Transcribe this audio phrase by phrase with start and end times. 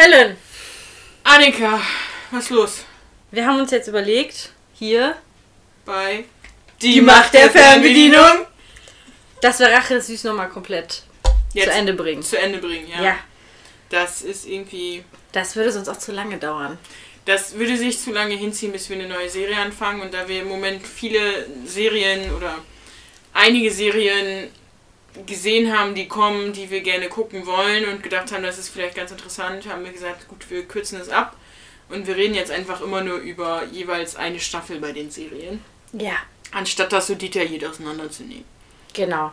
[0.00, 0.34] Helen,
[1.24, 1.78] Annika,
[2.30, 2.84] was ist los?
[3.32, 5.14] wir haben uns jetzt überlegt, hier,
[5.84, 6.24] Bei
[6.80, 8.46] Die Macht der Fernbedienung.
[9.42, 11.02] dass wir Rache des Süß nochmal komplett
[11.52, 12.22] Jetzt zu Ende bringen.
[12.22, 13.02] zu Ende bringen, ja.
[13.02, 13.16] Ja,
[13.90, 15.04] Das ist irgendwie.
[15.32, 16.78] das würde sonst auch zu lange dauern.
[17.26, 20.00] Das würde sich zu lange hinziehen, bis wir eine neue Serie anfangen.
[20.00, 22.54] Und da wir im Moment viele Serien oder
[23.34, 24.48] einige Serien
[25.26, 28.94] gesehen haben, die kommen, die wir gerne gucken wollen und gedacht haben, das ist vielleicht
[28.94, 31.36] ganz interessant, haben wir gesagt, gut, wir kürzen es ab.
[31.88, 36.14] Und wir reden jetzt einfach immer nur über jeweils eine Staffel bei den Serien, Ja,
[36.52, 38.44] anstatt das so detailliert auseinanderzunehmen.
[38.94, 39.32] genau.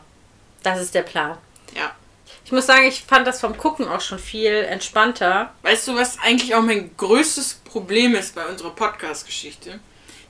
[0.63, 1.38] Das ist der Plan.
[1.76, 1.95] Ja.
[2.44, 5.53] Ich muss sagen, ich fand das vom Gucken auch schon viel entspannter.
[5.62, 9.80] Weißt du, was eigentlich auch mein größtes Problem ist bei unserer Podcast-Geschichte?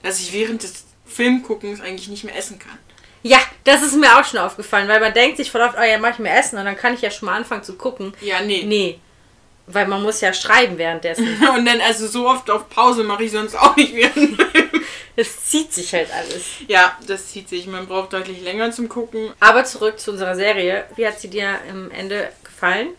[0.04, 2.78] Dass ich während des Filmguckens eigentlich nicht mehr essen kann.
[3.24, 5.98] Ja, das ist mir auch schon aufgefallen, weil man denkt sich voll oft, oh ja,
[5.98, 8.14] mach ich mir Essen und dann kann ich ja schon mal anfangen zu gucken.
[8.22, 8.64] Ja, nee.
[8.64, 9.00] Nee,
[9.68, 11.28] weil man muss ja schreiben währenddessen.
[11.56, 14.44] Und dann, also so oft auf Pause mache ich sonst auch nicht während.
[15.20, 16.44] Es zieht sich halt alles.
[16.68, 17.66] Ja, das zieht sich.
[17.66, 19.34] Man braucht deutlich länger zum Gucken.
[19.40, 20.86] Aber zurück zu unserer Serie.
[20.96, 22.90] Wie hat sie dir im Ende gefallen?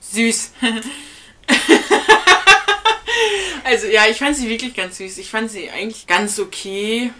[0.00, 0.52] Süß.
[3.64, 5.18] also ja, ich fand sie wirklich ganz süß.
[5.18, 7.10] Ich fand sie eigentlich ganz okay.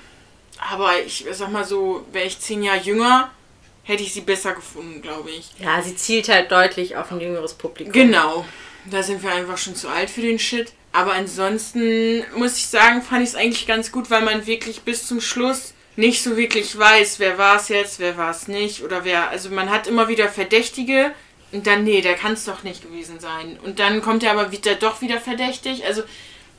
[0.58, 3.30] Aber ich sag mal so, wäre ich zehn Jahre jünger,
[3.84, 5.50] hätte ich sie besser gefunden, glaube ich.
[5.58, 7.92] Ja, sie zielt halt deutlich auf ein jüngeres Publikum.
[7.92, 8.44] Genau.
[8.90, 10.72] Da sind wir einfach schon zu alt für den Shit.
[10.92, 15.06] Aber ansonsten muss ich sagen, fand ich es eigentlich ganz gut, weil man wirklich bis
[15.06, 19.04] zum Schluss nicht so wirklich weiß, wer war es jetzt, wer war es nicht oder
[19.04, 19.30] wer.
[19.30, 21.12] Also man hat immer wieder Verdächtige
[21.52, 23.58] und dann, nee, der kann es doch nicht gewesen sein.
[23.62, 25.84] Und dann kommt er aber wieder doch wieder verdächtig.
[25.84, 26.02] Also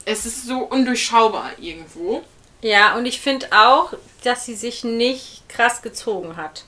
[0.05, 2.23] es ist so undurchschaubar irgendwo.
[2.67, 6.63] Ja, und ich finde auch, dass sie sich nicht krass gezogen hat.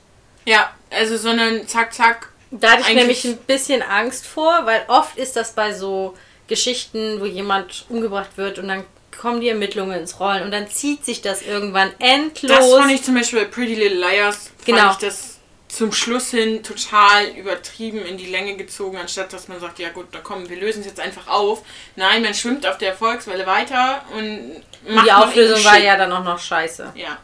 [0.45, 2.29] Ja, also sondern zack, zack.
[2.51, 6.15] Da hatte ich nämlich ein bisschen Angst vor, weil oft ist das bei so
[6.47, 8.85] Geschichten, wo jemand umgebracht wird und dann
[9.19, 12.57] kommen die Ermittlungen ins Rollen und dann zieht sich das irgendwann endlos.
[12.57, 14.95] Das fand ich zum Beispiel bei Pretty Little Liars, Genau.
[15.01, 15.28] das
[15.69, 20.07] zum Schluss hin total übertrieben in die Länge gezogen, anstatt dass man sagt, ja gut,
[20.11, 21.63] da kommen, wir lösen es jetzt einfach auf.
[21.95, 26.23] Nein, man schwimmt auf der Erfolgswelle weiter und macht die Auflösung war ja dann auch
[26.23, 26.91] noch scheiße.
[26.95, 27.19] Ja.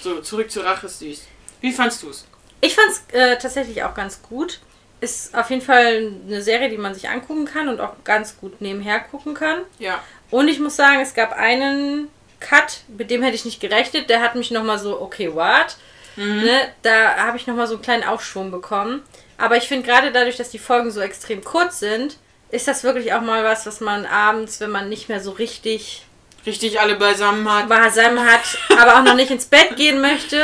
[0.00, 1.22] So, zurück zu Rache ist süß.
[1.60, 2.24] Wie fandst du es?
[2.60, 4.60] Ich fand es äh, tatsächlich auch ganz gut.
[5.00, 8.60] Ist auf jeden Fall eine Serie, die man sich angucken kann und auch ganz gut
[8.60, 9.62] nebenher gucken kann.
[9.78, 10.02] Ja.
[10.30, 12.08] Und ich muss sagen, es gab einen
[12.40, 14.08] Cut, mit dem hätte ich nicht gerechnet.
[14.08, 15.76] Der hat mich nochmal so, okay, what?
[16.18, 19.02] Ne, da habe ich nochmal so einen kleinen Aufschwung bekommen.
[19.36, 22.16] Aber ich finde gerade dadurch, dass die Folgen so extrem kurz sind,
[22.50, 26.04] ist das wirklich auch mal was, was man abends, wenn man nicht mehr so richtig
[26.46, 27.68] Richtig alle beisammen hat.
[27.68, 28.40] beisammen hat,
[28.78, 30.36] aber auch noch nicht ins Bett gehen möchte,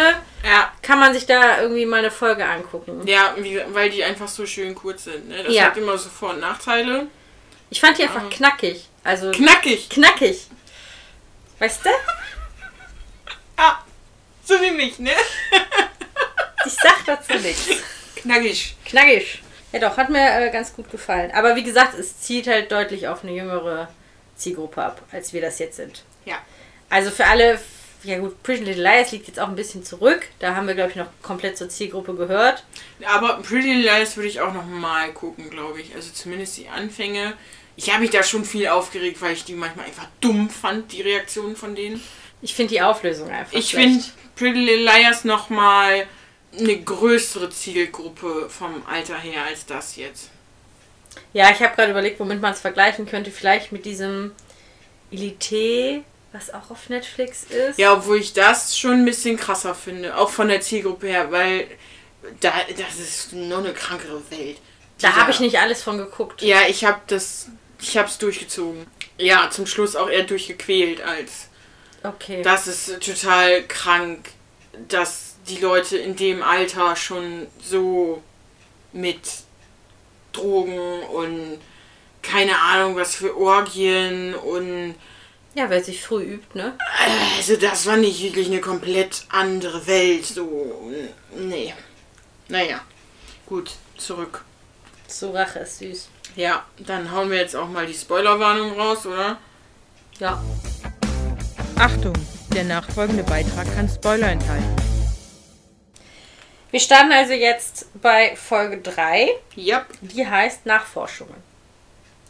[0.45, 0.71] Ja.
[0.83, 3.03] kann man sich da irgendwie mal eine Folge angucken.
[3.07, 3.35] Ja,
[3.73, 5.29] weil die einfach so schön kurz sind.
[5.29, 5.43] Ne?
[5.45, 5.65] Das Ja.
[5.65, 7.07] hat immer so Vor- und Nachteile.
[7.71, 8.87] Ich fand die einfach knackig.
[9.03, 9.89] Also Knackig.
[9.89, 10.47] knackig.
[11.59, 11.91] Weißt du?
[13.59, 13.79] Ja.
[14.45, 15.13] So wie mich, ne?
[16.67, 17.69] Ich sag dazu nichts.
[18.17, 18.75] Knackig.
[18.87, 19.43] Knackig.
[19.73, 21.31] Ja doch, hat mir äh, ganz gut gefallen.
[21.35, 23.89] Aber wie gesagt, es zielt halt deutlich auf eine jüngere
[24.37, 26.05] Zielgruppe ab, als wir das jetzt sind.
[26.25, 26.37] Ja.
[26.89, 27.61] Also für alle,
[28.03, 30.27] ja gut, Pretty Little Liars liegt jetzt auch ein bisschen zurück.
[30.39, 32.65] Da haben wir, glaube ich, noch komplett zur Zielgruppe gehört.
[33.05, 35.95] Aber Pretty Little Liars würde ich auch noch mal gucken, glaube ich.
[35.95, 37.35] Also zumindest die Anfänge.
[37.77, 41.03] Ich habe mich da schon viel aufgeregt, weil ich die manchmal einfach dumm fand, die
[41.03, 42.03] Reaktionen von denen.
[42.45, 44.05] Ich finde die Auflösung einfach Ich finde
[44.37, 46.07] Pretty Little Liars noch mal
[46.57, 50.29] eine größere Zielgruppe vom Alter her als das jetzt.
[51.33, 53.31] Ja, ich habe gerade überlegt, womit man es vergleichen könnte.
[53.31, 54.33] Vielleicht mit diesem
[55.11, 56.03] Elite,
[56.33, 57.79] was auch auf Netflix ist.
[57.79, 61.67] Ja, obwohl ich das schon ein bisschen krasser finde, auch von der Zielgruppe her, weil
[62.41, 64.59] da, das ist nur eine krankere Welt.
[65.01, 66.43] da habe ich nicht alles von geguckt.
[66.43, 67.49] Ja, ich habe das,
[67.81, 68.87] ich habe es durchgezogen.
[69.17, 71.49] Ja, zum Schluss auch eher durchgequält als
[72.05, 72.43] Okay.
[72.43, 74.31] Das ist total krank,
[74.89, 78.23] dass die Leute in dem Alter schon so
[78.93, 79.21] mit
[80.33, 81.59] Drogen und
[82.23, 84.95] keine Ahnung was für Orgien und
[85.55, 86.77] ja, wer sich früh übt, ne?
[87.37, 90.91] also das war nicht wirklich eine komplett andere Welt so
[91.37, 91.73] nee.
[92.49, 92.81] Naja,
[93.47, 94.45] gut, zurück.
[95.07, 96.09] So Rache ist süß.
[96.37, 99.39] Ja, dann hauen wir jetzt auch mal die Spoilerwarnung raus, oder?
[100.19, 100.43] Ja.
[101.79, 102.15] Achtung,
[102.55, 104.77] der nachfolgende Beitrag kann Spoiler enthalten.
[106.71, 109.29] Wir starten also jetzt bei Folge 3.
[109.57, 109.85] Ja.
[110.01, 111.35] Die heißt Nachforschungen.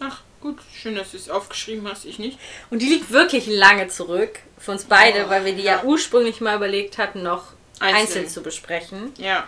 [0.01, 2.39] Ach, gut, schön, dass du es aufgeschrieben hast, ich nicht.
[2.71, 5.77] Und die liegt wirklich lange zurück für uns beide, Oh, weil wir die ja.
[5.77, 5.85] ja.
[5.85, 8.29] ursprünglich mal überlegt hatten, noch einzeln, Einzeln.
[8.29, 9.13] zu besprechen.
[9.19, 9.47] Ja.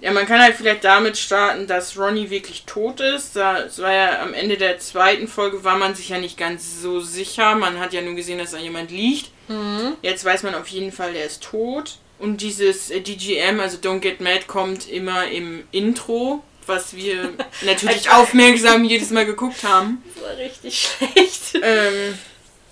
[0.00, 3.34] Ja, man kann halt vielleicht damit starten, dass Ronnie wirklich tot ist.
[3.34, 7.00] Das war ja am Ende der zweiten Folge, war man sich ja nicht ganz so
[7.00, 7.56] sicher.
[7.56, 9.30] Man hat ja nur gesehen, dass da jemand liegt.
[9.48, 9.96] Mhm.
[10.02, 11.98] Jetzt weiß man auf jeden Fall, der ist tot.
[12.18, 17.30] Und dieses äh, DGM, also Don't Get Mad, kommt immer im Intro, was wir
[17.62, 20.02] natürlich aufmerksam jedes Mal geguckt haben.
[20.14, 21.58] Das war richtig schlecht.
[21.62, 22.16] Ähm,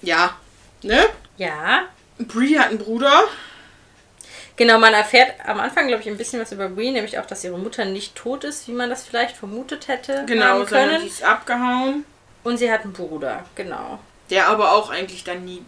[0.03, 0.37] ja,
[0.83, 1.07] ne?
[1.37, 1.89] Ja.
[2.19, 3.25] Brie hat einen Bruder.
[4.59, 7.45] Genau, man erfährt am Anfang, glaube ich, ein bisschen was über Brie, nämlich auch, dass
[7.45, 11.23] ihre Mutter nicht tot ist, wie man das vielleicht vermutet hätte Genau, sondern die ist
[11.23, 12.05] abgehauen.
[12.45, 13.99] Und sie hat einen Bruder, genau.
[14.31, 15.65] Der aber auch eigentlich dann nie.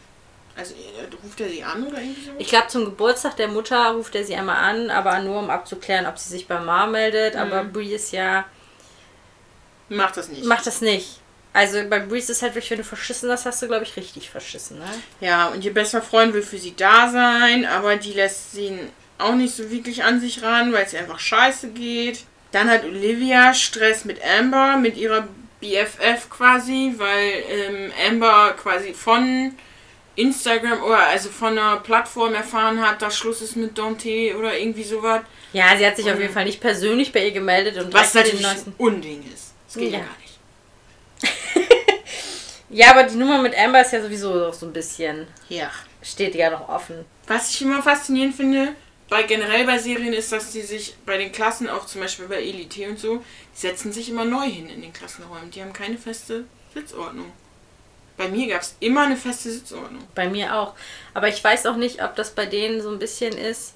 [0.57, 0.75] Also
[1.25, 2.33] ruft er sie an oder irgendwie so?
[2.39, 6.07] Ich glaube, zum Geburtstag der Mutter ruft er sie einmal an, aber nur um abzuklären,
[6.07, 7.37] ob sie sich bei Ma meldet.
[7.37, 7.73] Aber Mhm.
[7.73, 8.45] Brie ist ja,
[9.89, 10.45] Macht das nicht.
[10.45, 11.20] macht das nicht.
[11.53, 13.97] Also bei Brie ist es halt wirklich, wenn du verschissen hast, hast du, glaube ich,
[13.97, 14.85] richtig verschissen, ne?
[15.21, 18.79] Ja, und ihr bester Freund will für sie da sein, aber die lässt sie
[19.19, 22.25] auch nicht so wirklich an sich ran, weil es ihr einfach scheiße geht.
[22.53, 25.27] Dann hat Olivia Stress mit Amber, mit ihrer
[25.61, 29.55] BFF quasi, weil ähm, Amber quasi von
[30.17, 34.85] Instagram oder also von einer Plattform erfahren hat, dass Schluss ist mit Dante oder irgendwie
[34.85, 35.23] sowas.
[35.53, 36.23] Ja, sie hat sich auf Mhm.
[36.23, 39.53] jeden Fall nicht persönlich bei ihr gemeldet und Was natürlich ein neuesten- Unding ist.
[39.67, 40.05] Das geht ja, Ja.
[40.05, 40.20] gar nicht.
[42.73, 45.71] Ja, aber die Nummer mit Amber ist ja sowieso noch so ein bisschen, Ja.
[46.03, 47.05] steht ja noch offen.
[47.27, 48.75] Was ich immer faszinierend finde,
[49.09, 52.37] bei generell bei Serien ist, dass die sich bei den Klassen, auch zum Beispiel bei
[52.41, 55.51] Elite und so, die setzen sich immer neu hin in den Klassenräumen.
[55.51, 57.33] Die haben keine feste Sitzordnung.
[58.17, 60.07] Bei mir gab es immer eine feste Sitzordnung.
[60.15, 60.75] Bei mir auch.
[61.13, 63.75] Aber ich weiß auch nicht, ob das bei denen so ein bisschen ist,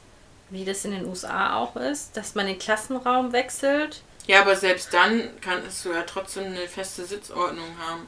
[0.50, 4.02] wie das in den USA auch ist, dass man den Klassenraum wechselt.
[4.26, 8.06] Ja, aber selbst dann kannst du ja trotzdem eine feste Sitzordnung haben.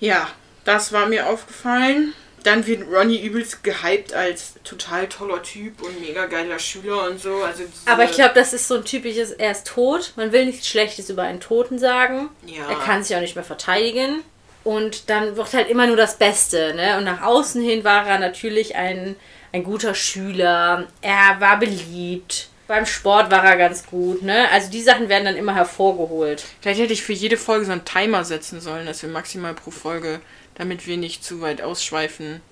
[0.00, 0.28] Ja,
[0.64, 2.14] das war mir aufgefallen.
[2.44, 7.42] Dann wird Ronny übelst gehypt als total toller Typ und mega geiler Schüler und so.
[7.42, 10.12] Also Aber ich glaube, das ist so ein typisches, er ist tot.
[10.14, 12.28] Man will nichts Schlechtes über einen Toten sagen.
[12.46, 12.68] Ja.
[12.70, 14.22] Er kann sich auch nicht mehr verteidigen.
[14.62, 16.74] Und dann wird halt immer nur das Beste.
[16.74, 16.96] Ne?
[16.98, 19.16] Und nach außen hin war er natürlich ein,
[19.52, 20.86] ein guter Schüler.
[21.00, 22.48] Er war beliebt.
[22.68, 24.22] Beim Sport war er ganz gut.
[24.22, 24.48] Ne?
[24.50, 26.44] Also die Sachen werden dann immer hervorgeholt.
[26.60, 29.70] Vielleicht hätte ich für jede Folge so einen Timer setzen sollen, dass wir maximal pro
[29.70, 30.20] Folge,
[30.54, 32.42] damit wir nicht zu weit ausschweifen.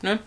[0.00, 0.20] Ne?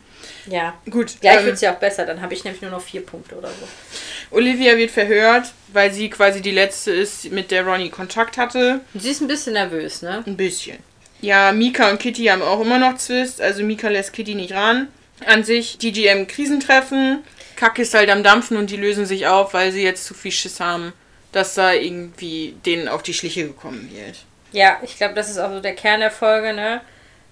[0.47, 0.73] Ja.
[0.89, 1.21] Gut.
[1.21, 2.05] Gleich ähm, wird es ja auch besser.
[2.05, 4.35] Dann habe ich nämlich nur noch vier Punkte oder so.
[4.35, 8.81] Olivia wird verhört, weil sie quasi die letzte ist, mit der Ronny Kontakt hatte.
[8.95, 10.23] Sie ist ein bisschen nervös, ne?
[10.27, 10.79] Ein bisschen.
[11.21, 13.39] Ja, Mika und Kitty haben auch immer noch Zwist.
[13.39, 14.89] Also Mika lässt Kitty nicht ran.
[15.25, 17.23] An sich, DGM Krisentreffen.
[17.57, 20.31] Kack ist halt am Dampfen und die lösen sich auf, weil sie jetzt zu viel
[20.31, 20.93] Schiss haben,
[21.33, 24.15] dass da irgendwie denen auf die Schliche gekommen wird.
[24.53, 26.81] Ja, ich glaube, das ist auch so der Kern der Folge, ne?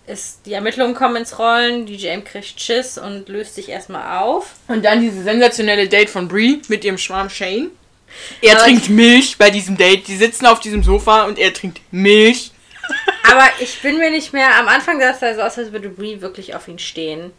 [0.08, 4.54] Ist, die Ermittlungen kommen ins Rollen, die JM kriegt Schiss und löst sich erstmal auf.
[4.68, 7.72] Und dann diese sensationelle Date von Brie mit ihrem Schwarm Shane.
[8.42, 10.08] Er Aber trinkt Milch bei diesem Date.
[10.08, 12.52] Die sitzen auf diesem Sofa und er trinkt Milch.
[13.32, 14.56] Aber ich bin mir nicht mehr.
[14.60, 17.32] Am Anfang sah es da so aus, als würde Brie wirklich auf ihn stehen.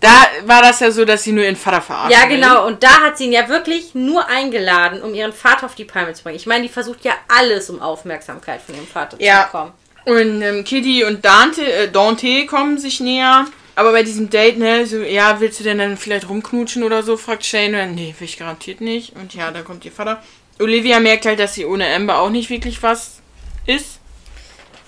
[0.00, 0.10] Da
[0.46, 2.12] war das ja so, dass sie nur ihren Vater verarscht.
[2.16, 2.66] Ja, genau.
[2.66, 6.12] Und da hat sie ihn ja wirklich nur eingeladen, um ihren Vater auf die Palme
[6.12, 6.36] zu bringen.
[6.36, 9.42] Ich meine, die versucht ja alles, um Aufmerksamkeit von ihrem Vater Ja.
[9.42, 9.72] zu bekommen.
[10.04, 13.46] Und ähm, Kitty und Dante, äh, Dante kommen sich näher.
[13.74, 17.16] Aber bei diesem Date, ne, so, ja, willst du denn dann vielleicht rumknutschen oder so,
[17.16, 17.66] fragt Shane.
[17.74, 19.14] Und dann, nee, will ich garantiert nicht.
[19.16, 20.22] Und ja, da kommt ihr Vater.
[20.60, 23.20] Olivia merkt halt, dass sie ohne Amber auch nicht wirklich was
[23.66, 24.00] ist.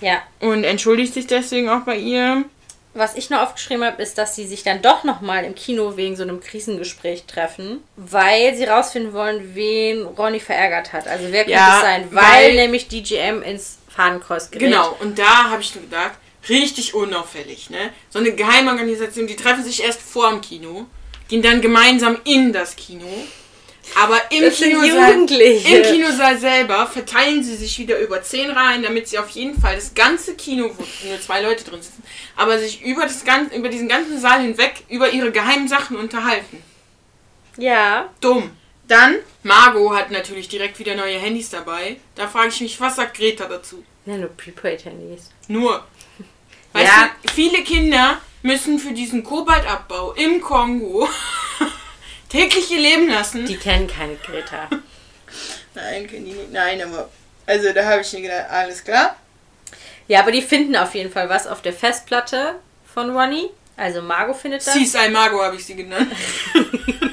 [0.01, 0.21] Ja.
[0.39, 2.43] Und entschuldigt sich deswegen auch bei ihr.
[2.93, 6.17] Was ich noch aufgeschrieben habe, ist, dass sie sich dann doch nochmal im Kino wegen
[6.17, 11.07] so einem Krisengespräch treffen, weil sie rausfinden wollen, wen Ronny verärgert hat.
[11.07, 12.07] Also wer könnte Ja, es sein?
[12.11, 14.67] Weil, weil- nämlich DGM ins Fadenkreuz gerät.
[14.69, 16.11] Genau, und da habe ich nur gedacht,
[16.49, 17.91] richtig unauffällig, ne?
[18.09, 20.85] So eine Geheimorganisation, die treffen sich erst vor dem Kino,
[21.29, 23.07] gehen dann gemeinsam in das Kino.
[23.99, 25.77] Aber im Das Jugendliche.
[25.77, 29.75] im Kinosaal selber verteilen sie sich wieder über zehn Reihen, damit sie auf jeden Fall
[29.75, 32.01] das ganze Kino, wo nur zwei Leute drin sitzen,
[32.35, 36.63] aber sich über, das ganze, über diesen ganzen Saal hinweg über ihre geheimen Sachen unterhalten.
[37.57, 38.09] Ja.
[38.21, 38.51] Dumm.
[38.87, 41.97] Dann, Margot hat natürlich direkt wieder neue Handys dabei.
[42.15, 43.83] Da frage ich mich, was sagt Greta dazu?
[44.05, 45.29] Ja, nur Prepaid-Handys.
[45.47, 45.83] Nur.
[46.73, 47.09] Weißt Ja.
[47.23, 51.07] du, viele Kinder müssen für diesen Kobaltabbau im Kongo
[52.31, 53.45] täglich ihr Leben lassen.
[53.45, 54.69] Die kennen keine Greta.
[55.75, 56.51] nein, kennen die nicht.
[56.51, 57.09] Nein, aber.
[57.45, 59.15] Also da habe ich mir gedacht, alles klar.
[60.07, 62.55] Ja, aber die finden auf jeden Fall was auf der Festplatte
[62.93, 63.49] von Ronny.
[63.77, 64.73] Also Margot findet das.
[64.73, 66.11] CSI Margot habe ich sie genannt.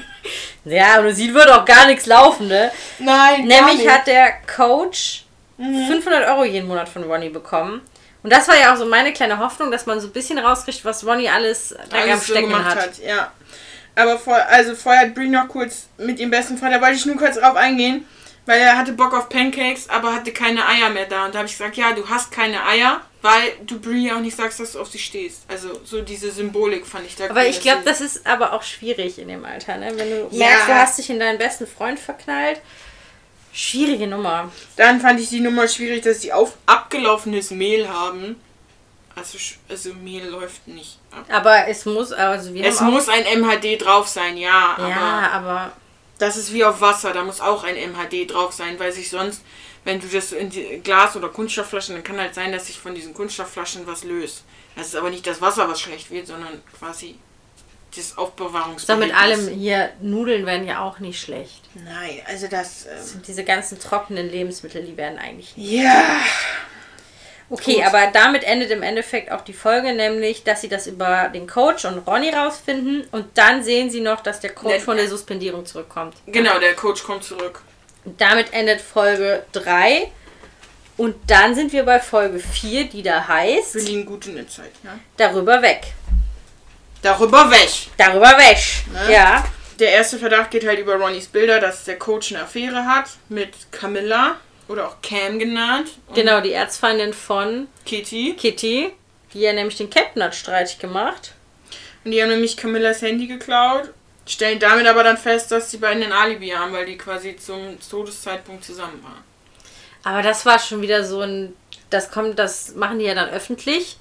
[0.65, 2.71] Ja, und sie wird auch gar nichts laufen, ne?
[2.99, 5.23] Nein, Nämlich hat der Coach
[5.57, 7.81] 500 Euro jeden Monat von Ronny bekommen.
[8.21, 10.83] Und das war ja auch so meine kleine Hoffnung, dass man so ein bisschen rauskriegt,
[10.83, 12.77] was Ronny alles da am alles so Stecken gemacht hat.
[12.77, 12.97] hat.
[12.99, 13.31] Ja.
[13.95, 17.05] Aber vor, also vorher hat Brie noch kurz mit ihrem besten Freund, da wollte ich
[17.05, 18.05] nur kurz drauf eingehen,
[18.45, 21.25] Weil er hatte Bock auf Pancakes, aber hatte keine Eier mehr da.
[21.25, 24.35] Und da habe ich gesagt, ja, du hast keine Eier, weil du Brie auch nicht
[24.35, 25.43] sagst, dass du auf sie stehst.
[25.47, 28.63] Also so diese Symbolik fand ich da Aber cool, ich glaube, das ist aber auch
[28.63, 29.91] schwierig in dem Alter, ne?
[29.95, 30.47] Wenn du Ja.
[30.47, 32.59] merkst, du hast dich in deinen besten Freund verknallt.
[33.53, 34.51] Schwierige Nummer.
[34.77, 38.39] Dann fand ich die Nummer schwierig, dass sie auf abgelaufenes Mehl haben.
[39.19, 39.37] Also,
[39.69, 41.25] also Mehl läuft nicht ab.
[41.29, 45.71] Aber es muss, also wir Es muss ein MHD drauf sein, ja, aber Ja, aber
[46.17, 49.41] das ist wie auf Wasser, da muss auch ein MHD drauf sein, weil sich sonst,
[49.83, 52.93] wenn du das in die Glas- oder Kunststoffflaschen, dann kann halt sein, dass sich von
[52.95, 54.43] diesen Kunststoffflaschen was löst.
[54.75, 57.17] Das ist aber nicht das Wasser, was schlecht wird, sondern quasi
[57.95, 59.07] das so Aufbewahrungsbehältnis.
[59.11, 61.61] mit allem hier, Nudeln werden ja auch nicht schlecht.
[61.73, 62.85] Nein, also das...
[62.85, 65.71] Ähm, Und diese ganzen trockenen Lebensmittel, die werden eigentlich nicht.
[65.71, 66.19] ja,
[67.51, 67.85] Okay, Gut.
[67.85, 71.85] aber damit endet im Endeffekt auch die Folge, nämlich, dass sie das über den Coach
[71.85, 75.65] und Ronny rausfinden und dann sehen sie noch, dass der Coach Ne- von der Suspendierung
[75.65, 76.15] zurückkommt.
[76.27, 77.61] genau, der Coach kommt zurück.
[78.05, 80.11] Und damit endet Folge 3
[80.97, 84.47] und dann sind wir bei Folge 4, die da heißt Wir liegen gut in der
[84.47, 84.99] Zeit, ja.
[85.17, 85.81] Darüber weg.
[87.01, 87.69] Darüber weg.
[87.97, 88.57] Darüber weg.
[88.93, 89.13] Ne?
[89.13, 89.43] Ja.
[89.79, 93.53] Der erste Verdacht geht halt über Ronnys Bilder, dass der Coach eine Affäre hat mit
[93.71, 94.35] Camilla
[94.69, 95.89] oder auch Cam genannt.
[96.13, 98.35] Genau, die Erzfeindin von Kitty.
[98.37, 98.93] Kitty,
[99.33, 101.33] die ja nämlich den Captain hat streitig gemacht.
[102.05, 103.89] Und die haben nämlich Camillas Handy geklaut,
[104.25, 107.77] stellen damit aber dann fest, dass die beiden ein Alibi haben, weil die quasi zum
[107.89, 109.23] Todeszeitpunkt zusammen waren.
[110.03, 111.53] Aber das war schon wieder so ein.
[111.89, 113.97] Das kommt, das machen die ja dann öffentlich.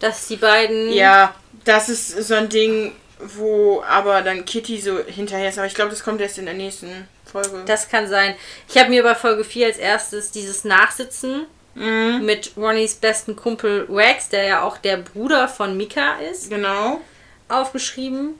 [0.00, 0.92] Dass die beiden.
[0.92, 5.58] Ja, das ist so ein Ding, wo aber dann Kitty so hinterher ist.
[5.58, 7.62] Aber ich glaube, das kommt erst in der nächsten Folge.
[7.66, 8.34] Das kann sein.
[8.68, 13.86] Ich habe mir bei Folge 4 als erstes dieses Nachsitzen Mhm, mit Ronnys besten Kumpel
[13.88, 17.00] Wax, der ja auch der Bruder von Mika ist, genau.
[17.48, 18.34] aufgeschrieben.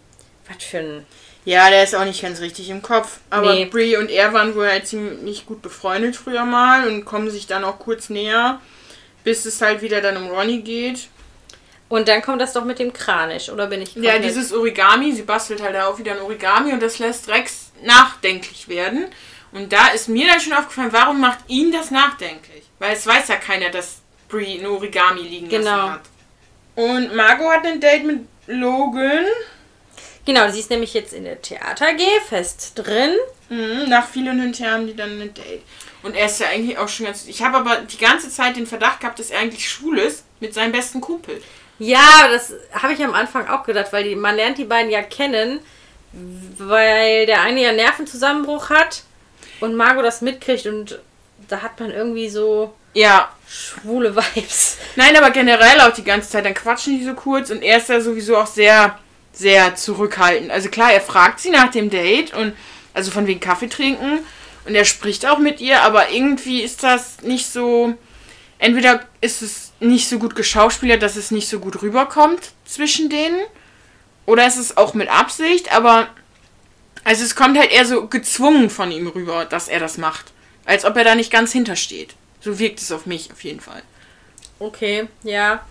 [0.48, 1.06] Was für ein.
[1.44, 3.18] Ja, der ist auch nicht ganz richtig im Kopf.
[3.30, 3.64] Aber Nee.
[3.64, 7.64] Brie und er waren wohl halt ziemlich gut befreundet früher mal und kommen sich dann
[7.64, 8.60] auch kurz näher,
[9.24, 11.08] bis es halt wieder dann um Ronny geht.
[11.92, 15.24] Und dann kommt das doch mit dem Kranisch, oder bin ich Ja, dieses Origami, sie
[15.24, 19.08] bastelt halt auch wieder ein Origami und das lässt Rex nachdenklich werden.
[19.52, 22.62] Und da ist mir dann schon aufgefallen, warum macht ihn das nachdenklich?
[22.78, 23.98] Weil es weiß ja keiner, dass
[24.30, 25.64] Brie ein Origami liegen Genau.
[25.70, 26.00] lassen hat.
[26.76, 29.26] Und Margot hat ein Date mit Logan.
[30.24, 33.16] Genau, sie ist nämlich jetzt in der Theater AG fest drin.
[33.50, 35.60] Mhm, nach vielen und her haben die dann ein Date.
[36.02, 37.26] Und er ist ja eigentlich auch schon ganz.
[37.26, 40.54] Ich habe aber die ganze Zeit den Verdacht gehabt, dass er eigentlich schwul ist mit
[40.54, 41.42] seinem besten Kumpel.
[41.78, 45.02] Ja, das habe ich am Anfang auch gedacht, weil die, man lernt die beiden ja
[45.02, 45.60] kennen,
[46.58, 49.02] weil der eine ja Nervenzusammenbruch hat
[49.60, 50.98] und Margot das mitkriegt und
[51.48, 53.30] da hat man irgendwie so Ja.
[53.48, 54.76] schwule Vibes.
[54.96, 56.44] Nein, aber generell auch die ganze Zeit.
[56.44, 58.98] Dann quatschen die so kurz und er ist ja sowieso auch sehr,
[59.32, 60.50] sehr zurückhaltend.
[60.50, 62.54] Also klar, er fragt sie nach dem Date und
[62.94, 64.20] also von wegen Kaffee trinken
[64.66, 67.94] und er spricht auch mit ihr, aber irgendwie ist das nicht so.
[68.58, 73.40] Entweder ist es nicht so gut geschauspielert, dass es nicht so gut rüberkommt zwischen denen,
[74.26, 76.08] oder es ist auch mit Absicht, aber
[77.04, 80.32] also es kommt halt eher so gezwungen von ihm rüber, dass er das macht.
[80.64, 82.14] Als ob er da nicht ganz hintersteht.
[82.40, 83.82] So wirkt es auf mich auf jeden Fall.
[84.60, 85.64] Okay, ja.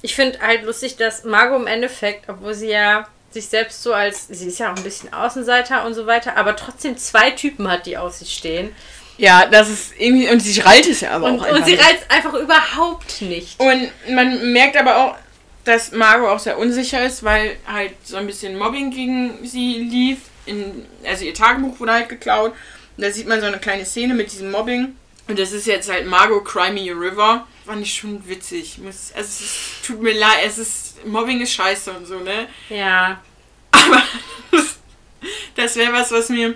[0.00, 4.28] Ich finde halt lustig, dass Margot im Endeffekt, obwohl sie ja sich selbst so als,
[4.28, 7.84] sie ist ja auch ein bisschen Außenseiter und so weiter, aber trotzdem zwei Typen hat,
[7.84, 8.74] die auf sich stehen.
[9.16, 10.28] Ja, das ist irgendwie.
[10.28, 11.58] Und sie reilt es ja aber Und, auch einfach.
[11.58, 11.84] und sie nicht.
[11.84, 13.60] reizt einfach überhaupt nicht.
[13.60, 15.16] Und man merkt aber auch,
[15.64, 20.18] dass Margot auch sehr unsicher ist, weil halt so ein bisschen Mobbing gegen sie lief.
[20.46, 22.52] In, also ihr Tagebuch wurde halt geklaut.
[22.96, 24.96] Und da sieht man so eine kleine Szene mit diesem Mobbing.
[25.26, 27.46] Und das ist jetzt halt Margot Cry Me a River.
[27.64, 28.76] Fand ich schon witzig.
[28.78, 29.56] Muss, also es ist,
[29.86, 31.06] tut mir leid, es ist.
[31.06, 32.46] Mobbing ist scheiße und so, ne?
[32.68, 33.20] Ja.
[33.70, 34.02] Aber
[35.54, 36.54] das wäre was, was mir.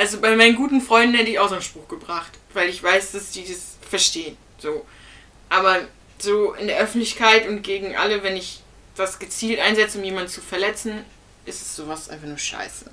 [0.00, 2.32] Also bei meinen guten Freunden hätte ich auch so einen Spruch gebracht.
[2.54, 4.34] Weil ich weiß, dass die das verstehen.
[4.56, 4.86] So.
[5.50, 5.80] Aber
[6.18, 8.62] so in der Öffentlichkeit und gegen alle, wenn ich
[8.96, 11.04] das gezielt einsetze, um jemanden zu verletzen,
[11.44, 12.90] ist es sowas einfach nur scheiße.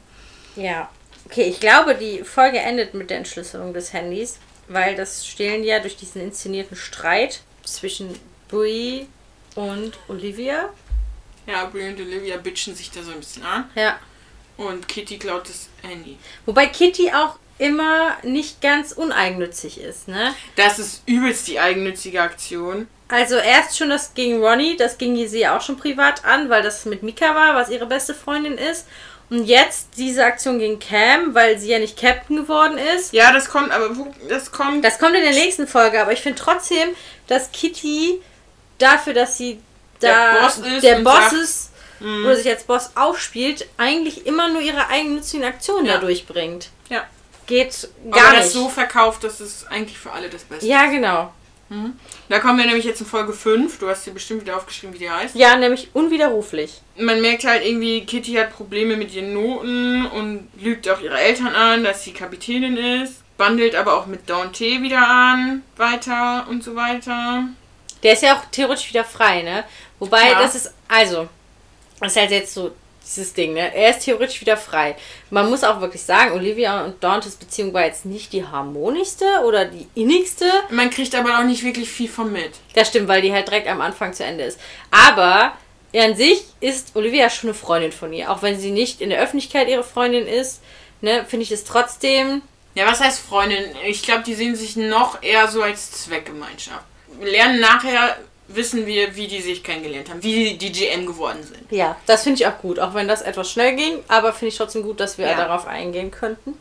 [0.57, 0.89] Ja.
[1.25, 4.37] Okay, ich glaube, die Folge endet mit der Entschlüsselung des Handys,
[4.67, 9.07] weil das stehlen ja durch diesen inszenierten Streit zwischen Brie
[9.55, 10.73] und Olivia.
[11.45, 13.69] Ja, Brie und Olivia bitchen sich da so ein bisschen an.
[13.75, 13.97] Ja.
[14.57, 16.17] Und Kitty klaut das Handy.
[16.45, 20.33] Wobei Kitty auch immer nicht ganz uneigennützig ist, ne?
[20.55, 22.87] Das ist übelst die eigennützige Aktion.
[23.09, 26.85] Also erst schon das gegen Ronny, das ging sie auch schon privat an, weil das
[26.85, 28.85] mit Mika war, was ihre beste Freundin ist.
[29.29, 33.11] Und jetzt diese Aktion gegen Cam, weil sie ja nicht Captain geworden ist.
[33.13, 34.85] Ja, das kommt, aber wo, das kommt.
[34.85, 36.89] Das kommt in der nächsten Folge, aber ich finde trotzdem,
[37.27, 38.21] dass Kitty
[38.77, 39.59] dafür, dass sie
[39.99, 41.33] da Der Boss ist der Boss sagt-
[41.99, 42.25] Mhm.
[42.25, 45.93] oder sich als Boss aufspielt, eigentlich immer nur ihre eigennützigen Aktionen Ja.
[45.95, 46.69] da durchbringt.
[46.89, 47.03] Ja.
[47.47, 48.53] geht Aber gar das nicht.
[48.53, 50.69] so verkauft, dass es eigentlich für alle das Beste ist.
[50.71, 51.31] ja, genau.
[52.29, 53.79] Da kommen wir nämlich jetzt in Folge 5.
[53.79, 55.35] Du hast dir bestimmt wieder aufgeschrieben, wie die heißt.
[55.35, 56.81] Ja, nämlich unwiderruflich.
[56.95, 61.53] Man merkt halt irgendwie, Kitty hat Probleme mit ihren Noten und lügt auch ihre Eltern
[61.55, 63.15] an, dass sie Kapitänin ist.
[63.37, 67.43] Bandelt aber auch mit Dante wieder an, weiter und so weiter.
[68.01, 69.63] Der ist ja auch theoretisch wieder frei, ne?
[69.99, 70.41] Wobei, Ja.
[70.41, 71.27] das ist, also,
[71.99, 72.71] das ist halt jetzt so
[73.07, 73.73] dieses Ding, ne?
[73.73, 74.95] Er ist theoretisch wieder frei.
[75.29, 79.65] Man muss auch wirklich sagen, Olivia und Dantes Beziehung war jetzt nicht die harmonischste oder
[79.65, 80.45] die innigste.
[80.69, 82.51] Man kriegt aber auch nicht wirklich viel von mit.
[82.73, 84.59] Das stimmt, weil die halt direkt am Anfang zu Ende ist.
[84.91, 85.53] Aber
[85.95, 88.31] an sich ist Olivia schon eine Freundin von ihr.
[88.31, 90.61] Auch wenn sie nicht in der Öffentlichkeit ihre Freundin ist,
[91.01, 92.41] ne, finde ich es trotzdem.
[92.75, 93.63] Ja, was heißt Freundin?
[93.85, 96.83] Ich glaube, die sehen sich noch eher so als Zweckgemeinschaft.
[97.19, 98.17] Wir lernen nachher,
[98.49, 101.69] wissen wir, wie die sich kennengelernt haben, wie die GM geworden sind.
[101.71, 104.57] Ja, das finde ich auch gut, auch wenn das etwas schnell ging, aber finde ich
[104.57, 105.35] trotzdem gut, dass wir Ja.
[105.35, 106.53] darauf eingehen könnten.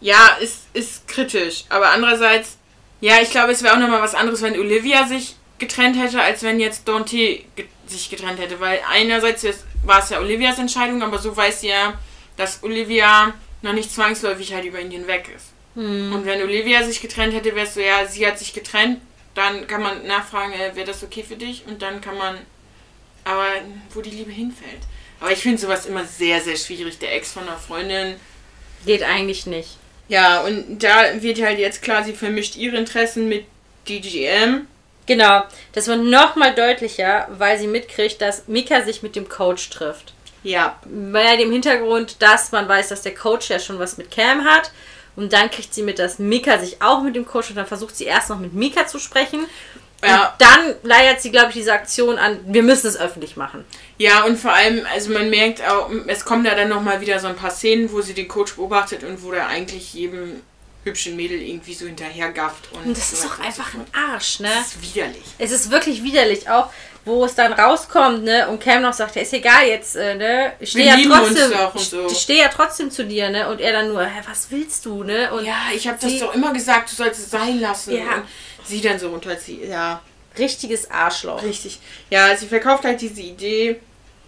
[0.00, 1.64] Ja, ist, ist kritisch.
[1.68, 2.56] Aber andererseits,
[3.00, 6.42] ja, ich glaube, es wäre auch nochmal was anderes, wenn Olivia sich getrennt hätte, als
[6.42, 7.40] wenn jetzt Dante
[7.86, 8.60] sich getrennt hätte.
[8.60, 9.44] Weil einerseits
[9.84, 11.94] war es ja Olivias Entscheidung, aber so weiß sie ja,
[12.36, 15.46] dass Olivia noch nicht zwangsläufig halt über ihn hinweg ist.
[15.74, 18.98] Und wenn Olivia sich getrennt hätte, wäre es so, ja, sie hat sich getrennt,
[19.36, 21.64] dann kann man nachfragen, äh, wäre das okay für dich?
[21.66, 22.38] Und dann kann man,
[23.24, 23.46] aber
[23.90, 24.80] wo die Liebe hinfällt.
[25.20, 26.98] Aber ich finde sowas immer sehr, sehr schwierig.
[26.98, 28.16] Der Ex von einer Freundin,
[28.84, 29.78] Geht eigentlich nicht.
[30.08, 33.46] ja, und da wird halt jetzt klar, sie vermischt ihre Interessen mit
[33.88, 34.66] DGM.
[35.06, 40.12] Genau, das wird nochmal deutlicher, weil sie mitkriegt, dass Mika sich mit dem Coach trifft.
[40.42, 40.78] Ja.
[40.84, 44.70] Bei dem Hintergrund, dass man weiß, dass der Coach ja schon was mit Cam hat.
[45.16, 47.96] Und dann kriegt sie mit, dass Mika sich auch mit dem Coach und dann versucht
[47.96, 49.46] sie erst noch mit Mika zu sprechen.
[50.04, 50.28] Ja.
[50.28, 53.64] Und dann leiert sie, glaube ich, diese Aktion an, wir müssen es öffentlich machen.
[53.98, 57.28] Ja, und vor allem, also man merkt auch, es kommen da dann nochmal wieder so
[57.28, 60.42] ein paar Szenen, wo sie den Coach beobachtet und wo der eigentlich jedem
[60.84, 62.72] hübschen Mädel irgendwie so hinterhergafft.
[62.72, 63.86] Und, Und das ist so doch weiter und einfach so ein.
[64.12, 64.50] Arsch, ne?
[64.54, 65.24] Das ist widerlich.
[65.38, 66.70] Es ist wirklich widerlich, auch
[67.06, 68.48] wo es dann rauskommt, ne?
[68.48, 70.52] Und Cam noch sagt, ja, ist egal jetzt, äh, ne?
[70.58, 72.06] Ich stehe ja trotzdem, so.
[72.10, 73.48] ich stehe ja trotzdem zu dir, ne?
[73.48, 75.32] Und er dann nur, hä, was willst du, ne?
[75.32, 77.96] Und Ja, ich habe das doch immer gesagt, du sollst es sein lassen.
[77.96, 78.16] Ja.
[78.16, 78.24] Und
[78.64, 79.68] sie dann so runterzieht.
[79.68, 80.02] Ja,
[80.36, 81.42] richtiges Arschloch.
[81.44, 81.78] richtig.
[82.10, 83.80] Ja, sie verkauft halt diese Idee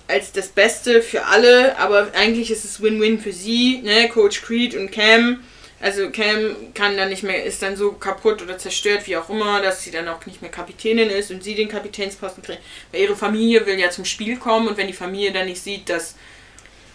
[0.06, 4.08] als das Beste für alle, aber eigentlich ist es Win-Win für sie, ne?
[4.08, 5.40] Coach Creed und Cam.
[5.80, 9.62] Also Cam kann dann nicht mehr, ist dann so kaputt oder zerstört, wie auch immer,
[9.62, 12.62] dass sie dann auch nicht mehr Kapitänin ist und sie den Kapitänsposten kriegt.
[12.90, 15.88] Weil ihre Familie will ja zum Spiel kommen und wenn die Familie dann nicht sieht,
[15.88, 16.14] dass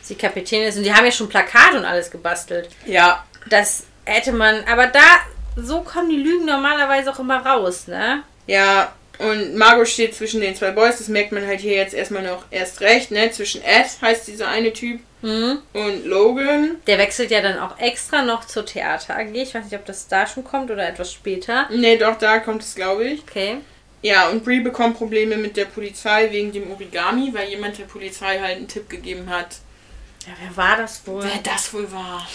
[0.02, 2.70] Sie Kapitän ist und die haben ja schon Plakate und alles gebastelt.
[2.86, 5.00] ja, Das hätte man, aber da,
[5.56, 8.24] so kommen die Lügen normalerweise auch immer raus, ne?
[8.46, 8.94] Ja,
[9.30, 12.46] und Margot steht zwischen den zwei Boys, das merkt man halt hier jetzt erstmal noch
[12.52, 13.32] erst recht, ne?
[13.32, 15.60] Zwischen Ed heißt dieser eine Typ Mhm.
[15.72, 16.76] und Logan.
[16.86, 19.34] Der wechselt ja dann auch extra noch zur Theater AG.
[19.34, 21.70] Ich weiß nicht, ob das da schon kommt oder etwas später.
[21.70, 23.22] Ne, doch, da kommt es, glaube ich.
[23.22, 23.58] Okay.
[24.02, 28.38] Ja, und Brie bekommt Probleme mit der Polizei wegen dem Origami, weil jemand der Polizei
[28.40, 29.60] halt einen Tipp gegeben hat,
[30.28, 31.24] Ja, wer war das wohl?
[31.24, 32.28] wer das wohl war.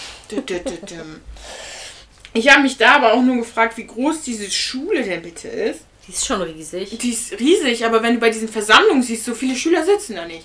[2.33, 5.81] Ich habe mich da aber auch nur gefragt, wie groß diese Schule denn bitte ist.
[6.09, 6.97] Die ist schon riesig.
[6.97, 10.25] Die ist riesig, aber wenn du bei diesen Versammlungen siehst, so viele Schüler sitzen da
[10.25, 10.43] nicht.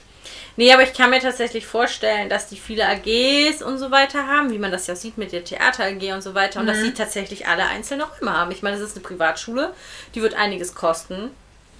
[0.56, 4.52] Nee, aber ich kann mir tatsächlich vorstellen, dass die viele AGs und so weiter haben,
[4.52, 6.60] wie man das ja sieht mit der Theater AG und so weiter.
[6.60, 8.50] Und dass sie tatsächlich alle einzeln auch immer haben.
[8.50, 9.72] Ich meine, das ist eine Privatschule,
[10.14, 11.30] die wird einiges kosten.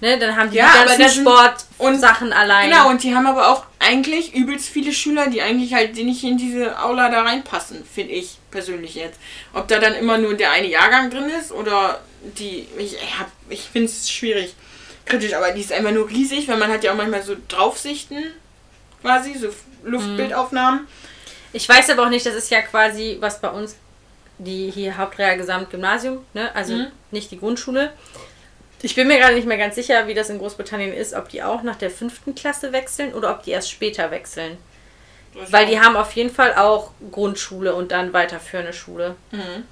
[0.01, 1.21] Ne, dann haben die Ja, die ganzen
[1.77, 2.69] Sportsachen allein.
[2.69, 6.23] Genau, und die haben aber auch eigentlich übelst viele Schüler, die eigentlich halt die nicht
[6.23, 9.17] in diese Aula da reinpassen, finde ich persönlich jetzt.
[9.53, 12.01] Ob da dann immer nur der eine Jahrgang drin ist oder
[12.37, 12.67] die.
[12.77, 14.53] Ich, hab- ich finde es schwierig.
[15.05, 18.23] Kritisch, aber die ist einfach nur riesig, weil man hat ja auch manchmal so Draufsichten
[19.01, 19.47] quasi, so
[19.83, 20.87] Luftbildaufnahmen.
[21.53, 23.75] Ich weiß aber auch nicht, das ist ja quasi, was bei uns
[24.39, 26.53] die hier Hauptreal Gesamtgymnasium, ne?
[26.53, 26.87] also Mhm.
[27.11, 27.93] nicht die Grundschule.
[28.85, 31.41] Ich bin mir gerade nicht mehr ganz sicher, wie das in Großbritannien ist, ob die
[31.41, 34.59] auch nach der fünften Klasse wechseln oder ob die erst später wechseln.
[35.49, 39.15] Weil die haben auf jeden Fall auch Grundschule und dann weiterführende Schule.
[39.31, 39.63] Mhm.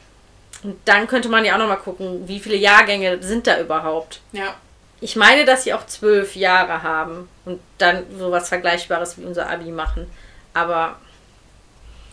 [0.63, 4.19] Und dann könnte man ja auch nochmal gucken, wie viele Jahrgänge sind da überhaupt.
[4.31, 4.55] Ja.
[4.99, 9.69] Ich meine, dass sie auch zwölf Jahre haben und dann sowas Vergleichbares wie unser Abi
[9.69, 10.09] machen.
[10.55, 10.97] Aber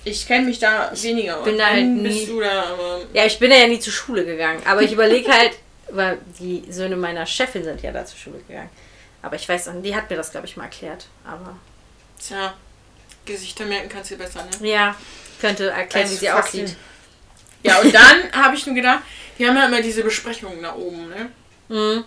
[0.04, 1.44] Ich kenne mich da weniger aus.
[1.44, 2.64] bin da halt Wann nie- bist du da.
[3.14, 4.60] Ja, ich bin da ja nie zur Schule gegangen.
[4.66, 5.52] Aber ich überlege halt,
[5.92, 8.70] weil die Söhne meiner Chefin sind ja da zur Schule gegangen.
[9.22, 11.06] Aber ich weiß, die hat mir das, glaube ich, mal erklärt.
[11.24, 11.56] Aber
[12.18, 12.54] Tja,
[13.24, 14.68] Gesichter merken kannst du besser, ne?
[14.68, 14.94] ja,
[15.40, 16.76] könnte erklären, Als wie sie aussieht.
[17.62, 19.02] Ja, und dann habe ich nur gedacht,
[19.38, 21.30] die haben ja immer diese Besprechungen da oben, ne?
[21.68, 22.04] Mhm.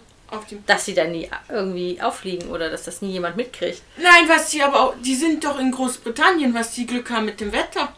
[0.65, 3.83] Dass sie dann nie irgendwie auffliegen oder dass das nie jemand mitkriegt.
[3.97, 7.39] Nein, was die aber auch, die sind doch in Großbritannien, was die Glück haben mit
[7.39, 7.93] dem Wetter.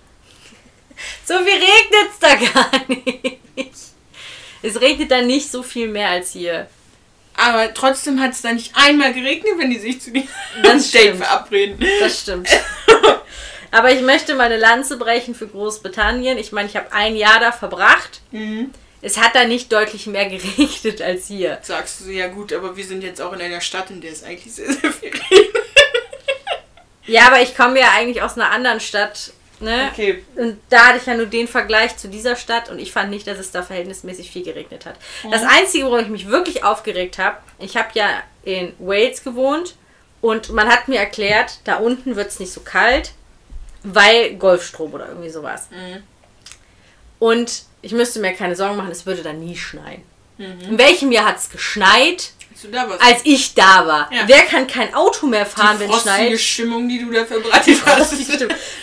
[1.26, 3.40] So viel regnet es da gar nicht.
[4.66, 6.68] Es regnet da nicht so viel mehr als hier.
[7.38, 10.12] Aber trotzdem hat es da nicht einmal geregnet, wenn die sich zu
[10.64, 11.86] Das Date verabreden.
[12.00, 12.50] Das stimmt.
[13.72, 16.38] Aber ich möchte mal eine Lanze brechen für Großbritannien.
[16.38, 18.22] Ich meine, ich habe ein Jahr da verbracht.
[18.32, 18.72] Mhm.
[19.02, 21.60] Es hat da nicht deutlich mehr geregnet als hier.
[21.62, 24.24] Sagst du, ja gut, aber wir sind jetzt auch in einer Stadt, in der es
[24.24, 25.64] eigentlich sehr, sehr viel regnet.
[27.06, 29.32] Ja, aber ich komme ja eigentlich aus einer anderen Stadt.
[29.66, 29.90] Ne?
[29.92, 30.24] Okay.
[30.36, 33.26] Und da hatte ich ja nur den Vergleich zu dieser Stadt und ich fand nicht,
[33.26, 34.96] dass es da verhältnismäßig viel geregnet hat.
[35.32, 39.76] Das Einzige, worum ich mich wirklich aufgeregt habe, ich habe ja in Wales gewohnt
[40.22, 43.14] und man hat mir erklärt, da unten wird es nicht so kalt,
[43.82, 45.68] weil Golfstrom oder irgendwie sowas.
[45.72, 46.04] Mhm.
[47.18, 50.04] Und ich müsste mir keine Sorgen machen, es würde da nie schneien.
[50.38, 53.02] In welchem Jahr hat es geschneit, Als du da warst.
[53.02, 54.10] als ich da war?
[54.14, 54.24] Ja.
[54.28, 56.40] Wer kann kein Auto mehr fahren, die wenn es schneit?
[56.40, 58.14] Stimmung, die du da verbreitet hast.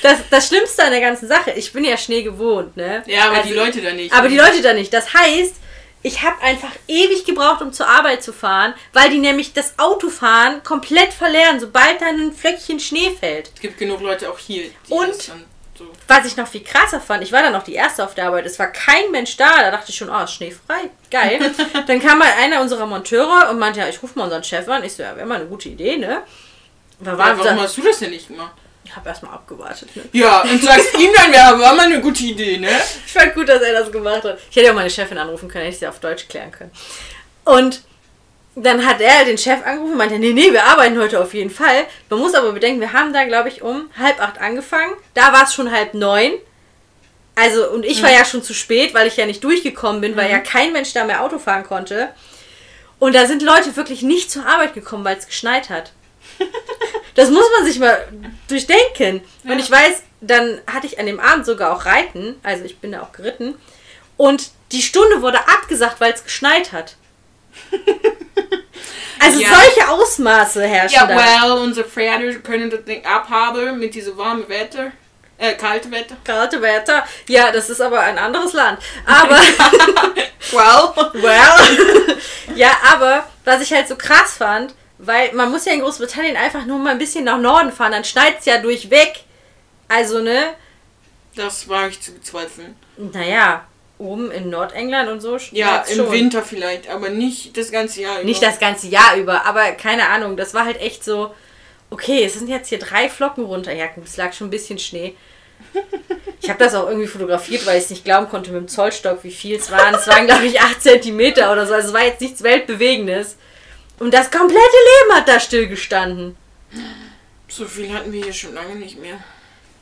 [0.03, 3.03] Das, das, Schlimmste an der ganzen Sache, ich bin ja Schnee gewohnt, ne?
[3.07, 4.13] Ja, aber Also- die Leute da nicht.
[4.15, 4.93] Aber die Leute da nicht.
[4.93, 5.55] Das heißt,
[6.05, 10.63] ich habe einfach ewig gebraucht, um zur Arbeit zu fahren, weil die nämlich das Autofahren
[10.65, 13.51] komplett verlernen, sobald da ein Flöckchen Schnee fällt.
[13.55, 15.31] Es gibt genug Leute auch hier, die Und-
[15.83, 15.93] so.
[16.09, 18.47] Was ich noch viel krasser fand, ich war dann noch die Erste auf der Arbeit,
[18.47, 21.39] es war kein Mensch da, da dachte ich schon, oh, ist schneefrei, geil.
[21.87, 24.85] dann kam mal einer unserer Monteure und meinte, ja, ich rufe mal unseren Chef an.
[24.85, 26.23] Ich so, ja, wäre mal eine gute Idee, ne?
[27.01, 28.53] Da Ja, war, warum hast du das denn nicht gemacht?
[28.85, 30.03] ich habe erstmal abgewartet, ne?
[30.13, 32.69] Ja, und sagst ihm dann, ja, war mal eine gute Idee, ne?
[33.07, 34.39] Ich fand gut, dass er das gemacht hat.
[34.51, 36.71] Ich hätte auch meine Chefin anrufen können, hätte ich sie auf Deutsch klären können.
[37.45, 37.83] Und
[38.55, 41.51] dann hat er den Chef angerufen und meinte, nee, nee, wir arbeiten heute auf jeden
[41.51, 41.87] Fall.
[42.11, 44.93] Man muss aber bedenken, wir haben da, glaube ich, um halb acht angefangen.
[45.15, 46.33] Da war es schon halb neun.
[47.35, 50.31] Also, und ich war ja schon zu spät, weil ich ja nicht durchgekommen bin, weil
[50.31, 52.11] ja kein Mensch da mehr Auto fahren konnte.
[52.99, 55.93] Und da sind Leute wirklich nicht zur Arbeit gekommen, weil es geschneit hat.
[57.15, 58.09] Das muss man sich mal
[58.49, 59.21] durchdenken.
[59.45, 62.37] Und ich weiß, dann hatte ich an dem Abend sogar auch Reiten.
[62.43, 63.55] Also ich bin da auch geritten.
[64.17, 66.97] Und die Stunde wurde abgesagt, weil es geschneit hat.
[69.23, 69.49] Also Ja.
[69.55, 71.17] solche Ausmaße herrschen Ja, da.
[71.17, 74.93] well, unsere Pferde können das Ding abhaben mit diesem warmen Wetter.
[75.39, 76.17] Äh, kalte Wetter.
[76.25, 77.05] Kalte Wetter.
[77.29, 78.79] Ja, das ist aber ein anderes Land.
[79.07, 79.37] Aber,
[80.53, 81.13] Well.
[81.15, 82.17] well.
[82.55, 86.65] ja, aber was ich halt so krass fand, weil man muss ja in Großbritannien einfach
[86.65, 89.25] nur mal ein bisschen nach Norden fahren, dann schneit es ja durchweg.
[89.89, 90.55] Also, ne?
[91.35, 92.77] Das war ich zu bezweifeln.
[92.97, 93.65] Naja,
[94.03, 96.13] oben in Nordengland und so Ja, im schon.
[96.13, 98.25] Winter vielleicht, aber nicht das ganze Jahr über.
[98.25, 101.35] Nicht das ganze Jahr über, aber keine Ahnung, das war halt echt so,
[101.91, 103.73] okay, es sind jetzt hier drei Flocken runter.
[103.73, 105.15] Ja, es lag schon ein bisschen Schnee.
[106.41, 109.23] Ich habe das auch irgendwie fotografiert, weil ich es nicht glauben konnte mit dem Zollstock,
[109.23, 109.95] wie viel es waren.
[109.95, 111.75] Es waren, glaube ich, 8 Zentimeter oder so.
[111.75, 113.37] Also es war jetzt nichts Weltbewegendes.
[113.99, 116.37] Und das komplette Leben hat da stillgestanden.
[117.49, 119.19] So viel hatten wir hier schon lange nicht mehr.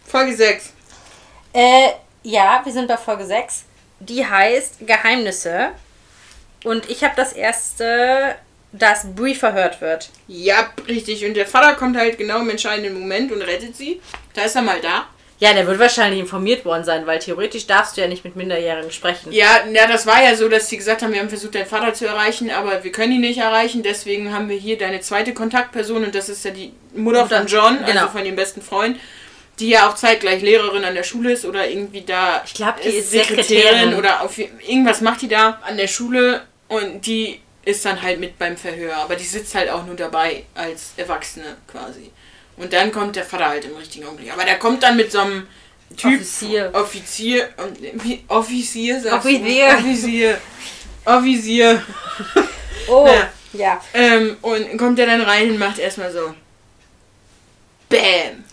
[0.07, 0.73] Folge 6.
[1.53, 1.91] Äh,
[2.23, 3.65] ja, wir sind bei Folge 6.
[4.01, 5.71] Die heißt Geheimnisse.
[6.65, 8.35] Und ich habe das erste,
[8.73, 10.11] dass Brie verhört wird.
[10.29, 11.25] Ja, richtig.
[11.25, 14.01] Und der Vater kommt halt genau im entscheidenden Moment und rettet sie.
[14.35, 15.07] Da ist er mal da.
[15.41, 18.91] Ja, der wird wahrscheinlich informiert worden sein, weil theoretisch darfst du ja nicht mit Minderjährigen
[18.91, 19.33] sprechen.
[19.33, 21.95] Ja, ja, das war ja so, dass sie gesagt haben, wir haben versucht, deinen Vater
[21.95, 23.83] zu erreichen, aber wir können ihn nicht erreichen.
[23.83, 27.47] Deswegen haben wir hier deine zweite Kontaktperson und das ist ja die Mutter Mutter, von
[27.47, 28.03] John, genau.
[28.03, 29.01] also von dem besten Freund,
[29.61, 32.43] die ja auch zeitgleich Lehrerin an der Schule ist oder irgendwie da.
[32.45, 33.95] Ich glaub, die ist Sekretärin.
[33.95, 38.39] oder auf, irgendwas macht die da an der Schule und die ist dann halt mit
[38.39, 42.11] beim Verhör, aber die sitzt halt auch nur dabei als Erwachsene quasi.
[42.57, 44.33] Und dann kommt der Vater halt im richtigen Augenblick.
[44.33, 45.47] Aber der kommt dann mit so einem
[45.97, 46.15] Typ.
[46.21, 46.71] Offizier.
[46.75, 47.49] Offizier.
[47.95, 49.69] Wie, Offizier, sagst Offizier.
[49.69, 49.77] du?
[49.77, 50.41] Offizier.
[51.05, 51.83] Offizier.
[52.89, 53.29] Oh, Ja.
[53.53, 53.81] ja.
[53.95, 56.35] Ähm, und kommt er dann rein und macht erstmal so.
[57.89, 58.45] Bam.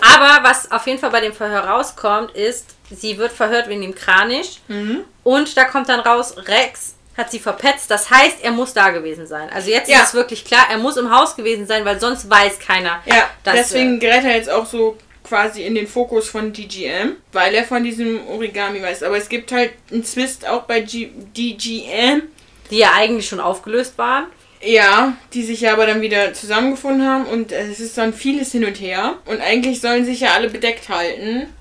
[0.00, 3.94] Aber was auf jeden Fall bei dem Verhör rauskommt, ist, sie wird verhört wegen dem
[3.94, 4.60] Kranich.
[4.68, 5.04] Mhm.
[5.24, 7.90] Und da kommt dann raus, Rex hat sie verpetzt.
[7.90, 9.48] Das heißt, er muss da gewesen sein.
[9.50, 10.00] Also jetzt Ja.
[10.00, 13.00] ist es wirklich klar, er muss im Haus gewesen sein, weil sonst weiß keiner.
[13.06, 17.64] Ja, deswegen gerät er jetzt auch so quasi in den Fokus von DGM, weil er
[17.64, 19.02] von diesem Origami weiß.
[19.02, 22.22] Aber es gibt halt einen Twist auch bei G DGM.
[22.70, 24.26] die ja eigentlich schon aufgelöst waren.
[24.66, 28.64] Ja, die sich ja aber dann wieder zusammengefunden haben und es ist dann vieles hin
[28.64, 29.18] und her.
[29.26, 31.52] Und eigentlich sollen sich ja alle bedeckt halten.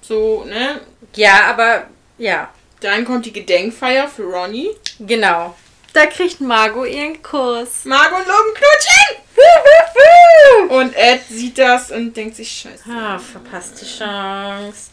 [0.00, 0.80] So, ne?
[1.14, 1.86] Ja, aber
[2.18, 2.48] ja,
[2.80, 4.70] Dann kommt die Gedenkfeier für Ronnie.
[4.98, 5.54] genau.
[5.92, 7.84] Da kriegt Margot ihren Kuss.
[7.84, 9.20] Margot und Logan knutschen!
[10.70, 12.82] Und Ed sieht das und denkt sich, scheiße.
[12.90, 14.90] Ah, verpasst die Chance.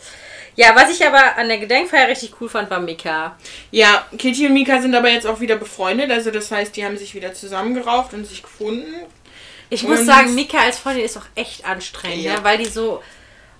[0.56, 3.38] Ja, was ich aber an der Gedenkfeier richtig cool fand, war Mika.
[3.72, 6.12] Ja, Kitty und Mika sind aber jetzt auch wieder befreundet.
[6.12, 8.94] Also das heißt, die haben sich wieder zusammengerauft und sich gefunden.
[9.70, 12.34] Ich muss Und- sagen, Mika als Freundin ist auch echt anstrengend, Ja.
[12.34, 12.44] ne?
[12.44, 13.02] weil die so.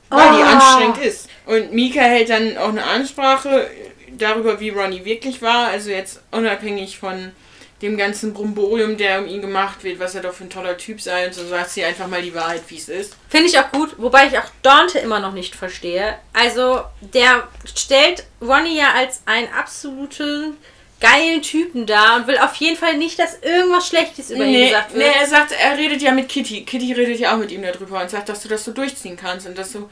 [0.10, 0.44] weil die Oh.
[0.44, 1.30] anstrengend ist.
[1.46, 3.72] Und Mika hält dann auch eine Ansprache
[4.18, 5.68] darüber, wie Ronnie wirklich war.
[5.70, 7.32] Also jetzt unabhängig von
[7.82, 11.02] dem ganzen Brumborium, der um ihn gemacht wird, was er doch für ein toller Typ
[11.02, 13.16] sei und so sagt sie einfach mal die Wahrheit, wie es ist.
[13.30, 16.18] Finde ich auch gut, wobei ich auch Dante immer noch nicht verstehe.
[16.34, 20.58] Also, der stellt Ronnie ja als einen absoluten
[21.00, 24.68] geilen Typen dar und will auf jeden Fall nicht, dass irgendwas Schlechtes über ihn Nee,
[24.70, 25.16] gesagt nee, wird.
[25.16, 26.64] er sagt, er redet ja mit Kitty.
[26.64, 29.48] Kitty redet ja auch mit ihm darüber und sagt, dass du das so durchziehen kannst
[29.48, 29.90] und dass du,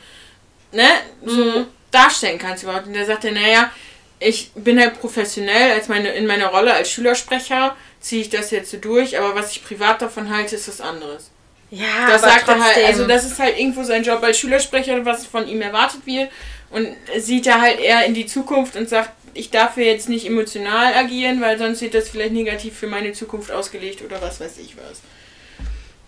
[0.71, 0.87] ne,
[1.25, 1.67] so Mhm.
[1.89, 2.85] darstellen kannst überhaupt.
[2.85, 3.71] Und der sagt ja, naja,
[4.19, 8.71] ich bin halt professionell als meine, in meiner Rolle als Schülersprecher ziehe ich das jetzt
[8.71, 11.31] so durch, aber was ich privat davon halte, ist was anderes.
[11.71, 12.85] Ja, Das aber sagt er halt, trotzdem.
[12.87, 16.29] also das ist halt irgendwo sein Job als Schülersprecher, was von ihm erwartet wird.
[16.71, 20.25] Und sieht er halt eher in die Zukunft und sagt, ich darf hier jetzt nicht
[20.25, 24.57] emotional agieren, weil sonst wird das vielleicht negativ für meine Zukunft ausgelegt oder was weiß
[24.57, 25.01] ich was.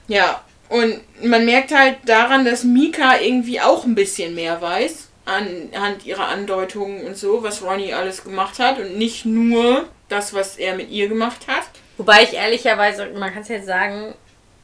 [0.08, 6.06] Ja, und man merkt halt daran, dass Mika irgendwie auch ein bisschen mehr weiß, anhand
[6.06, 10.76] ihrer Andeutungen und so, was Ronnie alles gemacht hat und nicht nur das, was er
[10.76, 11.64] mit ihr gemacht hat.
[11.98, 14.16] Wobei ich ehrlicherweise, man kann es jetzt sagen,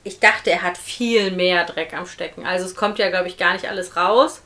[0.04, 2.46] ich dachte, er hat viel mehr Dreck am Stecken.
[2.46, 4.42] Also es kommt ja, glaube ich, gar nicht alles raus.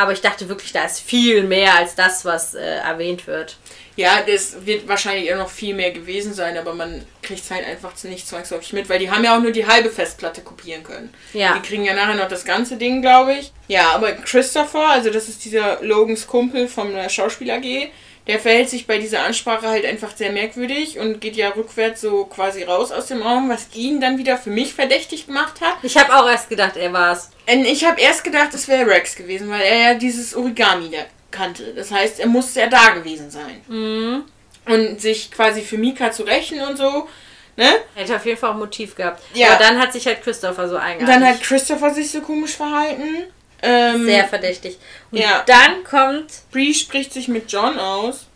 [0.00, 3.58] Aber ich dachte wirklich, da ist viel mehr als das, was äh, erwähnt wird.
[3.96, 7.66] Ja, das wird wahrscheinlich auch noch viel mehr gewesen sein, aber man kriegt es halt
[7.66, 11.12] einfach nicht zwangsläufig mit, weil die haben ja auch nur die halbe Festplatte kopieren können.
[11.34, 11.52] Ja.
[11.52, 13.52] Die kriegen ja nachher noch das ganze Ding, glaube ich.
[13.68, 17.90] Ja, aber Christopher, also das ist dieser Logans Kumpel vom äh, Schauspiel AG,
[18.30, 22.26] der verhält sich bei dieser Ansprache halt einfach sehr merkwürdig und geht ja rückwärts so
[22.26, 25.74] quasi raus aus dem Raum, was ihn dann wieder für mich verdächtig gemacht hat.
[25.82, 27.32] Ich habe auch erst gedacht, er war's.
[27.52, 30.98] Und ich habe erst gedacht, es wäre Rex gewesen, weil er ja dieses Origami da
[31.32, 31.74] kannte.
[31.74, 33.62] Das heißt, er musste ja da gewesen sein.
[33.66, 34.22] Mhm.
[34.66, 37.08] Und sich quasi für Mika zu rächen und so.
[37.56, 37.68] Ne?
[37.96, 39.24] Hätte auf jeden Fall auch Motiv gehabt.
[39.34, 39.48] Ja.
[39.48, 41.20] Aber dann hat sich halt Christopher so Und eingehalten.
[41.20, 43.26] dann hat Christopher sich so komisch verhalten.
[43.62, 44.78] Ähm, Sehr verdächtig.
[45.10, 45.42] Und Ja.
[45.46, 48.26] dann kommt, Bree spricht sich mit John aus,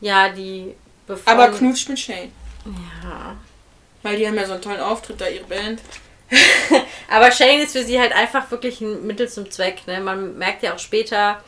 [0.00, 0.74] ja, die
[1.06, 1.32] bevor.
[1.32, 2.32] aber knutscht mit Shane.
[3.02, 3.36] Ja.
[4.02, 5.80] Weil die haben ja so einen tollen Auftritt da, ihre Band.
[7.08, 9.86] Aber Shane ist für sie halt einfach wirklich ein Mittel zum Zweck.
[9.86, 10.00] Ne?
[10.00, 11.42] Man merkt ja auch später,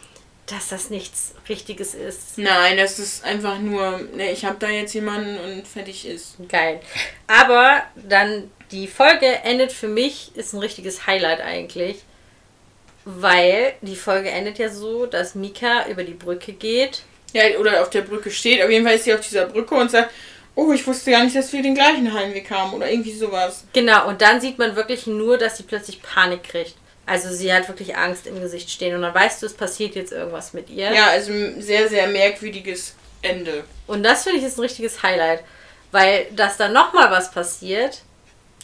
[0.46, 2.38] dass das nichts Richtiges ist.
[2.38, 6.36] Nein, das ist einfach nur, ne, ich habe da jetzt jemanden und fertig ist.
[6.48, 6.80] Geil.
[7.26, 12.02] Aber dann die Folge endet für mich, ist ein richtiges Highlight eigentlich.
[13.10, 17.04] Weil die Folge endet ja so, dass Mika über die Brücke geht.
[17.32, 18.62] Ja, oder auf der Brücke steht.
[18.62, 20.10] Auf jeden Fall ist sie auf dieser Brücke und sagt,
[20.54, 22.74] oh, ich wusste gar nicht, dass wir den gleichen Heimweg haben.
[22.74, 23.64] Oder irgendwie sowas.
[23.72, 26.74] Genau, und dann sieht man wirklich nur, dass sie plötzlich Panik kriegt.
[27.06, 30.12] Also sie hat wirklich Angst im Gesicht stehen und dann weißt du, es passiert jetzt
[30.12, 30.92] irgendwas mit ihr.
[30.92, 33.64] Ja, also ein sehr, sehr merkwürdiges Ende.
[33.86, 35.42] Und das finde ich ist ein richtiges Highlight.
[35.92, 38.02] Weil, dass da nochmal was passiert,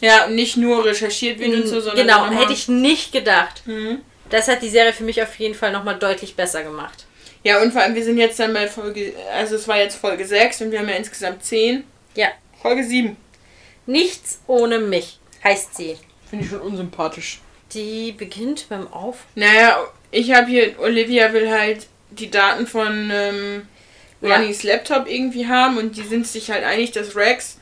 [0.03, 3.63] Ja, nicht nur recherchiert wird und so, sondern genau, hätte ich nicht gedacht.
[3.67, 4.03] Mhm.
[4.31, 7.07] Das hat die Serie für mich auf jeden Fall nochmal deutlich besser gemacht.
[7.43, 10.25] Ja, und vor allem, wir sind jetzt dann bei Folge, also es war jetzt Folge
[10.27, 11.85] 6 und wir haben ja insgesamt 10.
[12.15, 12.29] Ja.
[12.63, 13.17] Folge 7.
[13.87, 15.99] Nichts ohne mich heißt sie.
[16.31, 17.41] Finde ich schon unsympathisch.
[17.75, 19.19] Die beginnt beim Auf.
[19.35, 19.79] Naja,
[20.11, 23.69] ich habe hier, Olivia will halt die Daten von ähm,
[24.23, 24.37] Ja.
[24.37, 27.59] Ronnys Laptop irgendwie haben und die sind sich halt einig, dass Rex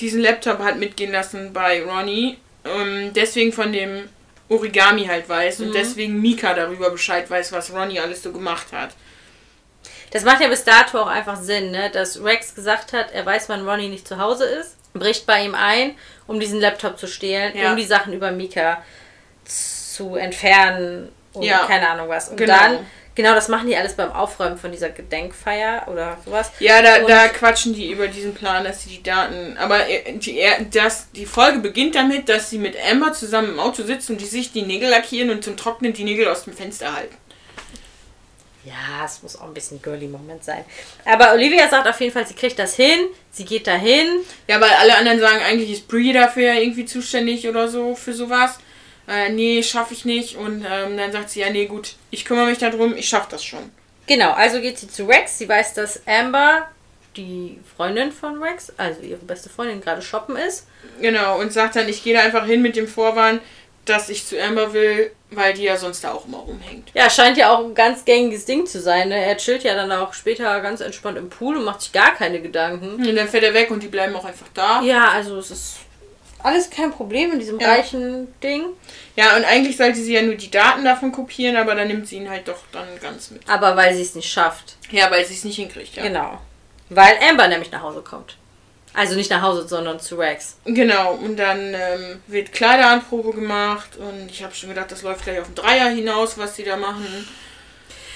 [0.00, 2.36] diesen Laptop hat mitgehen lassen bei Ronnie.
[2.64, 4.08] Ähm, deswegen von dem
[4.48, 8.90] Origami halt weiß und deswegen Mika darüber Bescheid weiß, was Ronnie alles so gemacht hat.
[10.10, 11.90] Das macht ja bis dato auch einfach Sinn, ne?
[11.90, 15.54] dass Rex gesagt hat, er weiß, wann Ronnie nicht zu Hause ist, bricht bei ihm
[15.54, 17.70] ein, um diesen Laptop zu stehlen, Ja.
[17.70, 18.82] um die Sachen über Mika
[19.44, 21.64] zu entfernen und Ja.
[21.66, 22.28] keine Ahnung was.
[22.28, 22.54] Und Genau.
[22.56, 26.50] dann, genau das machen die alles beim Aufräumen von dieser Gedenkfeier oder sowas.
[26.60, 29.56] Ja, da, Und- da quatschen die über diesen Plan, dass sie die Daten.
[29.58, 33.60] Aber äh, die, er- das, die Folge beginnt damit, dass sie mit Amber zusammen im
[33.60, 36.52] Auto sitzen und die sich die Nägel lackieren und zum Trocknen die Nägel aus dem
[36.54, 37.16] Fenster halten.
[38.64, 40.64] Ja, es muss auch ein bisschen girly Moment sein.
[41.04, 42.98] Aber Olivia sagt auf jeden Fall, sie kriegt das hin,
[43.30, 44.06] sie geht dahin.
[44.48, 48.14] Ja, weil alle anderen sagen, eigentlich ist Brie dafür ja irgendwie zuständig oder so für
[48.14, 48.58] sowas.
[49.08, 50.36] Äh, nee, schaffe ich nicht.
[50.36, 53.44] Und ähm, dann sagt sie, ja, nee, gut, ich kümmere mich darum, ich schaffe das
[53.44, 53.70] schon.
[54.06, 55.38] Genau, also geht sie zu Rex.
[55.38, 56.68] Sie weiß, dass Amber,
[57.16, 60.66] die Freundin von Rex, also ihre beste Freundin, gerade shoppen ist.
[61.00, 63.40] Genau, und sagt dann, ich gehe da einfach hin mit dem Vorwand,
[63.84, 66.90] dass ich zu Amber will, weil die ja sonst da auch immer rumhängt.
[66.94, 69.08] Ja, scheint ja auch ein ganz gängiges Ding zu sein.
[69.08, 69.22] Ne?
[69.22, 72.40] Er chillt ja dann auch später ganz entspannt im Pool und macht sich gar keine
[72.40, 72.94] Gedanken.
[72.94, 74.80] Und dann fährt er weg und die bleiben auch einfach da.
[74.82, 75.76] Ja, also es ist
[76.44, 77.68] alles kein Problem in diesem Ja.
[77.68, 78.64] reichen Ding.
[79.16, 82.16] Ja, und eigentlich sollte sie ja nur die Daten davon kopieren, aber dann nimmt sie
[82.16, 83.42] ihn halt doch dann ganz mit.
[83.48, 84.76] Aber weil sie es nicht schafft.
[84.90, 86.02] Ja, weil sie es nicht hinkriegt, ja.
[86.02, 86.40] Genau.
[86.90, 88.36] Weil Amber nämlich nach Hause kommt.
[88.92, 90.56] Also nicht nach Hause, sondern zu Rex.
[90.64, 95.40] Genau, und dann ähm, wird Kleideranprobe gemacht und ich habe schon gedacht, das läuft gleich
[95.40, 97.26] auf den Dreier hinaus, was die da machen.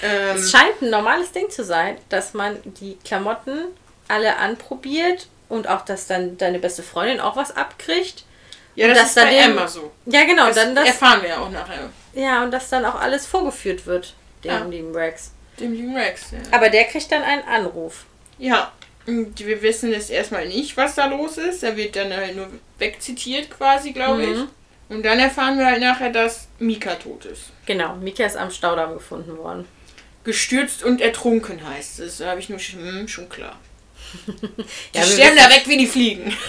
[0.01, 3.65] Ähm, Es scheint ein normales Ding zu sein, dass man die Klamotten
[4.07, 8.23] alle anprobiert und auch, dass dann deine beste Freundin auch was abkriegt.
[8.75, 9.91] ja, und das ist bei dann dem- Emma so.
[10.05, 10.47] Ja, genau.
[10.47, 11.89] Das, dann das, erfahren wir ja auch nachher.
[12.13, 14.63] ja, und dass dann auch alles vorgeführt wird, dem Ja.
[14.63, 15.31] lieben Rex.
[15.59, 16.31] Dem lieben Rex.
[16.31, 16.37] Ja.
[16.51, 18.05] Aber der kriegt dann einen Anruf.
[18.37, 18.71] Ja,
[19.07, 21.63] und wir wissen jetzt erstmal nicht, was da los ist.
[21.63, 24.33] Er wird dann halt nur wegzitiert quasi, glaube Mhm.
[24.33, 24.95] ich.
[24.95, 27.51] Und dann erfahren wir halt nachher, dass Mika tot ist.
[27.65, 29.67] Genau, Mika ist am Staudamm gefunden worden.
[30.23, 32.17] Gestürzt und ertrunken heißt es.
[32.19, 33.57] Da habe ich nur schon, hm, schon klar.
[34.93, 36.35] Die Ja, sterben da weg wie die Fliegen.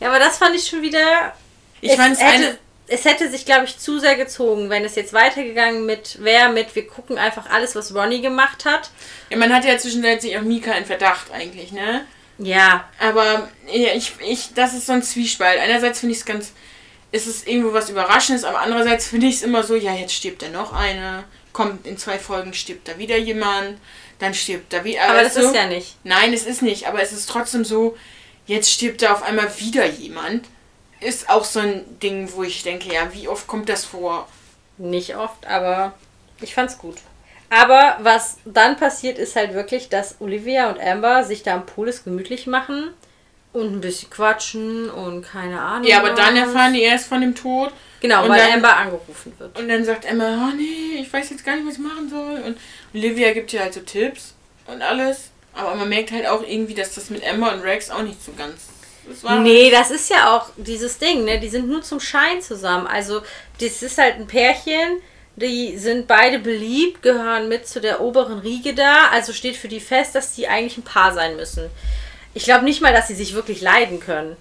[0.00, 1.34] Ja, aber das fand ich schon wieder.
[1.80, 2.58] Ich es, fand es hätte, eine.
[2.88, 6.74] es hätte sich, glaube ich, zu sehr gezogen, wenn es jetzt weitergegangen mit wäre, mit
[6.74, 8.90] wir gucken einfach alles, was Ronnie gemacht hat.
[9.30, 12.04] Ja, man hatte ja zwischenzeitlich auch Mika in Verdacht eigentlich, ne?
[12.38, 15.60] Ja, Aber ja, ich, ich, das ist so ein Zwiespalt.
[15.60, 16.52] Einerseits finde ich es ganz,
[17.12, 20.42] ist es irgendwo was Überraschendes, aber andererseits finde ich es immer so, ja, jetzt stirbt
[20.42, 23.78] da noch eine, kommt in zwei Folgen stirbt da wieder jemand,
[24.18, 25.02] dann stirbt da wieder.
[25.02, 25.40] aber das du?
[25.40, 25.96] ist ja nicht.
[26.04, 27.96] Nein, es ist nicht, aber es ist trotzdem so,
[28.46, 30.46] jetzt stirbt da auf einmal wieder jemand.
[31.00, 34.28] Ist auch so ein Ding, wo ich denke, ja, wie oft kommt das vor?
[34.78, 35.94] Nicht oft, aber
[36.40, 36.96] ich fand's gut.
[37.50, 41.88] Aber was dann passiert, ist halt wirklich, dass Olivia und Amber sich da am Pool
[41.88, 42.94] es gemütlich machen
[43.54, 45.88] und ein bisschen quatschen und keine Ahnung.
[45.88, 46.40] Ja, aber dann was.
[46.48, 47.72] erfahren die erst von dem Tod.
[48.00, 49.58] Genau, und weil dann- Amber angerufen wird.
[49.58, 52.42] Und dann sagt Emma, oh nee, ich weiß jetzt gar nicht, was ich machen soll.
[52.44, 52.58] Und
[52.92, 54.34] Olivia gibt ihr halt so Tipps
[54.66, 55.30] und alles.
[55.54, 58.32] Aber man merkt halt auch irgendwie, dass das mit Emma und Rex auch nicht so
[58.36, 58.66] ganz.
[59.08, 61.38] Das war Nee, das ist ja auch dieses Ding, ne?
[61.38, 62.86] Die sind nur zum Schein zusammen.
[62.88, 63.22] Also,
[63.60, 64.98] das ist halt ein Pärchen,
[65.36, 69.08] die sind beide beliebt, gehören mit zu der oberen Riege da.
[69.12, 71.70] Also steht für die fest, dass die eigentlich ein Paar sein müssen.
[72.34, 74.36] Ich glaube nicht mal, dass sie sich wirklich leiden können.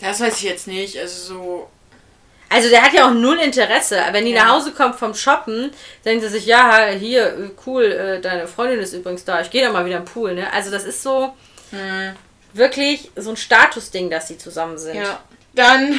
[0.00, 0.98] Das weiß ich jetzt nicht.
[0.98, 1.70] Also so.
[2.48, 4.00] Also der hat ja auch null Interesse.
[4.12, 4.44] Wenn die Ja.
[4.44, 5.70] nach Hause kommt vom Shoppen,
[6.04, 9.64] denkt er sich, ja, hier, äh, cool, äh, deine Freundin ist übrigens da, ich gehe
[9.64, 10.52] da mal wieder im Pool, ne?
[10.52, 11.34] Also das ist so
[12.52, 14.96] wirklich so ein Statusding, dass sie zusammen sind.
[14.96, 15.20] Ja.
[15.54, 15.98] Dann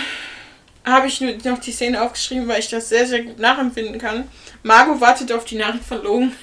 [0.85, 4.29] habe ich nur noch die Szene aufgeschrieben, weil ich das sehr, sehr gut nachempfinden kann.
[4.63, 6.35] Margot wartet auf die Nachricht von Logan.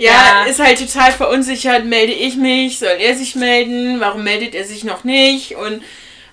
[0.00, 0.44] ja, Ja.
[0.44, 1.84] ist halt total verunsichert.
[1.84, 2.78] Melde ich mich?
[2.78, 4.00] Soll er sich melden?
[4.00, 5.56] Warum meldet er sich noch nicht?
[5.56, 5.82] Und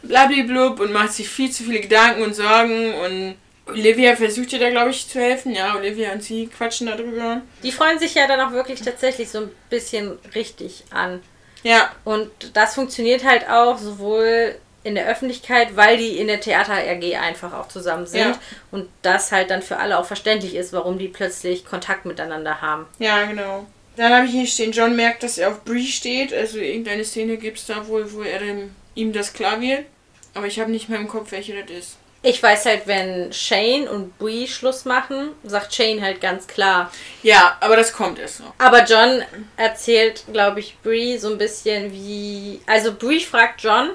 [0.04, 2.94] blablablub und macht sich viel zu viele Gedanken und Sorgen.
[2.94, 3.36] Und
[3.68, 5.54] Olivia versucht ihr da, glaube ich, zu helfen.
[5.54, 7.42] Ja, Olivia und sie quatschen darüber.
[7.64, 11.22] Die freuen sich ja dann auch wirklich tatsächlich so ein bisschen richtig an.
[11.64, 14.56] Ja, Und das funktioniert halt auch sowohl
[14.88, 18.22] in der Öffentlichkeit, weil die in der Theater AG einfach auch zusammen sind.
[18.22, 18.40] Ja.
[18.72, 22.86] Und das halt dann für alle auch verständlich ist, warum die plötzlich Kontakt miteinander haben.
[22.98, 23.66] Ja, genau.
[23.98, 26.34] Dann habe ich hier stehen, John merkt, dass er auf Bree steht.
[26.34, 29.86] Also irgendeine Szene gibt es da wohl, wo er dem, ihm das klar wird.
[30.34, 31.98] Aber ich habe nicht mehr im Kopf, welche das ist.
[32.22, 36.92] Ich weiß halt, wenn Shane und Brie Schluss machen, sagt Shane halt ganz klar.
[37.24, 38.54] Ja, aber das kommt erst noch.
[38.58, 39.24] Aber John
[39.56, 42.62] erzählt, glaube ich, Brie so ein bisschen wie.
[42.66, 43.92] Also Brie fragt John,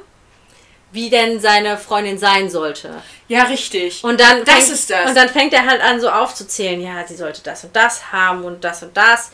[0.92, 2.90] wie denn seine Freundin sein sollte.
[3.28, 4.04] Ja, richtig.
[4.04, 5.08] Und dann Das fängt, ist das.
[5.08, 8.44] Und dann fängt er halt an, so aufzuzählen, ja, sie sollte das und das haben
[8.44, 9.30] und das und das.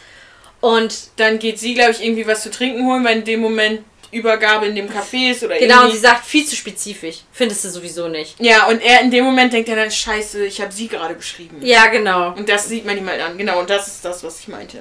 [0.61, 3.83] Und Dann geht sie, glaube ich, irgendwie was zu trinken holen, weil in dem Moment
[4.11, 5.97] Übergabe in dem Café ist oder genau, und irgendwie.
[5.97, 7.19] sie sagt viel zu spezifisch.
[7.31, 8.37] Findest du sowieso nicht.
[8.41, 11.59] ja, und er in dem Moment denkt er dann, scheiße, ich habe sie gerade beschrieben.
[11.61, 12.33] Ja, genau.
[12.33, 13.37] Und das sieht man ihm halt an.
[13.37, 14.79] Genau, und das ist das, was ich meinte.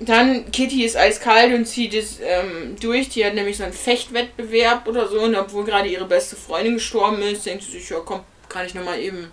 [0.00, 3.08] Dann, Kitty ist eiskalt und zieht es ähm, durch.
[3.08, 5.20] Die hat nämlich so einen Fechtwettbewerb oder so.
[5.20, 8.74] Und obwohl gerade ihre beste Freundin gestorben ist, denkt sie sich, ja komm, kann ich
[8.74, 9.32] nochmal eben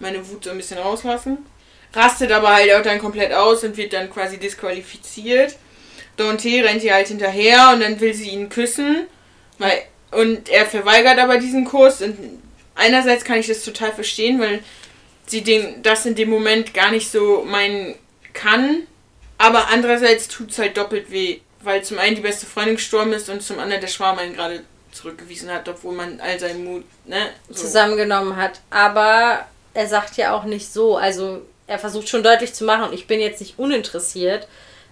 [0.00, 1.38] meine Wut so ein bisschen rauslassen.
[1.92, 5.56] Rastet aber halt auch dann komplett aus und wird dann quasi disqualifiziert.
[6.16, 9.06] Dante rennt ihr halt hinterher und dann will sie ihn küssen.
[9.58, 12.00] Weil, und er verweigert aber diesen Kuss.
[12.02, 12.16] Und
[12.74, 14.60] einerseits kann ich das total verstehen, weil
[15.26, 17.94] sie den, das in dem Moment gar nicht so meinen
[18.32, 18.86] kann.
[19.38, 21.40] Aber andererseits tut es halt doppelt weh.
[21.60, 24.62] Weil zum einen die beste Freundin gestorben ist und zum anderen der Schwarm einen gerade
[24.92, 27.30] zurückgewiesen hat, obwohl man all seinen Mut, ne?
[27.48, 27.62] So.
[27.62, 28.60] zusammengenommen hat.
[28.70, 30.96] Aber er sagt ja auch nicht so.
[30.96, 34.48] Also er versucht schon deutlich zu machen, ich bin jetzt nicht uninteressiert,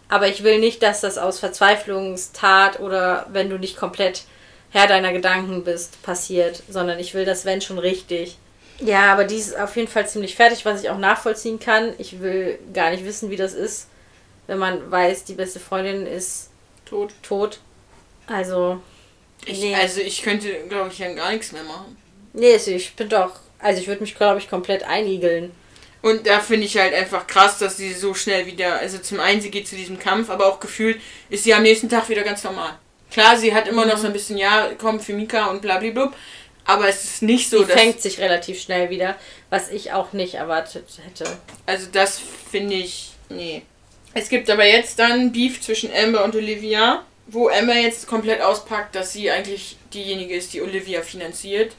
[0.08, 4.22] aber ich will nicht, dass das aus Verzweiflungstat oder wenn du nicht komplett
[4.70, 8.36] Herr deiner Gedanken bist, passiert, sondern ich will das, wenn schon richtig.
[8.78, 11.94] Ja, aber die ist auf jeden Fall ziemlich fertig, was ich auch nachvollziehen kann.
[11.98, 13.88] Ich will gar nicht wissen, wie das ist,
[14.46, 16.50] wenn man weiß, die beste Freundin ist
[16.84, 17.12] Tot.
[17.22, 17.60] tot.
[18.26, 18.80] Also,
[19.44, 19.74] Ich, Nee.
[19.74, 21.96] Also ich könnte, glaube ich, ja gar nichts mehr machen.
[22.32, 25.52] nee, also ich bin doch, also ich würde mich, glaube ich, komplett einigeln.
[26.02, 29.40] Und da finde ich halt einfach krass, dass sie so schnell wieder, also zum einen,
[29.40, 32.44] sie geht zu diesem Kampf, aber auch gefühlt ist sie am nächsten Tag wieder ganz
[32.44, 32.78] normal.
[33.10, 36.12] Klar, sie hat immer noch so ein bisschen, ja, komm für Mika und blablabla,
[36.64, 39.16] aber es ist nicht so, Die fängt sich relativ schnell wieder,
[39.50, 41.38] was ich auch nicht erwartet hätte.
[41.64, 42.20] Also das
[42.50, 43.62] finde ich, nee.
[44.16, 48.94] Es gibt aber jetzt dann Beef zwischen Amber und Olivia, wo Amber jetzt komplett auspackt,
[48.94, 51.74] dass sie eigentlich diejenige ist, die Olivia finanziert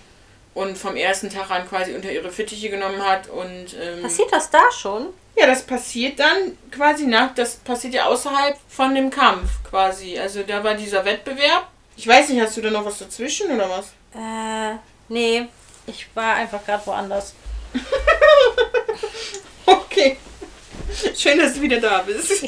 [0.53, 4.49] und vom ersten Tag an quasi unter ihre Fittiche genommen hat und ähm, Passiert das
[4.51, 5.07] da schon?
[5.35, 10.17] ja, das passiert dann quasi nach, das passiert ja außerhalb von dem Kampf quasi.
[10.19, 11.67] Also da war dieser Wettbewerb.
[11.95, 13.87] Ich weiß nicht, hast du da noch was dazwischen oder was?
[14.15, 14.77] Äh,
[15.09, 15.47] nee.
[15.87, 17.33] Ich war einfach gerade woanders.
[19.67, 20.17] Okay.
[21.17, 22.45] Schön, dass du wieder da bist.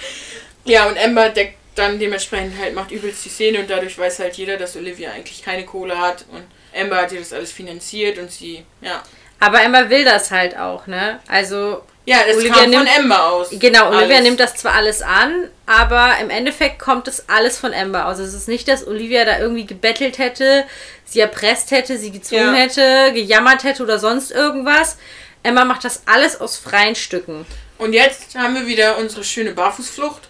[0.64, 4.34] ja, und Amber deckt dann dementsprechend halt, macht übelst die Szene und dadurch weiß halt
[4.36, 6.44] jeder, dass Olivia eigentlich keine Kohle hat und
[6.78, 9.02] Amber hat ihr das alles finanziert und sie, ja.
[9.40, 11.18] Aber Emma will das halt auch, ne?
[11.26, 13.48] Also, Ja, das Olivia kam von nimmt- Amber aus.
[13.50, 14.22] genau, Olivia Alles.
[14.22, 18.18] nimmt das zwar alles an, aber im Endeffekt kommt es alles von Amber aus.
[18.18, 20.64] Es ist nicht, dass Olivia da irgendwie gebettelt hätte,
[21.04, 22.60] sie erpresst hätte, sie gezwungen Ja.
[22.62, 24.96] hätte, gejammert hätte oder sonst irgendwas.
[25.42, 27.44] Emma macht das alles aus freien Stücken.
[27.84, 30.22] Und jetzt haben wir wieder unsere schöne Barfußflucht.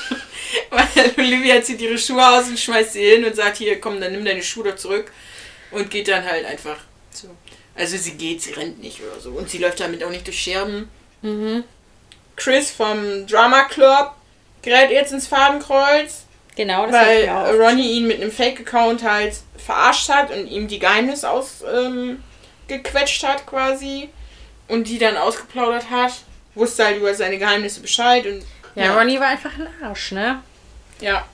[0.70, 4.12] Weil Olivia zieht ihre Schuhe aus und schmeißt sie hin und sagt, hier, komm, dann
[4.12, 5.10] nimm deine Schuhe doch zurück.
[5.70, 6.76] Und geht dann halt einfach
[7.10, 7.28] so.
[7.74, 9.30] Also sie geht, sie rennt nicht oder so.
[9.30, 10.90] Und sie läuft damit auch nicht durch Scherben.
[12.36, 14.12] Chris vom Drama Club
[14.60, 16.24] gerät jetzt ins Fadenkreuz,
[16.56, 17.26] Genau, das weil
[17.58, 23.46] Ronnie ihn mit einem Fake-Account halt verarscht hat und ihm die Geheimnisse ausgequetscht ähm, hat
[23.46, 24.10] quasi.
[24.68, 26.12] Und die dann ausgeplaudert hat.
[26.56, 28.42] Wusste halt über seine Geheimnisse Bescheid und
[28.74, 30.42] Ja, Ronnie war einfach ein Arsch, ne?
[31.00, 31.26] Ja.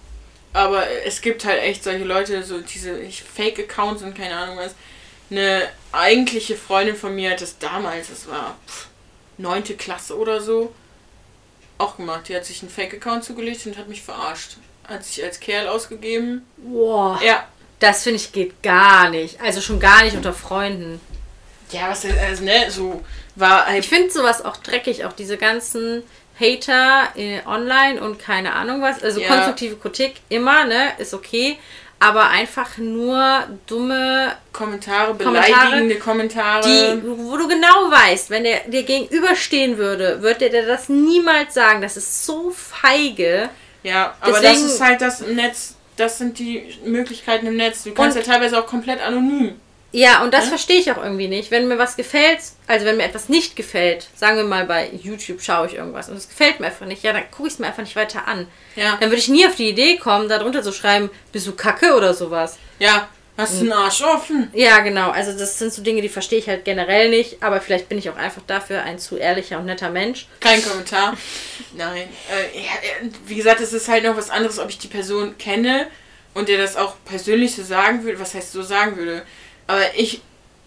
[0.52, 4.74] Aber es gibt halt echt solche Leute, so diese Fake-Accounts und keine Ahnung was.
[5.30, 8.58] Eine eigentliche Freundin von mir hat das damals, das war
[9.38, 10.74] neunte Klasse oder so,
[11.78, 12.28] auch gemacht.
[12.28, 14.56] Die hat sich einen Fake-Account zugelegt und hat mich verarscht.
[14.84, 16.44] Hat sich als Kerl ausgegeben.
[16.58, 17.18] Boah.
[17.24, 17.46] Ja.
[17.78, 19.40] Das finde ich geht gar nicht.
[19.40, 21.00] Also schon gar nicht unter Freunden.
[21.72, 23.02] Ja, was denn, also, ne, so
[23.36, 23.80] war halt.
[23.84, 26.02] Ich finde sowas auch dreckig, auch diese ganzen
[26.38, 29.02] Hater äh, online und keine Ahnung was.
[29.02, 29.28] Also Ja.
[29.28, 31.58] konstruktive Kritik immer, ne, ist okay.
[31.98, 36.62] Aber einfach nur dumme, Kommentare, beleidigende Kommentare.
[36.64, 41.54] die, wo du genau weißt, wenn der dir gegenüberstehen würde, würde der dir das niemals
[41.54, 41.80] sagen.
[41.80, 43.48] Das ist so feige.
[43.84, 45.76] Ja, aber Deswegen- das ist halt das Netz.
[45.96, 47.84] Das sind die Möglichkeiten im Netz.
[47.84, 49.60] Du kannst ja teilweise auch komplett anonym.
[49.92, 50.48] Ja, und das Ja?
[50.50, 51.50] verstehe ich auch irgendwie nicht.
[51.50, 55.42] Wenn mir was gefällt, also wenn mir etwas nicht gefällt, sagen wir mal bei YouTube
[55.42, 57.66] schaue ich irgendwas und es gefällt mir einfach nicht, ja, dann gucke ich es mir
[57.66, 58.48] einfach nicht weiter an.
[58.74, 58.96] Ja.
[59.00, 62.14] Dann würde ich nie auf die Idee kommen, darunter zu schreiben, bist du kacke oder
[62.14, 62.56] sowas.
[62.78, 64.50] Ja, hast du einen Arsch offen?
[64.54, 65.10] Ja, genau.
[65.10, 68.08] Also das sind so Dinge, die verstehe ich halt generell nicht, aber vielleicht bin ich
[68.08, 70.26] auch einfach dafür ein zu ehrlicher und netter Mensch.
[70.40, 71.14] Kein Kommentar.
[71.76, 72.08] Nein.
[72.30, 72.72] Äh, ja,
[73.06, 75.86] äh, wie gesagt, es ist halt noch was anderes, ob ich die Person kenne
[76.32, 78.18] und der das auch persönlich so sagen würde.
[78.18, 79.22] Was heißt so sagen würde?
[79.72, 80.20] Aber ich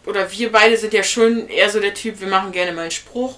[0.06, 2.92] oder wir beide sind ja schon eher so der Typ, wir machen gerne mal einen
[2.92, 3.38] Spruch.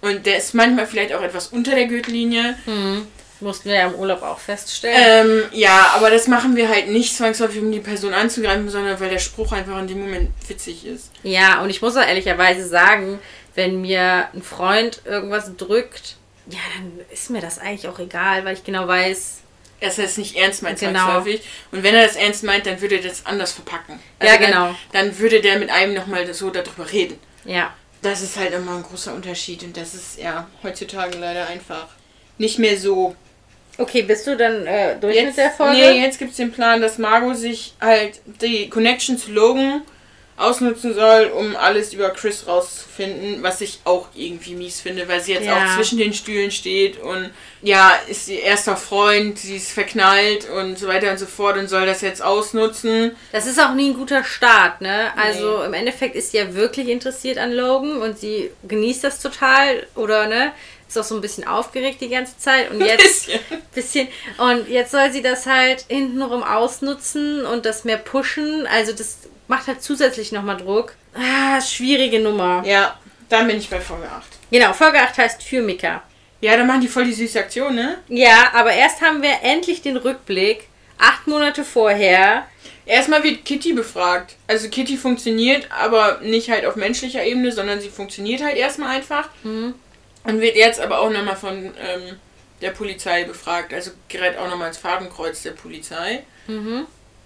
[0.00, 2.56] Und der ist manchmal vielleicht auch etwas unter der Gürtellinie.
[3.40, 5.28] Mussten wir ja im Urlaub auch feststellen.
[5.28, 9.10] Ähm, ja, aber das machen wir halt nicht zwangsläufig, um die Person anzugreifen, sondern weil
[9.10, 11.10] der Spruch einfach in dem Moment witzig ist.
[11.22, 13.18] Ja, und ich muss auch ehrlicherweise sagen,
[13.54, 16.16] wenn mir ein Freund irgendwas drückt,
[16.48, 19.38] ja, dann ist mir das eigentlich auch egal, weil ich genau weiß,
[19.80, 20.98] dass er es nicht ernst meint Genau.
[21.04, 21.42] zwangsläufig.
[21.72, 24.00] Und wenn er das ernst meint, dann würde er das anders verpacken.
[24.22, 24.74] Ja, genau.
[24.92, 27.18] Dann, dann würde der mit einem nochmal so darüber reden.
[27.44, 27.74] ja.
[28.02, 31.88] Das ist halt immer ein großer Unterschied und das ist ja heutzutage leider einfach
[32.38, 33.16] nicht mehr so.
[33.78, 35.72] Okay, bist du dann äh, durch mit Jetzt, der Folge?
[35.76, 39.82] nee, jetzt gibt es den Plan, dass Margot sich halt die Connection zu Logan
[40.36, 45.32] ausnutzen soll, um alles über Chris rauszufinden, was ich auch irgendwie mies finde, weil sie
[45.32, 45.56] jetzt Ja.
[45.56, 47.30] auch zwischen den Stühlen steht und
[47.62, 51.68] ja, ist ihr erster Freund, sie ist verknallt und so weiter und so fort und
[51.68, 53.16] soll das jetzt ausnutzen.
[53.32, 55.10] Das ist auch nie ein guter Start, ne?
[55.16, 59.86] Also im Endeffekt ist sie ja wirklich interessiert an Logan und sie genießt das total
[59.94, 60.52] oder ne?
[60.88, 63.40] Ist auch so ein bisschen aufgeregt die ganze Zeit und jetzt Bisschen.
[63.74, 64.08] bisschen
[64.38, 68.66] und jetzt soll sie das halt hintenrum ausnutzen und das mehr pushen.
[68.68, 69.18] Also das
[69.48, 70.94] macht halt zusätzlich nochmal Druck.
[71.14, 72.62] Ah, schwierige Nummer.
[72.66, 74.24] Ja, dann bin ich bei Folge 8.
[74.50, 76.02] Genau, Folge 8 heißt für Mika.
[76.40, 77.98] Ja, dann machen die voll die süße Aktion, ne?
[78.08, 80.68] Ja, aber erst haben wir endlich den Rückblick.
[80.98, 82.46] Acht Monate vorher.
[82.84, 84.36] Erstmal wird Kitty befragt.
[84.46, 89.28] Also Kitty funktioniert, aber nicht halt auf menschlicher Ebene, sondern sie funktioniert halt erstmal einfach.
[90.24, 92.16] Und wird jetzt aber auch nochmal von ähm,
[92.60, 93.72] der Polizei befragt.
[93.74, 96.22] Also gerät auch nochmal ins Fadenkreuz der Polizei.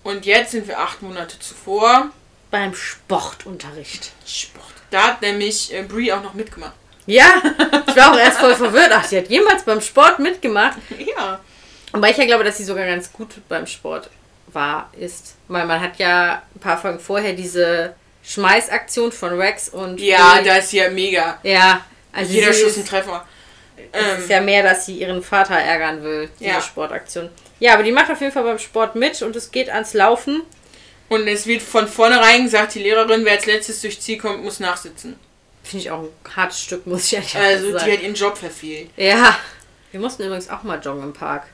[0.03, 2.11] Und jetzt sind wir acht Monate zuvor.
[2.51, 4.11] Beim Sportunterricht.
[4.26, 4.64] Sport.
[4.90, 6.72] Da hat nämlich äh, Brie auch noch mitgemacht.
[7.07, 7.42] Ja,
[7.86, 8.90] ich war auch erst voll verwirrt.
[8.92, 10.78] Ach, sie hat jemals beim Sport mitgemacht.
[10.98, 11.40] Ja.
[11.92, 14.11] Wobei ich ja glaube, dass sie sogar ganz gut beim Sport
[14.48, 15.34] war, ist.
[15.48, 17.94] Weil man hat ja ein paar Folgen vorher diese
[18.24, 20.01] Schmeißaktion von Rex und.
[20.01, 21.38] Ja, Billy- da ist sie ja mega.
[21.42, 23.24] Ja, also Jeder Schuss ein Treffer.
[23.92, 26.61] es Ähm, ist ja mehr, dass sie ihren Vater ärgern will, diese Ja.
[26.62, 27.28] Sportaktion.
[27.61, 30.42] Ja, aber die macht auf jeden Fall beim Sport mit und es geht ans Laufen.
[31.08, 34.61] Und es wird von vornherein gesagt, die Lehrerin, wer als letztes durchs Ziel kommt, muss
[34.61, 35.18] nachsitzen.
[35.62, 37.92] Finde ich auch ein hartes Stück, muss ich ehrlich Also die sagen.
[37.92, 38.90] hat ihren Job verfehlt.
[38.96, 39.36] Ja.
[39.90, 41.48] Wir mussten übrigens auch mal joggen im Park.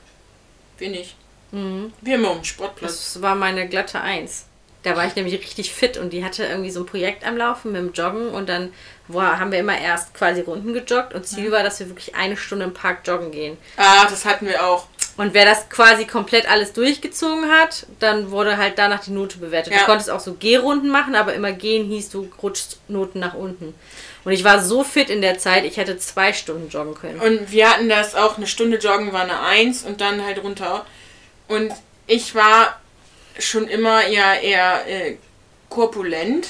[0.77, 1.15] Wir nicht.
[1.51, 1.91] Mhm.
[2.01, 3.13] Wir immer am Sportplatz.
[3.13, 4.45] Das war meine glatte Eins.
[4.83, 7.71] Da war ich nämlich richtig fit und die hatte irgendwie so ein Projekt am Laufen
[7.71, 8.71] mit dem Joggen und dann
[9.07, 12.37] war, haben wir immer erst quasi Runden gejoggt und Ziel war, dass wir wirklich eine
[12.37, 13.57] Stunde im Park joggen gehen.
[13.75, 14.87] Ah, das hatten wir auch.
[15.17, 19.73] Und wer das quasi komplett alles durchgezogen hat, dann wurde halt danach die Note bewertet.
[19.73, 19.79] Ja.
[19.79, 23.73] Du konntest auch so Gehrunden machen, aber immer gehen hieß, du rutschst Noten nach unten.
[24.23, 27.19] Und ich war so fit in der Zeit, ich hätte zwei Stunden joggen können.
[27.19, 30.85] Und wir hatten das auch, eine Stunde joggen war eine Eins und dann halt runter.
[31.47, 31.73] Und
[32.05, 32.79] ich war
[33.39, 35.17] schon immer ja eher äh,
[35.69, 36.49] korpulent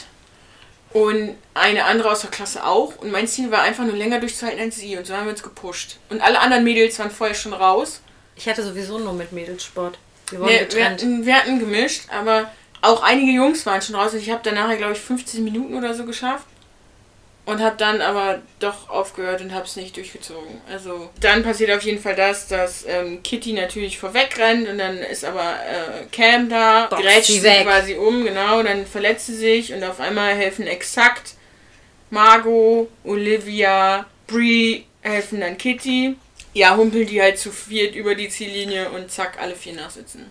[0.91, 2.97] und eine andere aus der Klasse auch.
[2.97, 4.97] Und mein Ziel war einfach nur länger durchzuhalten als sie.
[4.97, 5.97] Und so haben wir uns gepusht.
[6.09, 8.01] Und alle anderen Mädels waren vorher schon raus.
[8.38, 9.97] Ich hatte sowieso nur mit Mädelssport.
[10.29, 11.01] Wir wurden Nee, wir, getrennt.
[11.01, 14.13] hatten, wir hatten gemischt, aber auch einige Jungs waren schon raus.
[14.13, 16.45] Und ich habe dann nachher, glaube ich, 15 Minuten oder so geschafft.
[17.45, 20.59] Und habe dann aber doch aufgehört und habe es nicht durchgezogen.
[20.69, 24.97] Also dann passiert auf jeden Fall das, dass ähm, Kitty natürlich vorweg rennt und dann
[24.97, 27.63] ist aber äh, Cam da, Boxt grätscht sie sie weg.
[27.63, 31.35] quasi um, genau, dann verletzt sie sich und auf einmal helfen exakt
[32.09, 36.17] Margot, Olivia, Brie helfen dann Kitty.
[36.57, 40.25] Ja, humpeln die halt zu viert über die Ziellinie und zack, alle vier nachsitzen.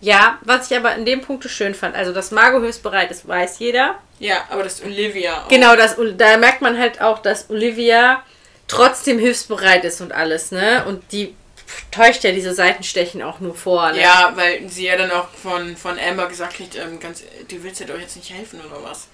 [0.00, 3.60] Ja, was ich aber in dem Punkt schön fand, also dass Margot hilfsbereit ist, weiß
[3.60, 3.96] jeder.
[4.18, 5.48] Ja, aber das Olivia auch.
[5.48, 8.24] Genau, das, da merkt man halt auch, dass Olivia
[8.66, 10.84] trotzdem hilfsbereit ist und alles, ne?
[10.84, 11.36] Und die
[11.92, 14.00] täuscht ja diese Seitenstechen auch nur vor, ne?
[14.00, 17.78] Ja, weil sie ja dann auch von, von Amber gesagt hat, ähm, ganz, du willst
[17.78, 19.06] ja doch jetzt nicht helfen oder was?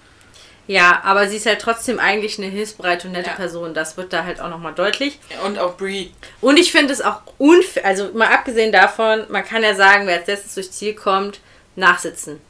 [0.66, 3.36] Ja, aber sie ist halt trotzdem eigentlich eine hilfsbereite und nette Ja.
[3.36, 3.74] Person.
[3.74, 5.18] Das wird da halt auch nochmal deutlich.
[5.44, 6.12] Und auch Brie.
[6.40, 10.18] Und ich finde es auch unfair, also mal abgesehen davon, man kann ja sagen, wer
[10.18, 11.40] als letztes durchs Ziel kommt,
[11.76, 12.40] nachsitzen.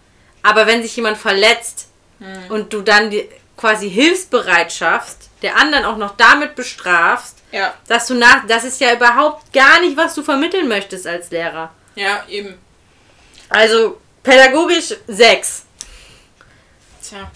[0.42, 1.88] Aber wenn sich jemand verletzt
[2.48, 8.06] und du dann die quasi hilfsbereit schaffst, der anderen auch noch damit bestrafst, Ja, dass
[8.06, 11.72] du nach, das ist ja überhaupt gar nicht, was du vermitteln möchtest als Lehrer.
[11.96, 12.58] ja, eben.
[13.48, 15.64] Also pädagogisch sechs.
[17.02, 17.30] Tja.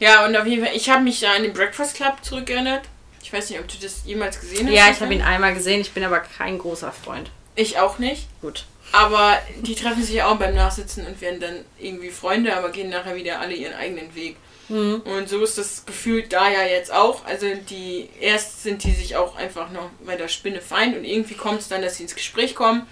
[0.00, 2.82] Ja, und auf jeden Fall, ich habe mich an den Breakfast Club zurückerinnert.
[3.22, 4.74] Ich weiß nicht, ob du das jemals gesehen hast.
[4.74, 7.30] Ja, ich habe ihn einmal gesehen, ich bin aber kein großer Freund.
[7.54, 8.26] Ich auch nicht.
[8.40, 8.64] Gut.
[8.92, 13.14] Aber die treffen sich auch beim Nachsitzen und werden dann irgendwie Freunde, aber gehen nachher
[13.14, 14.36] wieder alle ihren eigenen Weg.
[14.68, 15.02] Mhm.
[15.04, 17.24] Und so ist das gefühlt da ja jetzt auch.
[17.24, 21.34] Also die erst sind die sich auch einfach noch bei der Spinne feind und irgendwie
[21.34, 22.86] kommt es dann, dass sie ins Gespräch kommen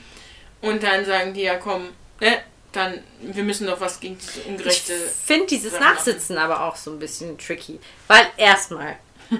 [0.60, 1.88] und dann sagen die ja komm,
[2.20, 2.38] ne,
[2.72, 4.92] dann wir müssen doch was gegen diese Ich ungerechte.
[5.26, 5.94] finde dieses Sachen machen.
[5.96, 7.80] Nachsitzen aber auch so ein bisschen tricky.
[8.06, 8.96] Weil erstmal.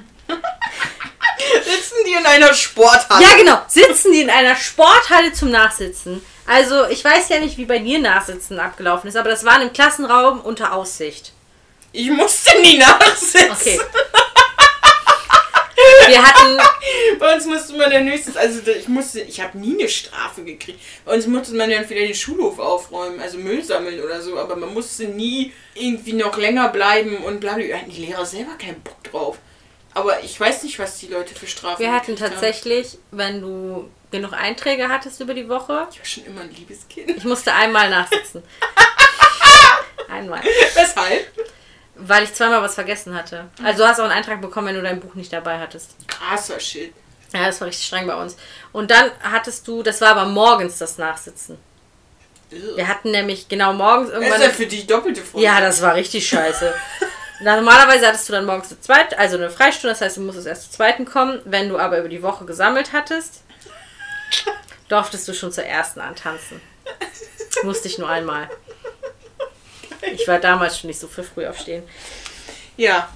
[1.64, 3.24] Sitzen die in einer Sporthalle?
[3.24, 3.62] Ja, genau.
[3.68, 6.20] Sitzen die in einer Sporthalle zum Nachsitzen.
[6.47, 9.72] Also, ich weiß ja nicht, wie bei dir Nachsitzen abgelaufen ist, aber das war im
[9.72, 11.33] Klassenraum unter Aussicht.
[11.93, 13.51] Ich musste nie nachsitzen.
[13.53, 13.81] Okay.
[16.09, 16.59] Wir hatten.
[17.18, 20.80] Bei uns musste man dann höchstens, also ich musste, ich habe nie eine Strafe gekriegt.
[21.04, 24.56] Bei uns musste man dann wieder den Schulhof aufräumen, also Müll sammeln oder so, aber
[24.56, 27.56] man musste nie irgendwie noch länger bleiben und bla.
[27.59, 29.38] Da hatten die Lehrer selber keinen Bock drauf.
[29.94, 32.30] Aber ich weiß nicht, was die Leute für Strafen Wir hatten gekriegt haben.
[32.32, 36.86] tatsächlich, wenn du genug Einträge hattest über die Woche, Ich war schon immer ein liebes
[36.88, 37.11] Kind.
[37.11, 38.42] ich musste einmal nachsitzen.
[40.09, 40.40] Einmal.
[40.74, 41.26] Weshalb?
[42.01, 43.46] Weil ich zweimal was vergessen hatte.
[43.62, 45.96] Also du hast auch einen Eintrag bekommen, wenn du dein Buch nicht dabei hattest.
[46.07, 46.94] Krasser Shit.
[47.34, 48.36] Ja, das war richtig streng bei uns.
[48.72, 51.59] Und dann hattest du, das war aber morgens das Nachsitzen.
[52.51, 54.40] Wir hatten nämlich genau morgens Das irgendwann.
[54.40, 55.44] ist ja für dich doppelte Folge.
[55.44, 56.72] Ja, das war richtig scheiße.
[57.40, 60.62] Normalerweise hattest du dann morgens eine zweite, also eine Freistunde, das heißt, du musstest erst
[60.64, 61.40] zur zweiten kommen.
[61.44, 63.42] Wenn du aber über die Woche gesammelt hattest,
[64.88, 66.61] durftest du schon zur ersten antanzen.
[67.62, 68.49] Musste ich nur einmal.
[70.14, 71.82] Ich war damals schon nicht so für früh aufstehen.
[72.76, 73.09] Ja.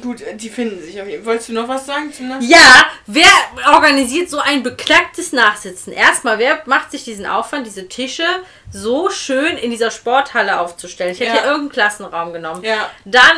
[0.00, 1.32] Gut, die finden sich auf jeden Fall.
[1.32, 2.50] Wolltest du noch was sagen zum Nachsitzen?
[2.52, 3.26] Ja, wer
[3.74, 5.92] organisiert so ein beknacktes Nachsitzen?
[5.92, 8.26] Erstmal, wer macht sich diesen Aufwand, diese Tische
[8.70, 11.12] so schön in dieser Sporthalle aufzustellen?
[11.12, 11.36] Ich hätte Ja.
[11.36, 12.62] ja irgendeinen Klassenraum genommen.
[12.64, 12.90] Ja.
[13.04, 13.36] Dann,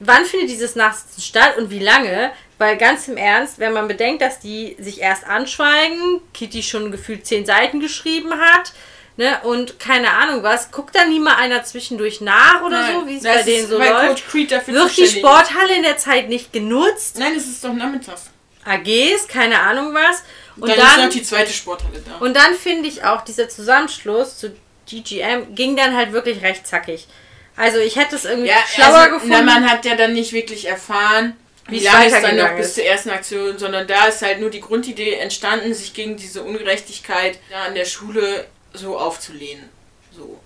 [0.00, 2.32] wann findet dieses Nachsitzen statt und wie lange?
[2.58, 7.24] Weil ganz im Ernst, wenn man bedenkt, dass die sich erst anschweigen, Kitty schon gefühlt
[7.24, 8.72] zehn Seiten geschrieben hat,
[9.18, 13.08] Ne, und keine Ahnung was, guckt da nie mal einer zwischendurch nach oder Nein, so,
[13.08, 14.06] wie es bei ist, denen so läuft?
[14.06, 15.16] Coach Creed dafür Wird die ist.
[15.16, 17.18] Sporthalle in der Zeit nicht genutzt?
[17.18, 18.30] Nein, es ist doch nachmittags.
[18.64, 20.22] AGs, keine Ahnung was.
[20.56, 22.24] Und dann, ist dann, noch die zweite Sporthalle da.
[22.24, 24.54] und dann finde ich auch, dieser Zusammenschluss zu
[24.88, 27.08] DGM ging dann halt wirklich recht zackig.
[27.56, 29.34] Also ich hätte es irgendwie schlauer also, gefunden.
[29.36, 32.74] Na, man hat ja dann nicht wirklich erfahren, Wie lange es dann noch bis ist.
[32.76, 37.40] zur ersten Aktion, sondern da ist halt nur die Grundidee entstanden, sich gegen diese Ungerechtigkeit
[37.50, 38.46] da an der Schule
[38.78, 39.68] so aufzulehnen.
[40.12, 40.40] So.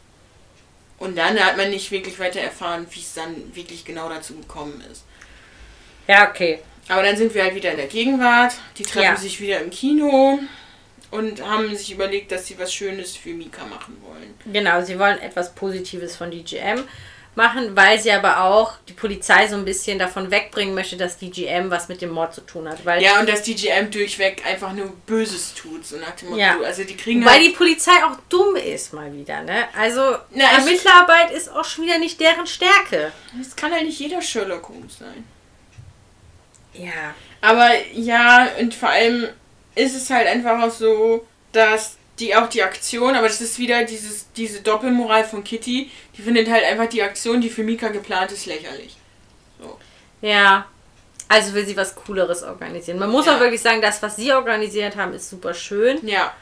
[0.99, 4.83] Und dann hat man nicht wirklich weiter erfahren, wie es dann wirklich genau dazu gekommen
[4.91, 5.05] ist.
[6.09, 6.61] ja, okay.
[6.89, 8.55] Aber dann sind wir halt wieder in der Gegenwart.
[8.77, 9.17] Die treffen Ja.
[9.17, 10.41] sich wieder im Kino
[11.13, 14.35] und haben sich überlegt, dass sie was Schönes für Mika machen wollen.
[14.53, 16.83] Genau, sie wollen etwas Positives von DGM
[17.35, 21.71] machen, weil sie aber auch die Polizei so ein bisschen davon wegbringen möchte, dass DGM
[21.71, 22.85] was mit dem Mord zu tun hat.
[22.85, 26.41] Weil, Ja, und dass die GM durchweg einfach nur Böses tut, so nach dem Motto.
[26.41, 26.61] Ja.
[26.61, 29.65] Also die kriegen weil halt, die Polizei auch dumm ist mal wieder, ne?
[29.79, 33.13] Also Na, Ermittlerarbeit ist auch schon wieder nicht deren Stärke.
[33.41, 35.25] Es kann halt nicht jeder Sherlock Holmes sein.
[36.75, 37.15] Ja.
[37.41, 39.29] Aber ja, und vor allem
[39.75, 43.85] ist es halt einfach auch so, dass die auch die Aktion, aber das ist wieder
[43.85, 48.31] dieses, diese Doppelmoral von Kitty, die findet halt einfach die Aktion, die für Mika geplant
[48.33, 48.97] ist, lächerlich.
[50.21, 50.67] Ja.
[51.29, 52.99] Also will sie was Cooleres organisieren.
[52.99, 53.37] Man muss Ja.
[53.37, 56.07] auch wirklich sagen, das, was sie organisiert haben, ist super schön.
[56.07, 56.33] Ja.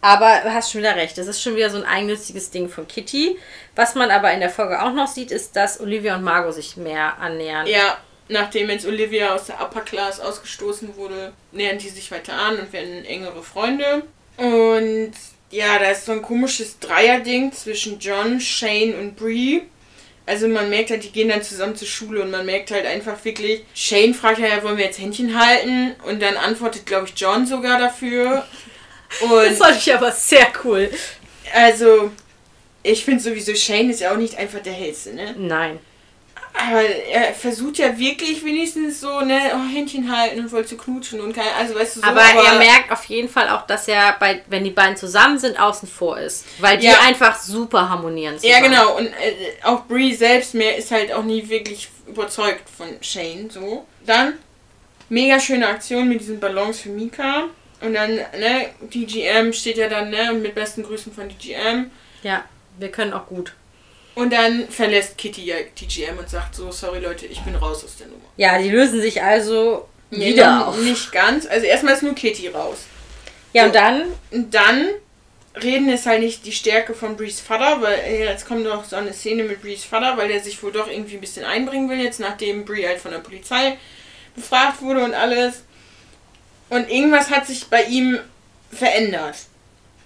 [0.00, 1.16] Aber du hast schon wieder recht.
[1.16, 3.38] Das ist schon wieder so ein eigennütziges Ding von Kitty.
[3.76, 6.76] Was man aber in der Folge auch noch sieht, ist, dass Olivia und Margot sich
[6.76, 7.66] mehr annähern.
[7.66, 7.98] Ja,
[8.28, 12.72] nachdem jetzt Olivia aus der Upper Class ausgestoßen wurde, nähern die sich weiter an und
[12.72, 14.02] werden engere Freunde.
[14.36, 15.12] Und
[15.50, 19.60] ja, da ist so ein komisches Dreierding zwischen John, Shane und Bree.
[20.24, 23.22] Also man merkt halt, die gehen dann zusammen zur Schule und man merkt halt einfach
[23.24, 25.94] wirklich, Shane fragt ja, ja, wollen wir jetzt Händchen halten?
[26.06, 28.46] Und dann antwortet, glaube ich, John sogar dafür.
[29.20, 30.90] Das Und fand ich aber sehr cool.
[31.52, 32.10] also,
[32.82, 35.34] ich finde sowieso, Shane ist ja auch nicht einfach der Hellste, ne?
[35.36, 35.78] Nein.
[36.54, 41.32] Aber er versucht ja wirklich wenigstens so, ne, oh, Händchen halten und wollte knutschen und
[41.34, 42.06] kein, also weißt du so.
[42.06, 45.58] aber, er merkt auf jeden Fall auch, dass er, bei, wenn die beiden zusammen sind,
[45.58, 46.44] außen vor ist.
[46.58, 47.00] Weil die Ja.
[47.06, 48.64] einfach super harmonieren Ja, zusammen.
[48.70, 48.96] genau.
[48.98, 53.86] Und äh, auch Brie selbst mehr ist halt auch nie wirklich überzeugt von Shane, so.
[54.04, 54.34] Dann,
[55.08, 57.44] mega schöne Aktion mit diesen Ballons für Mika.
[57.80, 61.90] Und dann, ne, DGM steht ja dann, ne, mit besten Grüßen von DGM.
[62.22, 62.44] Ja,
[62.78, 63.54] wir können auch gut.
[64.14, 67.96] Und dann verlässt Kitty ja DGM und sagt so, sorry Leute, ich bin raus aus
[67.96, 68.24] der Nummer.
[68.36, 70.78] Ja, die lösen sich also Nee, wieder noch auf.
[70.78, 71.46] Nicht ganz.
[71.46, 72.78] Also erstmal ist nur Kitty raus.
[73.54, 73.66] Ja, So.
[73.68, 74.88] und dann Und dann
[75.62, 78.96] reden ist halt nicht die Stärke von Brees Vater, weil äh, jetzt kommt doch so
[78.96, 81.98] eine Szene mit Brees Vater, weil der sich wohl doch irgendwie ein bisschen einbringen will,
[82.00, 83.78] jetzt nachdem Bree halt von der Polizei
[84.34, 85.62] befragt wurde und alles.
[86.70, 88.18] Und irgendwas hat sich bei ihm
[88.70, 89.36] verändert.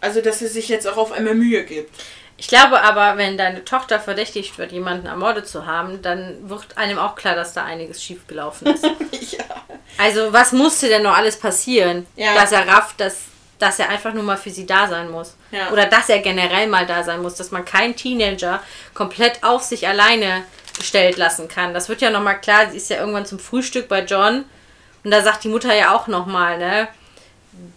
[0.01, 1.91] Also, dass er sich jetzt auch auf einmal Mühe gibt.
[2.39, 6.99] Ich glaube aber, wenn deine Tochter verdächtigt wird, jemanden ermordet zu haben, dann wird einem
[6.99, 8.85] auch klar, dass da einiges schiefgelaufen ist.
[9.33, 9.45] ja.
[9.97, 12.35] also, was musste denn noch alles passieren, Ja.
[12.35, 13.21] dass er rafft, dass,
[13.59, 15.35] dass er einfach nur mal für sie da sein muss?
[15.51, 15.71] Ja.
[15.71, 18.63] Oder dass er generell mal da sein muss, dass man keinen Teenager
[18.93, 20.43] komplett auf sich alleine
[20.77, 21.73] gestellt lassen kann.
[21.73, 24.45] Das wird ja nochmal klar, sie ist ja irgendwann zum Frühstück bei John
[25.05, 26.89] und da sagt die Mutter ja auch nochmal, ne,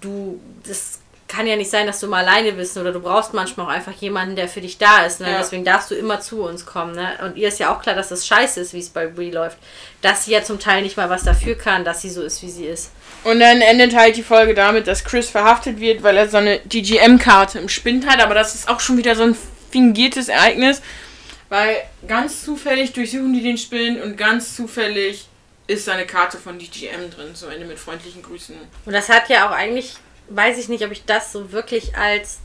[0.02, 0.99] du, das
[1.30, 3.94] kann ja nicht sein, dass du mal alleine bist oder du brauchst manchmal auch einfach
[3.94, 5.22] jemanden, der für dich da ist.
[5.22, 5.32] Ne?
[5.32, 5.38] Ja.
[5.38, 6.96] Deswegen darfst du immer zu uns kommen.
[6.96, 7.12] Ne?
[7.24, 9.58] Und ihr ist ja auch klar, dass das scheiße ist, wie es bei Brie läuft.
[10.02, 12.50] Dass sie ja zum Teil nicht mal was dafür kann, dass sie so ist, wie
[12.50, 12.92] sie ist.
[13.24, 16.60] Und dann endet halt die Folge damit, dass Chris verhaftet wird, weil er so eine
[16.60, 18.22] DGM-Karte im Spind hat.
[18.22, 19.38] Aber das ist auch schon wieder so ein
[19.72, 20.82] fingiertes Ereignis.
[21.50, 21.78] Weil
[22.08, 25.28] ganz zufällig durchsuchen die den Spind und ganz zufällig
[25.68, 27.36] ist seine Karte von DGM drin.
[27.36, 28.56] So eine mit freundlichen Grüßen.
[28.86, 29.96] Und das hat ja auch eigentlich,
[30.30, 32.40] weiß ich nicht, ob ich das so wirklich als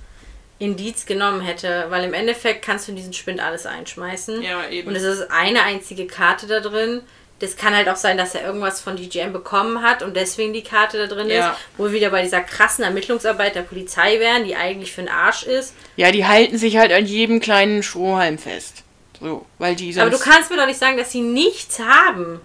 [0.58, 4.42] Indiz genommen hätte, weil im Endeffekt kannst du in diesen Spind alles einschmeißen.
[4.42, 4.88] Ja, eben.
[4.88, 7.02] Und es ist eine einzige Karte da drin.
[7.40, 10.62] Das kann halt auch sein, dass er irgendwas von DGM bekommen hat und deswegen die
[10.62, 11.50] Karte da drin Ja.
[11.50, 11.58] ist.
[11.76, 15.42] Wo wir wieder bei dieser krassen Ermittlungsarbeit der Polizei wären, die eigentlich für den Arsch
[15.42, 15.74] ist.
[15.96, 18.84] Ja, die halten sich halt an jedem kleinen Strohhalm fest.
[19.20, 19.98] So, weil die.
[20.00, 22.40] Aber du kannst mir doch nicht sagen, dass sie nichts haben.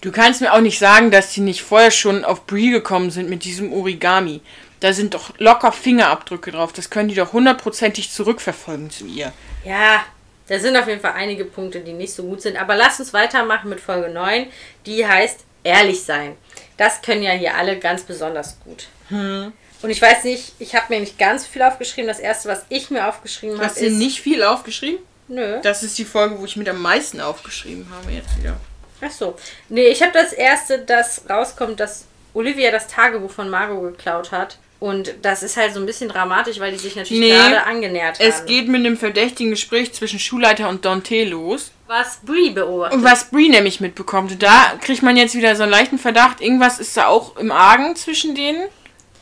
[0.00, 3.30] Du kannst mir auch nicht sagen, dass die nicht vorher schon auf Brie gekommen sind
[3.30, 4.42] mit diesem Origami.
[4.84, 6.74] Da sind doch locker Fingerabdrücke drauf.
[6.74, 9.32] Das können die doch hundertprozentig zurückverfolgen zu ihr.
[9.64, 10.04] Ja,
[10.46, 12.60] da sind auf jeden Fall einige Punkte, die nicht so gut sind.
[12.60, 14.46] Aber lass uns weitermachen mit Folge 9.
[14.84, 16.36] Die heißt Ehrlich sein.
[16.76, 18.88] Das können ja hier alle ganz besonders gut.
[19.08, 19.54] Und
[19.88, 22.06] ich weiß nicht, ich habe mir nicht ganz viel aufgeschrieben.
[22.06, 23.94] Das erste, was ich mir aufgeschrieben habe, Hast du ist.
[23.94, 24.98] nicht viel aufgeschrieben?
[25.28, 25.60] Nö.
[25.62, 28.60] Das ist die Folge, wo ich mit am meisten aufgeschrieben habe jetzt wieder.
[29.00, 29.34] Ach so.
[29.70, 32.04] Nee, ich habe das erste, das rauskommt, dass
[32.34, 34.58] Olivia das Tagebuch von Margot geklaut hat.
[34.84, 38.18] Und das ist halt so ein bisschen dramatisch, weil die sich natürlich Nee, gerade angenähert
[38.18, 38.28] haben.
[38.28, 41.70] Es geht mit einem verdächtigen Gespräch zwischen Schulleiter und Dante los.
[41.86, 42.98] Was Brie beobachtet.
[42.98, 44.32] Und was Brie nämlich mitbekommt.
[44.32, 47.50] Und da kriegt man jetzt wieder so einen leichten Verdacht, irgendwas ist da auch im
[47.50, 48.62] Argen zwischen denen.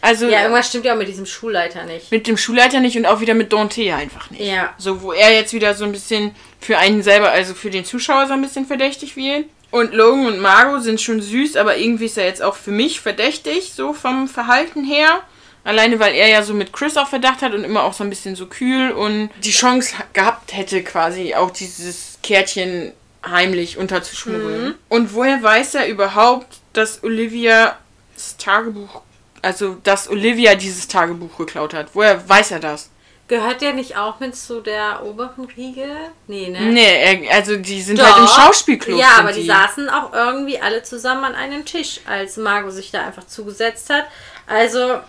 [0.01, 2.11] Also ja, irgendwas stimmt ja auch mit diesem Schulleiter nicht.
[2.11, 4.43] mit dem Schulleiter nicht und auch wieder mit Dante einfach nicht.
[4.43, 4.75] Ja.
[4.79, 8.27] So, wo er jetzt wieder so ein bisschen für einen selber, also für den Zuschauer
[8.27, 9.45] so ein bisschen verdächtig wird.
[9.71, 13.01] Und Logan und Margot sind schon süß, aber irgendwie ist er jetzt auch für mich
[13.01, 15.23] verdächtig, so vom Verhalten her.
[15.65, 18.11] Alleine, weil er ja so mit Chris auch Verdacht hat und immer auch so ein
[18.11, 22.93] bisschen so kühl und die Chance gehabt hätte, quasi auch dieses Kärtchen
[23.25, 24.75] heimlich unterzuschmuggeln.
[24.89, 27.79] Und woher weiß er überhaupt, dass Olivia
[28.15, 29.03] das Tagebuch,
[29.41, 31.89] also dass Olivia dieses Tagebuch geklaut hat?
[31.95, 32.91] Woher weiß er das?
[33.29, 35.87] Gehört der nicht auch mit zu der oberen Riege?
[36.27, 36.61] Nee, ne?
[36.61, 38.05] Nee, er, also die sind Doch.
[38.05, 38.99] halt im Schauspielclub.
[38.99, 43.07] Ja, aber die saßen auch irgendwie alle zusammen an einem Tisch, als Margot sich da
[43.07, 44.05] einfach zugesetzt hat.
[44.47, 45.01] Also,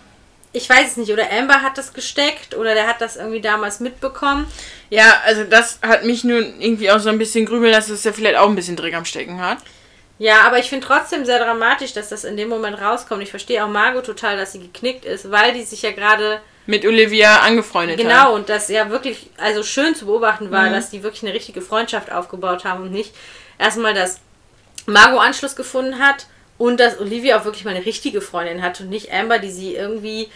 [0.54, 1.12] ich weiß es nicht.
[1.12, 4.46] Oder Amber hat das gesteckt oder der hat das irgendwie damals mitbekommen.
[4.88, 8.14] Ja, also das hat mich nur irgendwie auch so ein bisschen grübeln lassen, dass er
[8.14, 9.58] vielleicht auch ein bisschen Dreck am Stecken hat.
[10.18, 13.20] Ja, aber ich finde trotzdem sehr dramatisch, dass das in dem Moment rauskommt.
[13.22, 16.86] Ich verstehe auch Margot total, dass sie geknickt ist, weil die sich ja gerade Mit
[16.86, 18.06] Olivia angefreundet hat.
[18.06, 21.62] Genau, und das ja wirklich, also schön zu beobachten war, dass die wirklich eine richtige
[21.62, 23.12] Freundschaft aufgebaut haben und nicht
[23.58, 24.20] erstmal, dass
[24.86, 26.26] Margot Anschluss gefunden hat
[26.58, 29.74] und dass Olivia auch wirklich mal eine richtige Freundin hat und nicht Amber, die sie
[29.74, 30.28] irgendwie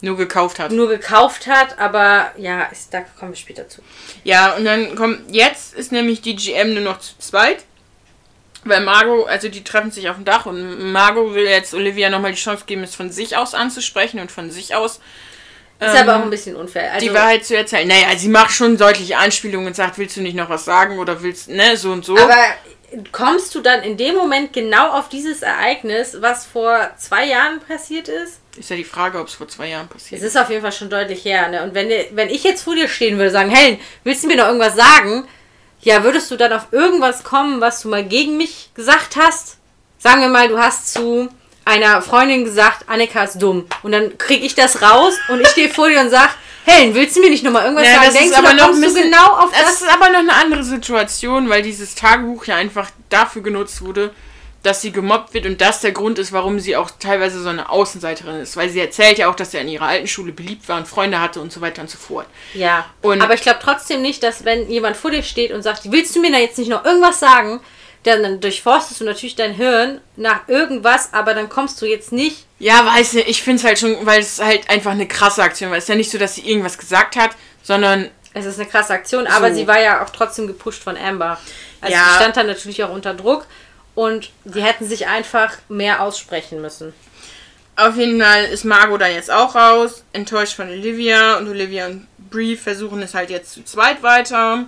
[0.00, 0.72] Nur gekauft hat.
[0.72, 3.80] nur gekauft hat, aber ja, ist, da kommen wir später zu.
[4.24, 7.64] Ja, und dann kommt, jetzt ist nämlich die GM nur noch zu zweit.
[8.66, 12.30] Weil Margot, also die treffen sich auf dem Dach und Margot will jetzt Olivia nochmal
[12.32, 15.00] die Chance geben, es von sich aus anzusprechen und von sich aus
[15.80, 16.92] Ist aber auch ein bisschen unfair.
[16.94, 17.86] Also, die Wahrheit zu erzählen.
[17.86, 21.22] Naja, sie macht schon deutliche Anspielungen und sagt, willst du nicht noch was sagen oder
[21.22, 22.16] willst, ne, so und so.
[22.16, 22.36] aber
[23.12, 28.08] kommst du dann in dem Moment genau auf dieses Ereignis, was vor zwei Jahren passiert
[28.08, 28.40] ist?
[28.56, 30.72] ist ja die Frage, ob es vor zwei Jahren passiert Es ist auf jeden Fall
[30.72, 31.62] schon deutlich her, ne?
[31.62, 34.46] Und wenn, wenn ich jetzt vor dir stehen würde, sagen, Helen, willst du mir noch
[34.46, 35.26] irgendwas sagen?
[35.80, 39.58] Ja, würdest du dann auf irgendwas kommen, was du mal gegen mich gesagt hast?
[39.98, 41.28] Sagen wir mal, du hast zu
[41.64, 43.66] einer Freundin gesagt, Annika ist dumm.
[43.82, 46.30] Und dann krieg ich das raus und ich stehe vor dir und sag,
[46.66, 48.04] Helen, willst du mir nicht noch mal irgendwas Ja, sagen?
[48.06, 49.82] das Denkst ist du, aber noch kommst ein du bisschen- genau auf Das das?
[49.82, 54.12] ist aber noch eine andere Situation, weil dieses Tagebuch ja einfach dafür genutzt wurde,
[54.62, 57.68] dass sie gemobbt wird und das der Grund ist, warum sie auch teilweise so eine
[57.68, 58.56] Außenseiterin ist.
[58.56, 61.20] Weil sie erzählt ja auch, dass er in ihrer alten Schule beliebt war und Freunde
[61.20, 62.26] hatte und so weiter und so fort.
[62.54, 65.92] Ja, Und- aber ich glaube trotzdem nicht, dass wenn jemand vor dir steht und sagt,
[65.92, 67.60] willst du mir da jetzt nicht noch irgendwas sagen,
[68.04, 72.43] dann, dann durchforstest du natürlich dein Hirn nach irgendwas, aber dann kommst du jetzt nicht.
[72.58, 75.70] Ja, weiß nicht, ich finde es halt schon, weil es halt einfach eine krasse Aktion
[75.70, 75.76] war.
[75.78, 77.30] Es ist ja nicht so, dass sie irgendwas gesagt hat,
[77.62, 79.54] sondern Es ist eine krasse Aktion, aber So.
[79.56, 81.38] sie war ja auch trotzdem gepusht von Amber.
[81.80, 82.04] Also Ja.
[82.10, 83.46] sie stand dann natürlich auch unter Druck
[83.94, 86.92] und die hätten sich einfach mehr aussprechen müssen.
[87.76, 92.06] auf jeden Fall ist Margot da jetzt auch raus, enttäuscht von Olivia und Olivia und
[92.30, 94.64] Brie versuchen es halt jetzt zu zweit weiter.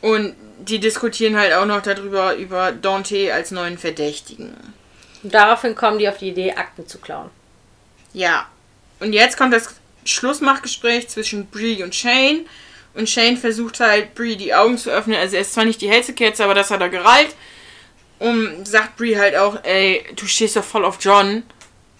[0.00, 4.56] Und die diskutieren halt auch noch darüber, über Dante als neuen Verdächtigen.
[5.24, 7.30] Und daraufhin kommen die auf die Idee, Akten zu klauen.
[8.12, 8.46] Ja.
[9.00, 12.46] Und jetzt kommt das Schlussmachgespräch zwischen Brie und Shane.
[12.94, 15.18] Und Shane versucht halt, Brie die Augen zu öffnen.
[15.18, 17.34] Also er ist zwar nicht die hellste Kerze, aber das hat er gereilt.
[18.20, 21.42] Und sagt Brie halt auch, ey, du stehst doch voll auf John.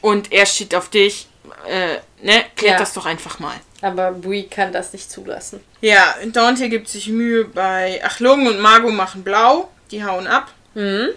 [0.00, 1.26] Und er steht auf dich.
[1.66, 2.44] Äh, ne?
[2.56, 2.78] Klärt Ja.
[2.78, 3.56] das doch einfach mal.
[3.80, 5.60] Aber Brie kann das nicht zulassen.
[5.80, 8.00] Ja, Dante gibt sich Mühe bei.
[8.04, 9.70] Ach, Logan und Margot machen blau.
[9.90, 10.52] Die hauen ab.
[10.74, 11.08] Mhm.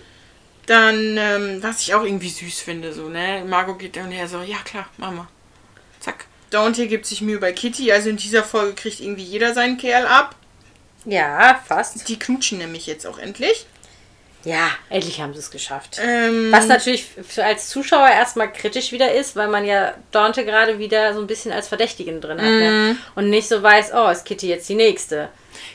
[0.68, 3.44] Dann, ähm, was ich auch irgendwie süß finde, so, ne?
[3.48, 5.28] Margot geht dann her so, ja klar, Mama.
[6.00, 6.26] Zack.
[6.50, 10.06] Dante gibt sich Mühe bei Kitty, also in dieser Folge kriegt irgendwie jeder seinen Kerl
[10.06, 10.36] ab.
[11.06, 12.08] Ja, fast.
[12.10, 13.66] Die knutschen nämlich jetzt auch endlich.
[14.44, 16.00] Ja, endlich haben sie es geschafft.
[16.02, 20.80] Ähm, Was natürlich für als Zuschauer erstmal kritisch wieder ist, weil man ja Dante gerade
[20.80, 22.48] wieder so ein bisschen als Verdächtigen drin hat.
[22.48, 22.98] Ne?
[23.16, 25.30] Und nicht so weiß, oh, ist Kitty jetzt die nächste.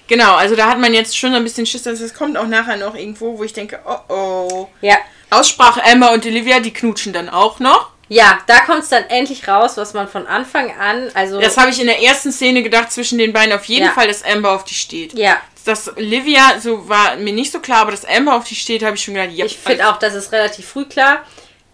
[0.08, 2.46] Genau, also da hat man jetzt schon so ein bisschen Schiss, dass es kommt auch
[2.46, 4.68] nachher noch irgendwo, wo ich denke, oh oh.
[4.80, 4.96] Ja.
[5.30, 7.90] Aussprache Emma und Olivia, die knutschen dann auch noch.
[8.08, 11.40] Ja, da kommt es dann endlich raus, was man von Anfang an, also.
[11.40, 13.92] Das habe ich in der ersten Szene gedacht zwischen den beiden auf jeden Ja.
[13.92, 15.14] Fall, dass Amber auf die steht.
[15.14, 18.82] ja, Dass Olivia, so war mir nicht so klar, aber dass Amber auf die steht,
[18.82, 19.46] habe ich schon gedacht, ja.
[19.46, 21.22] ich finde auch, das ist relativ früh klar.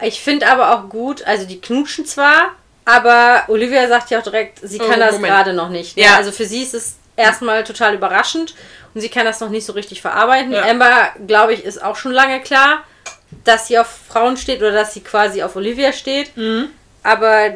[0.00, 2.52] Ich finde aber auch gut, also die knutschen zwar,
[2.84, 5.96] aber Olivia sagt ja auch direkt, sie kann Oh, das gerade noch nicht.
[5.96, 6.04] Ne?
[6.04, 6.14] Ja.
[6.16, 8.54] Also für sie ist es erstmal total überraschend
[8.94, 10.52] und sie kann das noch nicht so richtig verarbeiten.
[10.52, 10.66] Ja.
[10.68, 12.84] Amber, glaube ich, ist auch schon lange klar,
[13.44, 16.36] dass sie auf Frauen steht oder dass sie quasi auf Olivia steht.
[16.36, 16.70] Mhm.
[17.02, 17.54] Aber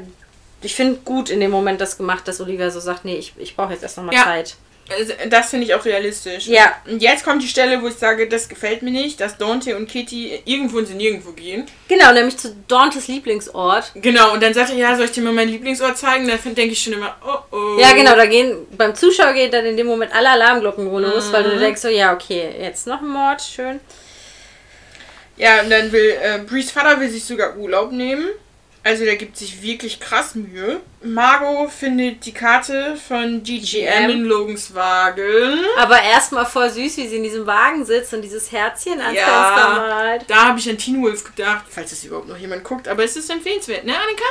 [0.60, 3.56] ich finde gut in dem Moment das gemacht, dass Olivia so sagt, nee, ich, ich
[3.56, 4.24] brauche jetzt erst nochmal Ja.
[4.24, 4.56] Zeit.
[4.98, 6.46] Also, Das finde ich auch realistisch.
[6.46, 6.72] Ja.
[6.88, 9.88] Und jetzt kommt die Stelle, wo ich sage, das gefällt mir nicht, dass Dante und
[9.88, 11.66] Kitty irgendwo ins Nirgendwo gehen.
[11.88, 13.92] Genau, nämlich zu Dantes Lieblingsort.
[13.94, 16.26] Genau, und dann sagt er, ja, soll ich dir mal meinen Lieblingsort zeigen?
[16.26, 17.78] Dann denke ich schon immer, oh oh.
[17.78, 21.44] Ja, genau, da gehen, beim Zuschauer geht dann in dem Moment alle Alarmglocken los, weil
[21.44, 23.80] du denkst so, ja, okay, jetzt noch ein Mord, schön.
[25.36, 28.28] Ja, und dann will, äh, Brees Vater will sich sogar Urlaub nehmen.
[28.84, 30.80] Also der gibt sich wirklich krass Mühe.
[31.02, 35.60] Margot findet die Karte von GGM in Logans Wagen.
[35.78, 39.28] Aber erstmal voll süß, wie sie in diesem Wagen sitzt und dieses Herzchen ans Fenster
[39.28, 40.24] Ja, malt.
[40.26, 42.88] da habe ich an Teen Wolf gedacht, falls es überhaupt noch jemand guckt.
[42.88, 44.24] Aber es ist empfehlenswert, ne, Annika?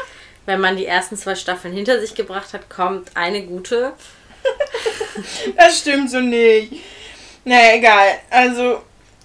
[0.45, 3.93] Wenn man die ersten zwei Staffeln hinter sich gebracht hat, kommt eine gute.
[5.55, 6.73] Das stimmt so nicht.
[7.45, 8.19] Naja, egal.
[8.29, 8.81] Also,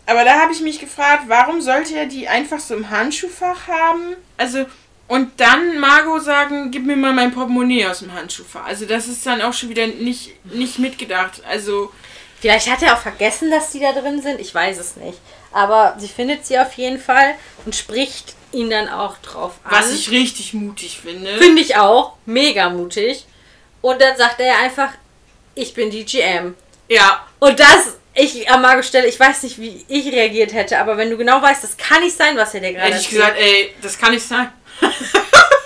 [0.07, 4.17] aber da habe ich mich gefragt, warum sollte er die einfach so im Handschuhfach haben?
[4.37, 4.67] Also,
[5.09, 8.65] und dann Margot sagen, gib mir mal mein Portemonnaie aus dem Handschuhfach.
[8.67, 11.43] Also, das ist dann auch schon wieder nicht, nicht mitgedacht.
[11.49, 11.93] Also,
[12.41, 14.41] Vielleicht hat er auch vergessen, dass die da drin sind.
[14.41, 15.19] Ich weiß es nicht.
[15.53, 17.35] Aber sie findet sie auf jeden Fall
[17.65, 19.71] und spricht ihn dann auch drauf an.
[19.73, 21.39] was ich richtig mutig finde.
[21.39, 22.13] Finde ich auch.
[22.27, 23.25] Mega mutig.
[23.81, 24.91] Und dann sagt er einfach,
[25.55, 26.55] ich bin die GM.
[26.89, 30.97] Ja, Und das, ich an Margot Stelle, ich weiß nicht, wie ich reagiert hätte, aber
[30.99, 33.37] wenn du genau weißt, das kann nicht sein, was er dir gerade hätte ich gesagt,
[33.39, 34.53] ey, das kann nicht sein.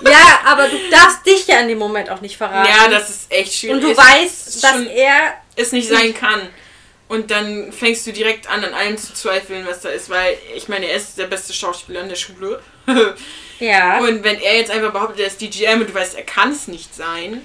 [0.03, 2.69] Ja, aber du darfst dich ja in dem Moment auch nicht verraten.
[2.71, 3.77] Ja, das ist echt schwierig.
[3.77, 5.35] Und du Es weißt, ist dass er.
[5.57, 6.49] es nicht sein kann.
[7.09, 10.69] Und dann fängst du direkt an, an allem zu zweifeln, was da ist, weil ich
[10.69, 12.63] meine, er ist der beste Schauspieler in der Schule.
[13.59, 13.99] Ja.
[13.99, 16.67] und wenn er jetzt einfach behauptet, er ist DGM und du weißt, er kann es
[16.67, 17.43] nicht sein,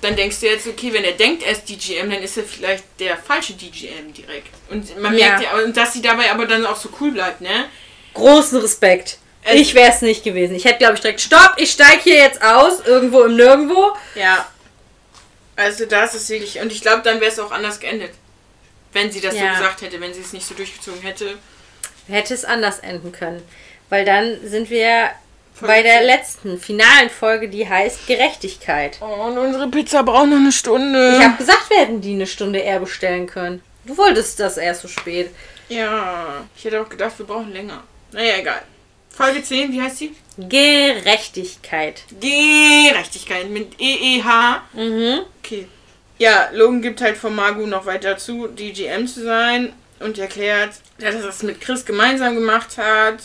[0.00, 2.82] dann denkst du jetzt, okay, wenn er denkt, er ist DGM, dann ist er vielleicht
[2.98, 4.48] der falsche DGM direkt.
[4.70, 5.28] Und man Ja.
[5.38, 7.66] merkt ja, und dass sie dabei aber dann auch so cool bleibt, ne?
[8.14, 9.18] Großen Respekt.
[9.44, 10.54] Es- Ich wäre es nicht gewesen.
[10.54, 13.92] Ich hätte, glaube ich, direkt, stopp, ich steige hier jetzt aus, irgendwo im Nirgendwo.
[14.14, 14.46] Ja.
[15.56, 18.10] Also das ist wirklich, und ich glaube, dann wäre es auch anders geendet.
[18.92, 19.52] Wenn sie das Ja.
[19.54, 21.38] so gesagt hätte, wenn sie es nicht so durchgezogen hätte.
[22.08, 23.42] Hätte es anders enden können.
[23.88, 25.10] Weil dann sind wir
[25.54, 28.98] Folge bei der letzten, finalen Folge, die heißt Gerechtigkeit.
[29.00, 31.16] Oh, und unsere Pizza braucht noch eine Stunde.
[31.18, 33.62] Ich habe gesagt, wir hätten die eine Stunde eher bestellen können.
[33.84, 35.30] Du wolltest das erst so spät.
[35.68, 37.82] Ja, ich hätte auch gedacht, wir brauchen länger.
[38.12, 38.62] Naja, egal.
[39.14, 40.16] Folge 10, wie heißt sie?
[40.38, 42.04] Gerechtigkeit.
[42.20, 44.62] Gerechtigkeit mit EEH.
[44.72, 45.20] Mhm.
[45.42, 45.68] Okay.
[46.18, 50.70] Ja, Logan gibt halt von Margot noch weiter zu, die GM zu sein und erklärt,
[50.98, 53.18] dass er das mit Chris gemeinsam gemacht hat.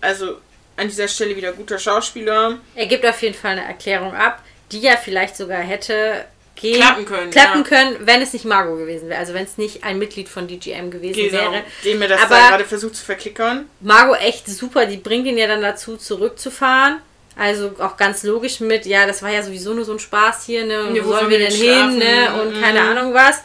[0.00, 0.38] Also
[0.76, 2.58] an dieser Stelle wieder guter Schauspieler.
[2.74, 6.24] Er gibt auf jeden Fall eine Erklärung ab, die ja vielleicht sogar hätte
[6.54, 7.68] gehen, Klappen können, klappen ja.
[7.68, 9.18] können, wenn es nicht Margot gewesen wäre.
[9.18, 11.64] Also wenn es nicht ein Mitglied von DGM gewesen Genau, wäre.
[11.84, 13.66] dem er das Aber- da gerade versucht zu verklickern.
[13.80, 16.98] Margot echt super, die bringt ihn ja dann dazu, zurückzufahren.
[17.36, 20.66] Also auch ganz logisch mit, ja, das war ja sowieso nur so ein Spaß hier,
[20.66, 20.84] ne?
[20.84, 22.34] Und Ja, wo sollen wir denn hin, ne?
[22.42, 22.60] Und Mhm.
[22.60, 23.40] keine Ahnung was.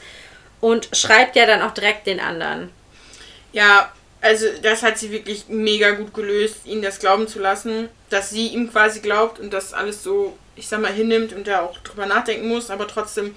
[0.60, 2.70] Und schreibt ja dann auch direkt den anderen.
[3.54, 8.30] Ja, also das hat sie wirklich mega gut gelöst, ihn das glauben zu lassen, dass
[8.30, 11.78] sie ihm quasi glaubt und das alles so, ich sag mal, hinnimmt und da auch
[11.80, 13.36] drüber nachdenken muss, aber trotzdem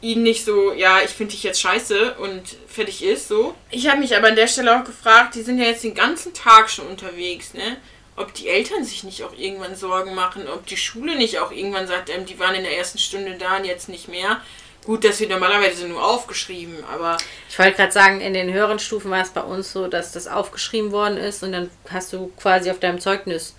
[0.00, 3.54] ihn nicht so, ja, ich finde dich jetzt scheiße und fertig ist, so.
[3.70, 6.34] Ich habe mich aber an der Stelle auch gefragt, die sind ja jetzt den ganzen
[6.34, 7.78] Tag schon unterwegs, ne?
[8.16, 11.88] Ob die Eltern sich nicht auch irgendwann Sorgen machen, ob die Schule nicht auch irgendwann
[11.88, 14.40] sagt, ähm, die waren in der ersten Stunde da und jetzt nicht mehr.
[14.84, 17.16] Gut, das wird normalerweise nur aufgeschrieben, aber
[17.48, 20.28] Ich wollte gerade sagen, in den höheren Stufen war es bei uns so, dass das
[20.28, 23.54] aufgeschrieben worden ist und dann hast du quasi auf deinem Zeugnis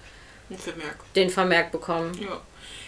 [0.55, 0.97] Vermerk.
[1.15, 2.17] den Vermerk bekommen.
[2.21, 2.39] Ja.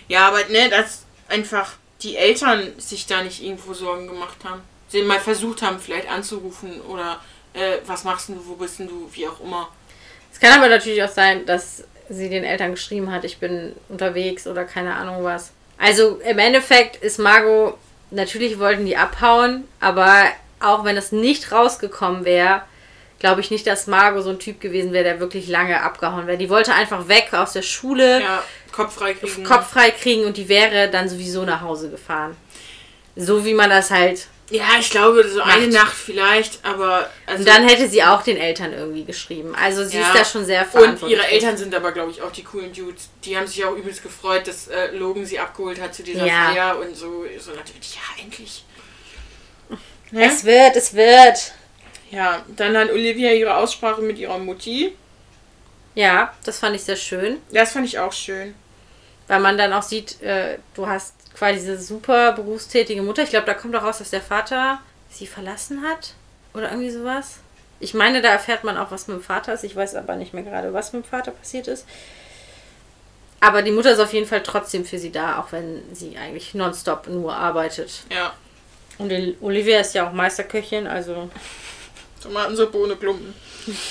[0.08, 4.62] Ja, aber ne, dass einfach die Eltern sich da nicht irgendwo Sorgen gemacht haben.
[4.90, 7.20] Sie mal versucht haben, vielleicht anzurufen oder
[7.54, 9.70] äh, was machst du, wo bist du, wie auch immer.
[10.32, 14.48] Es kann aber natürlich auch sein, dass sie den Eltern geschrieben hat, ich bin unterwegs
[14.48, 15.52] oder keine Ahnung was.
[15.78, 17.78] Also im Endeffekt ist Margot,
[18.12, 20.26] natürlich wollten die abhauen, aber
[20.60, 22.62] auch wenn es nicht rausgekommen wäre,
[23.20, 26.38] glaube ich nicht, dass Margot so ein Typ gewesen wäre, der wirklich lange abgehauen wäre.
[26.38, 28.44] Die wollte einfach weg aus der Schule, Ja,
[28.78, 29.44] Kopf frei kriegen.
[29.44, 32.38] Kopf frei kriegen und die wäre dann sowieso nach Hause gefahren.
[33.16, 34.28] So wie man das halt.
[34.50, 35.74] Ja, ich glaube, so eine Macht.
[35.74, 37.10] Nacht vielleicht, aber.
[37.26, 39.54] Also, Und dann hätte sie auch den Eltern irgendwie geschrieben.
[39.62, 40.08] Also sie Ja.
[40.08, 41.18] ist da schon sehr Und verantwortlich.
[41.20, 43.10] ihre Eltern sind aber, glaube ich, auch die coolen Dudes.
[43.26, 46.50] Die haben sich auch übelst gefreut, dass äh, Logan sie abgeholt hat zu dieser Ja.
[46.52, 47.26] Feier und so.
[47.40, 48.64] So natürlich, ja, endlich.
[50.12, 50.26] Ne?
[50.26, 51.52] Es wird, es wird.
[52.12, 54.96] Ja, dann hat Olivia ihre Aussprache mit ihrer Mutti.
[55.94, 58.54] Ja, das fand ich sehr schön, Das fand ich auch schön.
[59.28, 63.24] Weil man dann auch sieht, äh, du hast quasi diese super berufstätige Mutter.
[63.24, 66.14] Ich glaube, da kommt auch raus, dass der Vater sie verlassen hat
[66.54, 67.38] oder irgendwie sowas.
[67.80, 69.64] Ich meine, da erfährt man auch, was mit dem Vater ist.
[69.64, 71.86] Ich weiß aber nicht mehr gerade, was mit dem Vater passiert ist.
[73.40, 76.56] Aber die Mutter ist auf jeden Fall trotzdem für sie da, auch wenn sie eigentlich
[76.56, 78.04] nonstop nur arbeitet.
[78.12, 78.34] Ja.
[78.98, 79.12] Und
[79.42, 81.30] Olivia ist ja auch Meisterköchin, also
[82.22, 83.36] Tomatensuppe ohne Klumpen.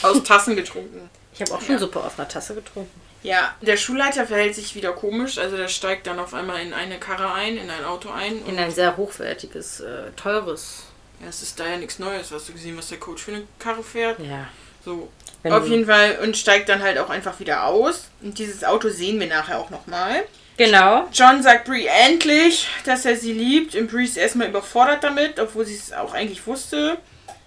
[0.02, 1.08] Aus Tassen getrunken.
[1.32, 3.00] ich habe auch schon Suppe aus einer Tasse getrunken.
[3.26, 5.36] Ja, der Schulleiter verhält sich wieder komisch.
[5.38, 8.46] Also der steigt dann auf einmal in eine Karre ein, in ein Auto ein.
[8.46, 10.84] In ein sehr hochwertiges, äh, teures.
[11.20, 12.30] ja, es ist da ja nichts Neues.
[12.30, 14.20] Hast du gesehen, was der Coach für eine Karre fährt?
[14.20, 14.46] Ja.
[14.84, 15.08] So.
[15.42, 18.04] Wenn auf jeden Fall und steigt dann halt auch einfach wieder aus.
[18.22, 20.22] Und dieses Auto sehen wir nachher auch nochmal.
[20.56, 21.08] Genau.
[21.12, 23.74] John sagt Brie endlich, dass er sie liebt.
[23.74, 26.98] Und Brie ist erstmal überfordert damit, obwohl sie es auch eigentlich wusste.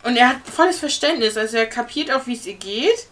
[0.04, 1.38] Und er hat volles Verständnis.
[1.38, 3.08] Also er kapiert auch, wie es ihr geht.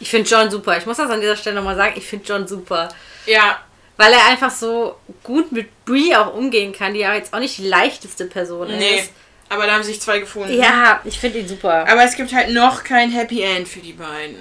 [0.00, 0.76] Ich finde John super.
[0.76, 1.94] Ich muss das an dieser Stelle nochmal sagen.
[1.96, 2.88] Ich finde John super.
[3.26, 3.58] Ja,
[3.96, 7.58] Weil er einfach so gut mit Brie auch umgehen kann, die ja jetzt auch nicht
[7.58, 8.98] die leichteste Person nee.
[8.98, 9.12] ist.
[9.48, 10.54] Aber da haben sich zwei gefunden.
[10.54, 11.86] Ja, ich finde ihn super.
[11.88, 14.36] Aber es gibt halt noch kein Happy End für die beiden.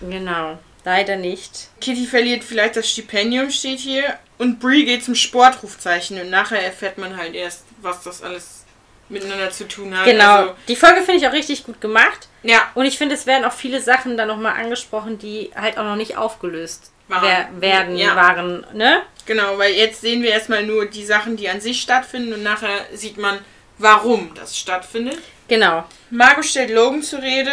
[0.00, 0.58] Genau.
[0.84, 1.68] Leider nicht.
[1.80, 4.18] Kitty verliert vielleicht das Stipendium, steht hier.
[4.38, 6.20] Und Brie geht zum Sportrufzeichen.
[6.20, 8.63] Und nachher erfährt man halt erst, was das alles
[9.08, 10.04] miteinander zu tun hat.
[10.06, 10.36] Genau.
[10.36, 12.28] Also, die Folge finde ich auch richtig gut gemacht.
[12.42, 15.84] ja, Und ich finde, es werden auch viele Sachen da nochmal angesprochen, die halt auch
[15.84, 17.22] noch nicht aufgelöst Waren.
[17.22, 18.16] wer werden, Ja.
[18.16, 19.02] waren, ne?
[19.26, 19.58] genau.
[19.58, 22.32] Weil jetzt sehen wir erstmal nur die Sachen, die an sich stattfinden.
[22.32, 23.38] Und nachher sieht man,
[23.78, 25.18] warum das stattfindet.
[25.48, 25.84] Genau.
[26.10, 27.52] Margot stellt Logan zur Rede.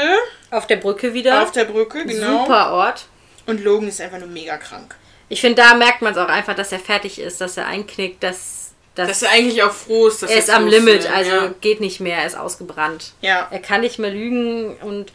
[0.50, 1.44] Auf der Brücke wieder.
[1.44, 2.44] Auf der Brücke, genau.
[2.44, 3.06] Super Ort.
[3.46, 4.96] Und Logan ist einfach nur mega krank.
[5.28, 8.22] Ich finde, da merkt man es auch einfach, dass er fertig ist, dass er einknickt,
[8.24, 8.61] dass,
[8.96, 11.12] dass, Dass er eigentlich auch froh ist, dass er ist am Limit, will.
[11.14, 11.54] also Ja.
[11.62, 13.14] geht nicht mehr, er ist ausgebrannt.
[13.22, 13.48] ja.
[13.50, 15.12] Er kann nicht mehr lügen und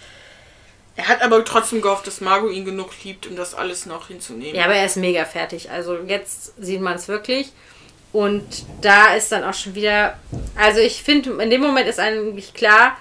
[0.98, 4.54] Er hat aber trotzdem gehofft, dass Margot ihn genug liebt, um das alles noch hinzunehmen.
[4.54, 5.70] ja, aber er ist mega fertig.
[5.70, 7.52] Also jetzt sieht man es wirklich.
[8.12, 8.44] Und
[8.80, 10.16] da ist dann auch schon wieder,
[10.56, 12.96] also ich finde, in dem Moment ist eigentlich klar,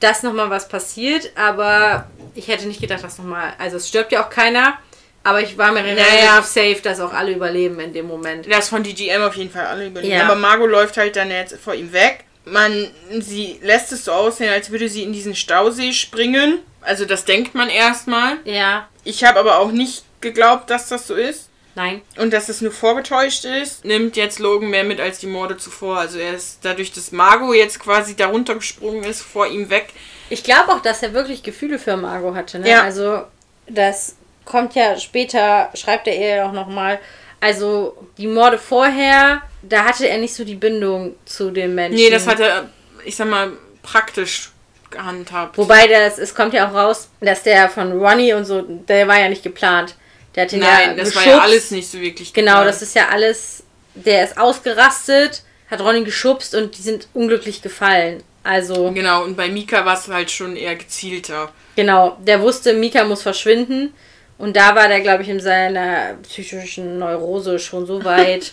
[0.00, 4.22] dass nochmal was passiert, aber ich hätte nicht gedacht, dass nochmal, also es stirbt ja
[4.24, 4.76] auch keiner,
[5.24, 6.42] aber ich war mir relativ Naja.
[6.42, 8.50] safe, dass auch alle überleben in dem Moment.
[8.50, 10.14] Das von DGM auf jeden Fall alle überleben.
[10.14, 10.24] Ja.
[10.24, 12.24] Aber Margot läuft halt dann jetzt vor ihm weg.
[12.44, 12.88] Man,
[13.20, 16.60] sie lässt es so aussehen, als würde sie in diesen Stausee springen.
[16.80, 18.38] Also das denkt man erstmal.
[18.44, 21.48] Ja, Ich habe aber auch nicht geglaubt, dass das so ist.
[21.74, 22.00] nein.
[22.16, 23.84] Und dass es nur vorgetäuscht ist.
[23.84, 25.98] Nimmt jetzt Logan mehr mit als die Morde zuvor.
[25.98, 29.88] Also er ist dadurch, dass Margot jetzt quasi darunter gesprungen ist, vor ihm weg.
[30.30, 32.58] Ich glaube auch, dass er wirklich Gefühle für Margot hatte.
[32.60, 32.70] Ne?
[32.70, 32.82] Ja.
[32.82, 33.22] Also,
[33.68, 34.16] das
[34.48, 36.98] kommt ja später, schreibt er ihr ja auch nochmal.
[37.40, 41.96] Also, die Morde vorher, da hatte er nicht so die Bindung zu den Menschen.
[41.96, 42.68] Nee, das hat er,
[43.04, 44.50] ich sag mal, praktisch
[44.90, 45.56] gehandhabt.
[45.58, 49.20] Wobei, das, es kommt ja auch raus, dass der von Ronnie und so, der war
[49.20, 49.94] ja nicht geplant.
[50.34, 51.48] Der hat ihn ja Nein, das war ja geschubst.
[51.48, 52.68] alles nicht so wirklich Genau, geplant.
[52.70, 53.62] das ist ja alles,
[53.94, 58.22] der ist ausgerastet, hat Ronnie geschubst und die sind unglücklich gefallen.
[58.42, 61.52] Also, Genau, und bei Mika war es halt schon eher gezielter.
[61.76, 63.92] Genau, der wusste, Mika muss verschwinden.
[64.38, 68.52] Und da war der, glaube ich, in seiner psychischen Neurose schon so weit,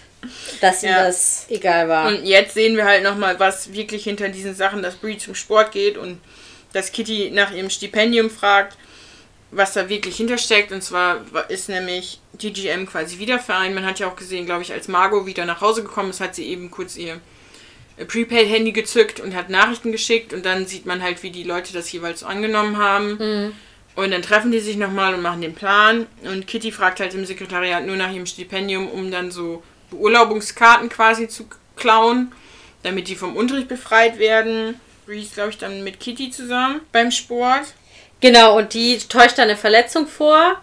[0.60, 1.04] dass ihm Ja.
[1.04, 2.08] das egal war.
[2.08, 5.72] Und jetzt sehen wir halt nochmal, was wirklich hinter diesen Sachen, dass Brie zum Sport
[5.72, 6.20] geht und
[6.72, 8.76] dass Kitty nach ihrem Stipendium fragt,
[9.50, 10.70] was da wirklich hintersteckt.
[10.70, 13.74] Und zwar ist nämlich DGM quasi Wiederverein.
[13.74, 16.34] Man hat ja auch gesehen, glaube ich, als Margot wieder nach Hause gekommen ist, hat
[16.34, 17.20] sie eben kurz ihr
[18.06, 20.32] Prepaid-Handy gezückt und hat Nachrichten geschickt.
[20.32, 23.52] Und dann sieht man halt, wie die Leute das jeweils so angenommen haben.
[23.94, 26.06] Und dann treffen die sich nochmal und machen den Plan.
[26.24, 31.28] Und Kitty fragt halt im Sekretariat nur nach ihrem Stipendium, um dann so Beurlaubungskarten quasi
[31.28, 32.32] zu klauen,
[32.82, 34.80] damit die vom Unterricht befreit werden.
[35.06, 37.74] Bree ist, glaube ich, dann mit Kitty zusammen beim Sport.
[38.20, 40.56] genau, und die täuscht dann eine Verletzung vor,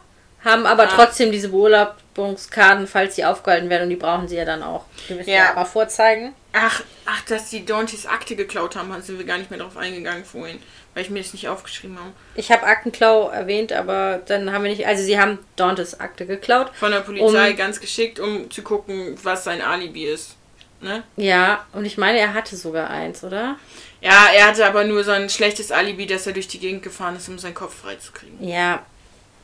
[0.46, 0.92] haben aber Ah.
[0.96, 3.84] trotzdem diese Beurlaubungskarten, falls sie aufgehalten werden.
[3.84, 4.86] Und die brauchen sie ja dann auch.
[5.10, 5.36] Die müssen Ja.
[5.36, 6.34] ja aber vorzeigen.
[6.54, 10.24] Ach, ach, dass die Dauntys Akte geklaut haben, sind wir gar nicht mehr drauf eingegangen
[10.26, 10.60] vorhin,
[10.94, 12.12] weil ich mir das nicht aufgeschrieben habe.
[12.36, 14.86] Ich habe Aktenklau erwähnt, aber dann haben wir nicht.
[14.88, 16.72] Also, sie haben Dantes Akte geklaut.
[16.76, 20.36] Von der Polizei Um- ganz geschickt, um zu gucken, was sein Alibi ist.
[20.82, 21.04] Ne?
[21.18, 23.58] Ja, und ich meine, er hatte sogar eins, oder?
[24.00, 27.18] Ja, er hatte aber nur so ein schlechtes Alibi, dass er durch die Gegend gefahren
[27.18, 28.42] ist, um seinen Kopf freizukriegen.
[28.42, 28.84] Ja.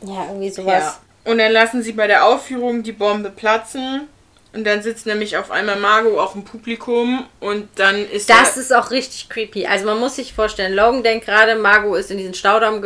[0.01, 0.99] Ja, irgendwie sowas.
[1.25, 4.07] Und dann lassen sie bei der Aufführung die Bombe platzen.
[4.55, 7.25] Und dann sitzt nämlich auf einmal Margot auch im Publikum.
[7.41, 9.67] Und dann ist Das ist auch richtig creepy.
[9.67, 12.81] Also man muss sich vorstellen, Logan denkt gerade, Margot ist in diesen Staudamm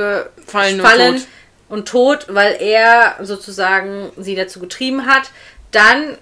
[0.48, 1.28] Fallen gefallen und tot.
[1.70, 5.30] und tot, weil er sozusagen sie dazu getrieben hat.
[5.70, 6.18] Dann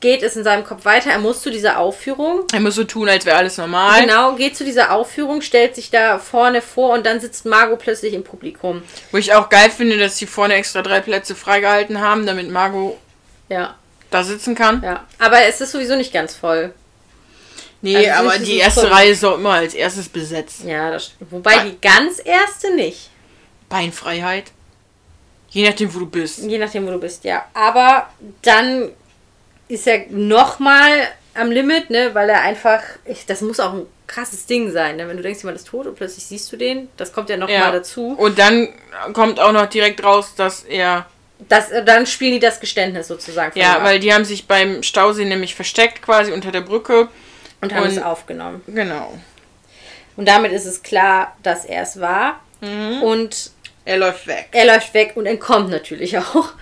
[0.00, 1.10] geht es in seinem Kopf weiter.
[1.10, 2.44] Er muss zu dieser Aufführung.
[2.52, 4.00] er muss so tun, als wäre alles normal.
[4.00, 8.14] Genau, geht zu dieser Aufführung, stellt sich da vorne vor und dann sitzt Margot plötzlich
[8.14, 8.82] im Publikum.
[9.12, 12.98] Wo ich auch geil finde, dass sie vorne extra drei Plätze freigehalten haben, damit Margot
[13.48, 13.76] Ja,
[14.16, 14.82] da sitzen kann.
[14.82, 15.04] ja.
[15.18, 16.72] Aber es ist sowieso nicht ganz voll.
[17.82, 18.90] Nee, Also aber die erste voll.
[18.90, 20.64] Reihe ist auch immer als erstes besetzt.
[20.64, 23.10] Ja, das Wobei die ganz erste nicht.
[23.68, 24.52] Beinfreiheit.
[25.50, 26.38] Je nachdem, wo du bist.
[26.38, 27.44] Je nachdem, wo du bist, ja.
[27.54, 28.08] Aber
[28.42, 28.90] dann
[29.68, 30.90] ist ja nochmal
[31.34, 35.08] am Limit, ne, weil er einfach, ich, das muss auch ein krasses Ding sein, ne?
[35.08, 37.48] wenn du denkst, jemand ist tot und plötzlich siehst du den, das kommt ja noch
[37.48, 37.70] Ja.
[37.72, 38.14] dazu.
[38.16, 38.68] Und dann
[39.12, 41.06] kommt auch noch direkt raus, dass er.
[41.48, 43.58] Das, äh, dann spielen die das Geständnis sozusagen.
[43.58, 47.08] Ja, weil die haben sich beim Stausee nämlich versteckt, quasi unter der Brücke.
[47.60, 48.62] und haben es und- aufgenommen.
[48.66, 49.18] Genau.
[50.16, 52.40] Und damit ist es klar, dass er es war.
[52.60, 53.02] Mhm.
[53.02, 53.50] Und
[53.84, 54.48] Er läuft weg.
[54.52, 56.52] er läuft weg und entkommt natürlich auch.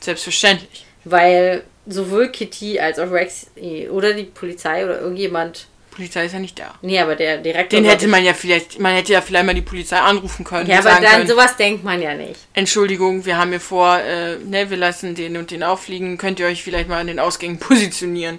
[0.00, 0.84] Selbstverständlich.
[1.04, 3.46] Weil sowohl Kitty als auch Rex
[3.90, 5.66] oder die Polizei oder irgendjemand.
[5.98, 6.74] Polizei ist ja nicht da.
[6.80, 7.80] Nee, aber der Direktor.
[7.80, 10.68] Den hätte man ja vielleicht, man hätte ja vielleicht mal die Polizei anrufen können.
[10.68, 12.38] Ja, aber sagen dann können, sowas denkt man ja nicht.
[12.54, 16.46] Entschuldigung, wir haben hier vor, äh, ne, wir lassen den und den auffliegen, könnt ihr
[16.46, 18.38] euch vielleicht mal an den Ausgängen positionieren.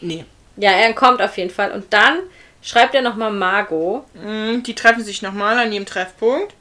[0.00, 0.24] Nee.
[0.56, 1.72] Ja, er entkommt auf jeden Fall.
[1.72, 2.20] Und dann
[2.62, 4.04] schreibt er nochmal Margot.
[4.14, 6.54] Mm, Die treffen sich nochmal an ihrem Treffpunkt.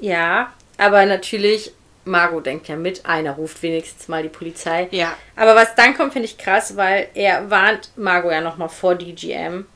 [0.00, 1.70] Ja, aber natürlich,
[2.06, 3.04] Margot denkt ja mit.
[3.04, 4.88] Einer ruft wenigstens mal die Polizei.
[4.90, 5.14] Ja.
[5.36, 9.66] Aber was dann kommt, finde ich krass, weil er warnt Margot ja nochmal vor DGM.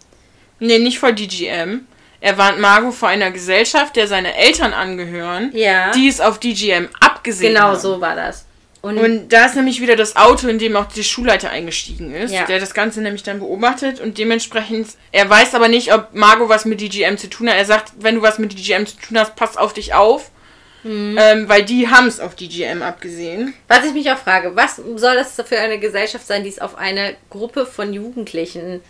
[0.58, 1.86] Nee, nicht vor DGM.
[2.20, 5.90] Er warnt Margot vor einer Gesellschaft, der seine Eltern angehören, Ja.
[5.92, 7.78] die es auf DGM abgesehen Genau haben.
[7.78, 8.44] so war das.
[8.82, 12.32] Und, Und da ist nämlich wieder das Auto, in dem auch der Schulleiter eingestiegen ist,
[12.32, 12.44] Ja.
[12.46, 16.64] der das Ganze nämlich dann beobachtet und dementsprechend, er weiß aber nicht, ob Margot was
[16.64, 17.56] mit DGM zu tun hat.
[17.56, 20.30] Er sagt, wenn du was mit DGM zu tun hast, pass auf dich auf.
[20.82, 21.18] Mhm.
[21.20, 23.54] Ähm, weil die haben es auf DGM abgesehen.
[23.68, 26.76] was ich mich auch frage, was soll das für eine Gesellschaft sein, die es auf
[26.78, 28.80] eine Gruppe von Jugendlichen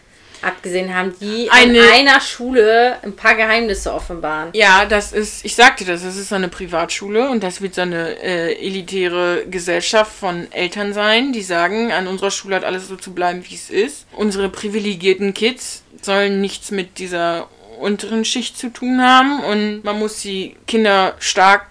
[0.43, 4.51] abgesehen haben, die Eine- in einer Schule ein paar Geheimnisse offenbaren?
[4.55, 7.82] Ja, das ist, ich sagte das, das ist so eine Privatschule und das wird so
[7.82, 12.97] eine äh, elitäre Gesellschaft von Eltern sein, die sagen, an unserer Schule hat alles so
[12.97, 14.07] zu bleiben, wie es ist.
[14.12, 20.20] Unsere privilegierten Kids sollen nichts mit dieser unteren Schicht zu tun haben und man muss
[20.22, 21.66] die Kinder stark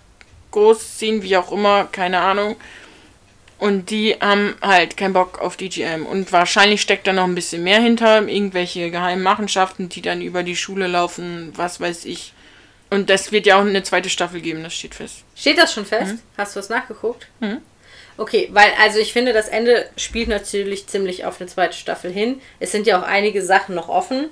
[0.51, 2.55] großziehen, wie auch immer, keine Ahnung.
[3.59, 6.05] Und die haben halt keinen Bock auf DGM.
[6.05, 8.25] Und wahrscheinlich steckt da noch ein bisschen mehr hinter.
[8.25, 12.33] Irgendwelche geheimen Machenschaften, die dann über die Schule laufen, was weiß ich.
[12.89, 15.23] Und das wird ja auch eine zweite Staffel geben, das steht fest.
[15.35, 16.15] Steht das schon fest?
[16.37, 17.27] Hast du es nachgeguckt?
[18.17, 22.41] Okay, weil, also ich finde, das Ende spielt natürlich ziemlich auf eine zweite Staffel hin.
[22.59, 24.29] Es sind ja auch einige Sachen noch offen.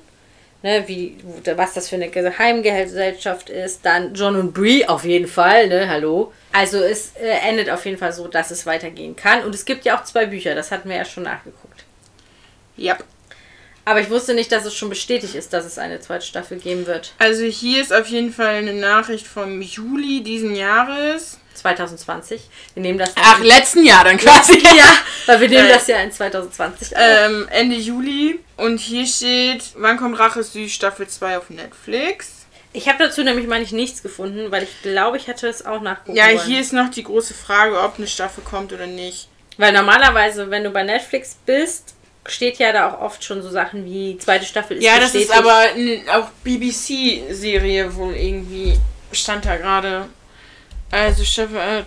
[0.63, 1.17] Ne, wie,
[1.55, 3.85] was das für eine Geheimgesellschaft ist.
[3.85, 6.33] Dann John und Brie auf jeden Fall, ne, hallo.
[6.51, 9.43] Also es äh, endet auf jeden Fall so, dass es weitergehen kann.
[9.43, 11.85] Und es gibt ja auch zwei Bücher, das hatten wir ja schon nachgeguckt.
[12.75, 12.97] Ja.
[13.87, 16.85] Aber ich wusste nicht, dass es schon bestätigt ist, dass es eine zweite Staffel geben
[16.87, 17.13] wird.
[17.19, 21.39] Also hier ist auf jeden Fall eine Nachricht vom Juli diesen Jahres.
[21.53, 22.41] 2020.
[22.73, 23.11] Wir nehmen das.
[23.15, 24.59] Ach, letzten Jahr dann quasi.
[24.77, 24.93] ja,
[25.25, 27.01] weil wir nehmen Äh, das ja in 2020 auf.
[27.01, 28.39] Ähm, Ende Juli.
[28.57, 32.45] Und hier steht, wann kommt Rache Süß Staffel 2 auf Netflix?
[32.73, 35.81] Ich habe dazu nämlich mal nicht nichts gefunden, weil ich glaube, ich hätte es auch
[35.81, 36.41] nachgucken Ja, wollen.
[36.45, 39.29] hier ist noch die große Frage, ob eine Staffel kommt oder nicht.
[39.57, 41.95] Weil normalerweise, wenn du bei Netflix bist,
[42.27, 45.31] steht ja da auch oft schon so Sachen wie zweite Staffel ist Ja, das ist
[45.31, 45.65] aber
[46.13, 48.77] auch BBC-Serie wohl irgendwie,
[49.11, 50.07] stand da gerade.
[50.89, 51.83] Also äh,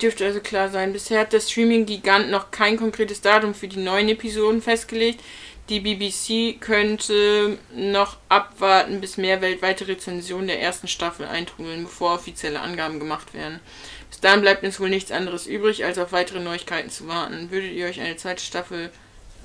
[0.00, 0.94] dürfte also klar sein.
[0.94, 5.20] Bisher hat der Streaming-Gigant noch kein konkretes Datum für die neuen Episoden festgelegt.
[5.68, 12.60] Die BBC könnte noch abwarten, bis mehr weltweite Rezensionen der ersten Staffel eintrudeln, bevor offizielle
[12.60, 13.60] Angaben gemacht werden.
[14.08, 17.50] Bis dahin bleibt uns wohl nichts anderes übrig, als auf weitere Neuigkeiten zu warten.
[17.50, 18.90] Würdet ihr euch eine zweite Staffel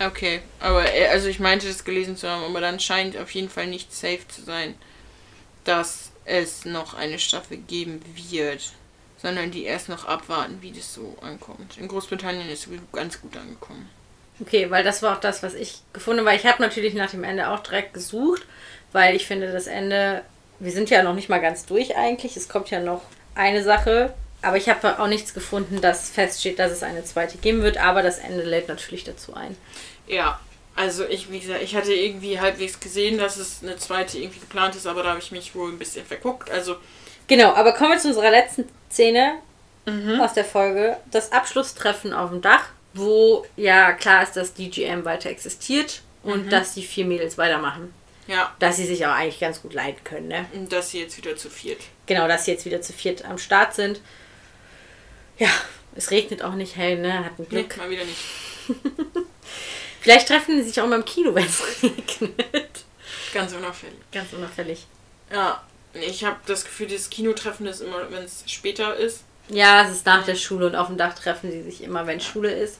[0.08, 3.50] Okay, aber äh, also ich meinte das gelesen zu haben, aber dann scheint auf jeden
[3.50, 4.76] Fall nicht safe zu sein,
[5.64, 8.72] dass es noch eine Staffel geben wird,
[9.22, 11.78] sondern die erst noch abwarten, wie das so ankommt.
[11.78, 13.90] In Großbritannien ist es ganz gut angekommen.
[14.40, 16.36] Okay, weil das war auch das, was ich gefunden habe.
[16.36, 18.44] Ich habe natürlich nach dem Ende auch direkt gesucht,
[18.92, 20.24] weil ich finde, das Ende,
[20.60, 22.36] wir sind ja noch nicht mal ganz durch eigentlich.
[22.36, 23.04] Es kommt ja noch
[23.36, 24.14] eine Sache.
[24.44, 27.78] Aber ich habe auch nichts gefunden, das feststeht, dass es eine zweite geben wird.
[27.78, 29.56] Aber das Ende lädt natürlich dazu ein.
[30.12, 30.40] Ja,
[30.76, 34.76] also ich, wie gesagt, ich hatte irgendwie halbwegs gesehen, dass es eine zweite irgendwie geplant
[34.76, 36.50] ist, aber da habe ich mich wohl ein bisschen verguckt.
[36.52, 36.76] Also
[37.28, 39.36] Genau, aber kommen wir zu unserer letzten Szene
[39.86, 40.20] Mhm.
[40.22, 40.98] aus der Folge.
[41.12, 46.50] Das Abschlusstreffen auf dem Dach, wo ja klar ist, dass DGM weiter existiert und Mhm.
[46.50, 47.94] dass die vier Mädels weitermachen.
[48.28, 50.46] ja, Dass sie sich auch eigentlich ganz gut leiden können, ne?
[50.54, 51.82] und dass sie jetzt wieder zu viert.
[52.06, 54.00] Genau, dass sie jetzt wieder zu viert am Start sind.
[55.38, 55.50] Ja,
[55.96, 57.26] es regnet auch nicht hell, ne?
[57.26, 57.78] Hat ein Nee, Glück.
[57.78, 58.20] mal wieder nicht.
[60.02, 62.84] Vielleicht treffen die sich auch mal im Kino, wenn es regnet.
[63.34, 63.96] Ganz unauffällig.
[64.12, 64.86] Ganz unauffällig.
[65.32, 65.64] Ja,
[65.94, 69.24] ich habe das Gefühl, das Kinotreffen ist immer, wenn es später ist.
[69.50, 72.20] Ja, es ist nach der Schule und auf dem Dach treffen sie sich immer, wenn
[72.22, 72.80] Schule ist.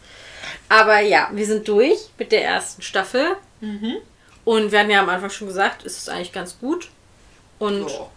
[0.70, 3.36] Aber ja, wir sind durch mit der ersten Staffel.
[4.44, 6.90] Und wir hatten ja am Anfang schon gesagt, es ist eigentlich ganz gut.
[7.60, 8.10] Und Ja.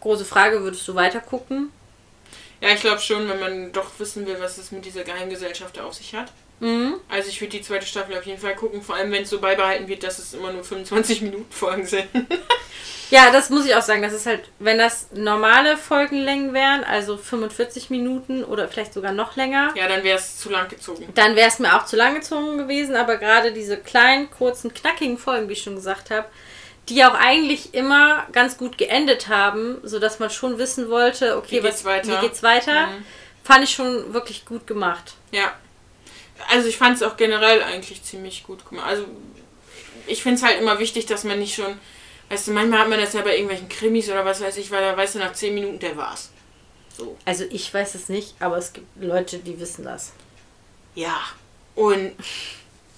[0.00, 1.70] große Frage, würdest du weiter gucken?
[2.60, 5.94] Ja, ich glaube schon, wenn man doch wissen will, was es mit dieser Geheimgesellschaft auf
[5.94, 6.32] sich hat.
[6.60, 6.94] Mhm.
[7.08, 9.40] Also ich würde die zweite Staffel auf jeden Fall gucken, vor allem wenn es so
[9.40, 12.06] beibehalten wird, dass es immer nur 25 Minuten Folgen sind.
[13.08, 14.02] Ja, das muss ich auch sagen.
[14.02, 19.36] Das ist halt, wenn das normale Folgenlängen wären, also 45 Minuten oder vielleicht sogar noch
[19.36, 21.06] länger, ja, dann wäre es zu lang gezogen.
[21.14, 22.96] dann wäre es mir auch zu lang gezogen gewesen.
[22.96, 26.26] Aber gerade diese kleinen, kurzen, knackigen Folgen, wie ich schon gesagt habe,
[26.88, 31.60] die auch eigentlich immer ganz gut geendet haben, sodass man schon wissen wollte, okay, Wie
[31.60, 32.08] geht's was, weiter?
[32.20, 33.04] wie geht's weiter, Mhm.
[33.44, 35.14] fand ich schon wirklich gut gemacht.
[35.30, 35.52] Ja.
[36.50, 38.86] Also ich fand es auch generell eigentlich ziemlich gut gemacht.
[38.86, 39.04] Also
[40.06, 41.78] ich finde es halt immer wichtig, dass man nicht schon,
[42.28, 44.82] weißt du, manchmal hat man das ja bei irgendwelchen Krimis oder was weiß ich, weil
[44.82, 46.30] da weißt du nach 10 Minuten, der war's.
[46.96, 47.16] So.
[47.24, 50.12] Also ich weiß es nicht, aber es gibt Leute, die wissen das.
[50.94, 51.20] Ja.
[51.74, 52.12] Und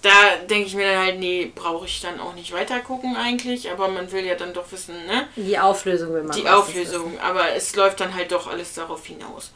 [0.02, 3.70] da denke ich mir dann halt, nee, brauche ich dann auch nicht weiter gucken eigentlich,
[3.70, 5.26] aber man will ja dann doch wissen, ne?
[5.34, 9.50] Die Auflösung will man die Auflösung, aber es läuft dann halt doch alles darauf hinaus.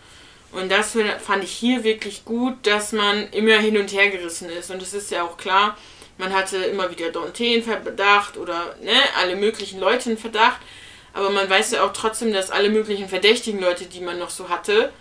[0.53, 4.71] Und das fand ich hier wirklich gut, dass man immer hin und her gerissen ist.
[4.71, 5.77] Und es ist ja auch klar,
[6.19, 10.61] man hatte immer wieder Dante in Verdacht oder ne, alle möglichen Leute in Verdacht.
[11.15, 14.49] Aber man weiß ja auch trotzdem, dass alle möglichen verdächtigen Leute, die man noch so
[14.49, 14.93] hatte,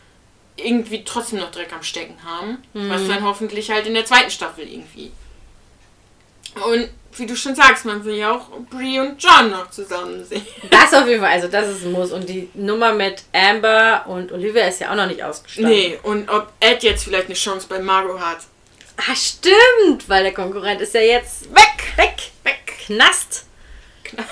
[0.58, 2.58] irgendwie trotzdem noch Dreck am Stecken haben.
[2.74, 5.12] Was dann hoffentlich halt in der zweiten Staffel irgendwie.
[6.56, 10.46] Und wie du schon sagst, man will ja auch Brie und John noch zusammen sehen.
[10.70, 12.12] Das auf jeden Fall, also das ist ein Muss.
[12.12, 15.72] Und die Nummer mit Amber und Olivia ist ja auch noch nicht ausgestanden.
[15.72, 18.40] Nee, und ob Ed jetzt vielleicht eine Chance bei Margot hat.
[18.98, 23.46] Ah, stimmt, weil der Konkurrent ist ja jetzt weg, weg, weg, Knast.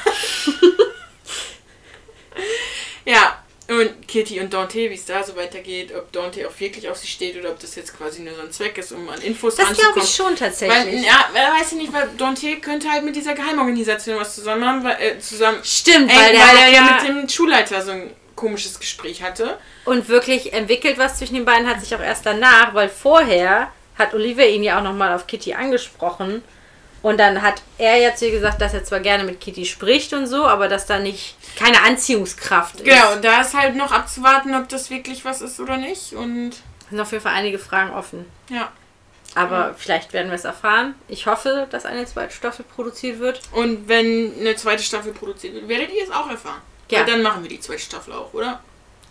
[3.06, 3.39] Ja,
[3.70, 7.08] und Kitty und Dante, wie es da so weitergeht, ob Dante auch wirklich auf sie
[7.08, 9.68] steht oder ob das jetzt quasi nur so ein Zweck ist, um an Infos Das
[9.68, 10.04] glaube ranzukommen.
[10.06, 11.06] ich schon Weil, tatsächlich.
[11.06, 14.84] ja, wer weiß ich nicht, weil Dante könnte halt mit dieser Geheimorganisation was zusammen haben,
[14.84, 17.82] weil, äh, zusammen, Stimmt, ey, weil weil, der hat er ja ja mit dem Schulleiter
[17.82, 19.58] so ein komisches Gespräch hatte.
[19.86, 24.14] und wirklich entwickelt was zwischen den beiden hat sich auch erst danach, weil vorher hat
[24.14, 26.42] Olivia ihn ja auch nochmal auf Kitty angesprochen.
[27.02, 30.14] Und dann hat er ja zu ihr gesagt, dass er zwar gerne mit Kitty spricht
[30.14, 32.84] und so, aber dass da nicht keine Anziehungskraft ist.
[32.86, 36.14] Genau, und da ist halt noch abzuwarten, ob das wirklich was ist oder nicht.
[36.14, 36.52] Und
[36.84, 38.26] Es sind auf jeden Fall einige Fragen offen.
[38.50, 38.72] ja.
[39.36, 40.96] Aber vielleicht werden wir es erfahren.
[41.08, 43.42] Ich hoffe, dass eine zweite Staffel produziert wird.
[43.52, 46.60] Und wenn eine zweite Staffel produziert wird, werdet ihr es auch erfahren.
[46.90, 47.02] Ja.
[47.02, 47.06] Ja.
[47.06, 48.60] dann machen wir die zweite Staffel auch, oder?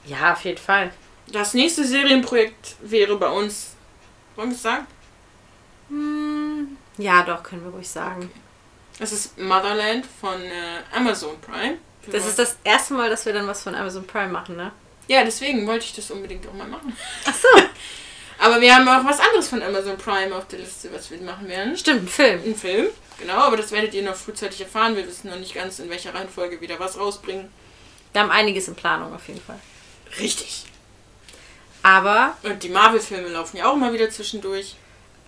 [0.06, 0.90] Ja, auf jeden Fall.
[1.28, 3.74] Das nächste Serienprojekt wäre bei uns.
[4.34, 4.86] Wollen wir es sagen?
[6.98, 8.30] Ja, doch, können wir ruhig sagen.
[8.98, 11.78] Das ist Motherland von äh, Amazon Prime.
[12.02, 14.72] Wir Das ist das erste Mal, dass wir dann was von Amazon Prime machen, ne?
[15.08, 16.96] ja, deswegen wollte ich das unbedingt auch mal machen.
[17.24, 17.48] Ach so.
[18.38, 21.48] Aber wir haben auch was anderes von Amazon Prime auf der Liste, was wir machen
[21.48, 21.76] werden.
[21.76, 22.40] Stimmt, ein Film.
[22.44, 22.86] Ein Film,
[23.18, 24.94] genau, aber das werdet ihr noch frühzeitig erfahren.
[24.94, 27.48] Wir wissen noch nicht ganz, in welcher Reihenfolge wieder was rausbringen.
[28.12, 29.58] Wir haben einiges in Planung auf jeden Fall.
[30.20, 30.66] Richtig.
[31.82, 34.76] Aber Und die Marvel-Filme laufen ja auch immer wieder zwischendurch.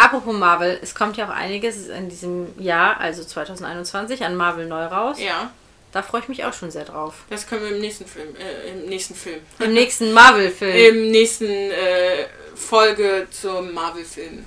[0.04, 4.84] Apropos Marvel, es kommt ja auch einiges in diesem Jahr, also 2021, an Marvel neu
[4.86, 5.18] raus.
[5.20, 5.50] Ja,
[5.92, 7.14] Da freue ich mich auch schon sehr drauf.
[7.30, 9.40] das können wir im nächsten Film, äh, im nächsten Film.
[9.58, 14.44] Im nächsten Marvel-Film Im nächsten äh, Folge zum Marvel-Film.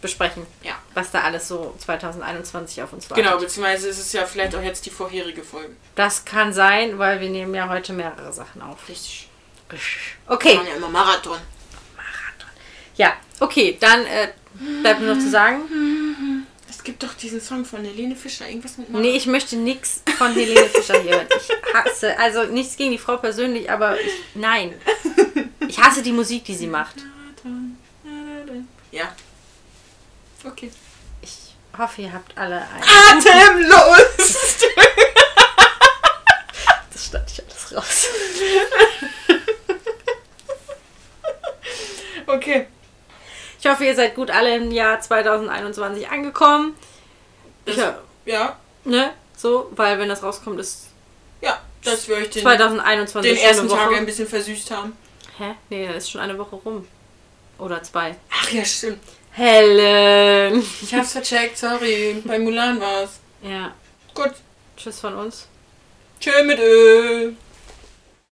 [0.00, 0.74] besprechen, Ja.
[0.94, 3.24] was da alles so 2021 auf uns wartet.
[3.24, 5.70] Genau, beziehungsweise ist es ja vielleicht auch jetzt die vorherige Folge.
[5.96, 8.88] Das kann sein, weil wir nehmen ja heute mehrere Sachen auf.
[8.88, 9.28] Richtig.
[10.28, 10.50] Okay.
[10.50, 11.38] Wir machen ja immer Marathon.
[12.96, 14.28] Ja, okay, dann äh,
[14.82, 15.62] bleibt nur noch zu sagen,
[16.68, 19.10] Es gibt doch diesen Song von Helene Fischer, irgendwas mit Marathon.
[19.10, 21.26] nee, ich möchte nichts von Helene Fischer hier hören.
[21.36, 24.74] Ich hasse, also nichts gegen die Frau persönlich, aber ich, nein.
[25.68, 26.96] Ich hasse die Musik, die sie macht.
[28.92, 29.12] Ja.
[30.44, 30.70] Okay.
[31.22, 31.36] Ich
[31.76, 33.18] hoffe, ihr habt alle ein.
[33.18, 34.58] Atemlos!
[36.92, 38.06] Das stand ich alles raus.
[42.26, 42.66] okay.
[43.66, 46.76] Ich hoffe, ihr seid gut alle im Jahr 2021 angekommen.
[47.64, 47.98] Das, Ja.
[48.24, 48.56] ja.
[48.84, 49.10] Ne?
[49.36, 50.86] So, weil wenn das rauskommt, ist
[51.40, 53.68] Ja, dass wir euch den, 2021 den ersten.
[53.68, 54.96] Tag ein bisschen versüßt haben.
[55.38, 55.56] Hä?
[55.68, 56.86] Nee, dann ist schon eine Woche rum.
[57.58, 58.14] Oder zwei.
[58.30, 59.00] Ach ja, stimmt.
[59.32, 60.64] Helen!
[60.80, 62.22] Ich hab's vercheckt, sorry.
[62.24, 63.18] Bei Mulan war's.
[63.42, 63.72] Ja.
[64.14, 64.30] Gut.
[64.76, 65.48] Tschüss von uns.
[66.20, 67.32] Tschö mit Ö.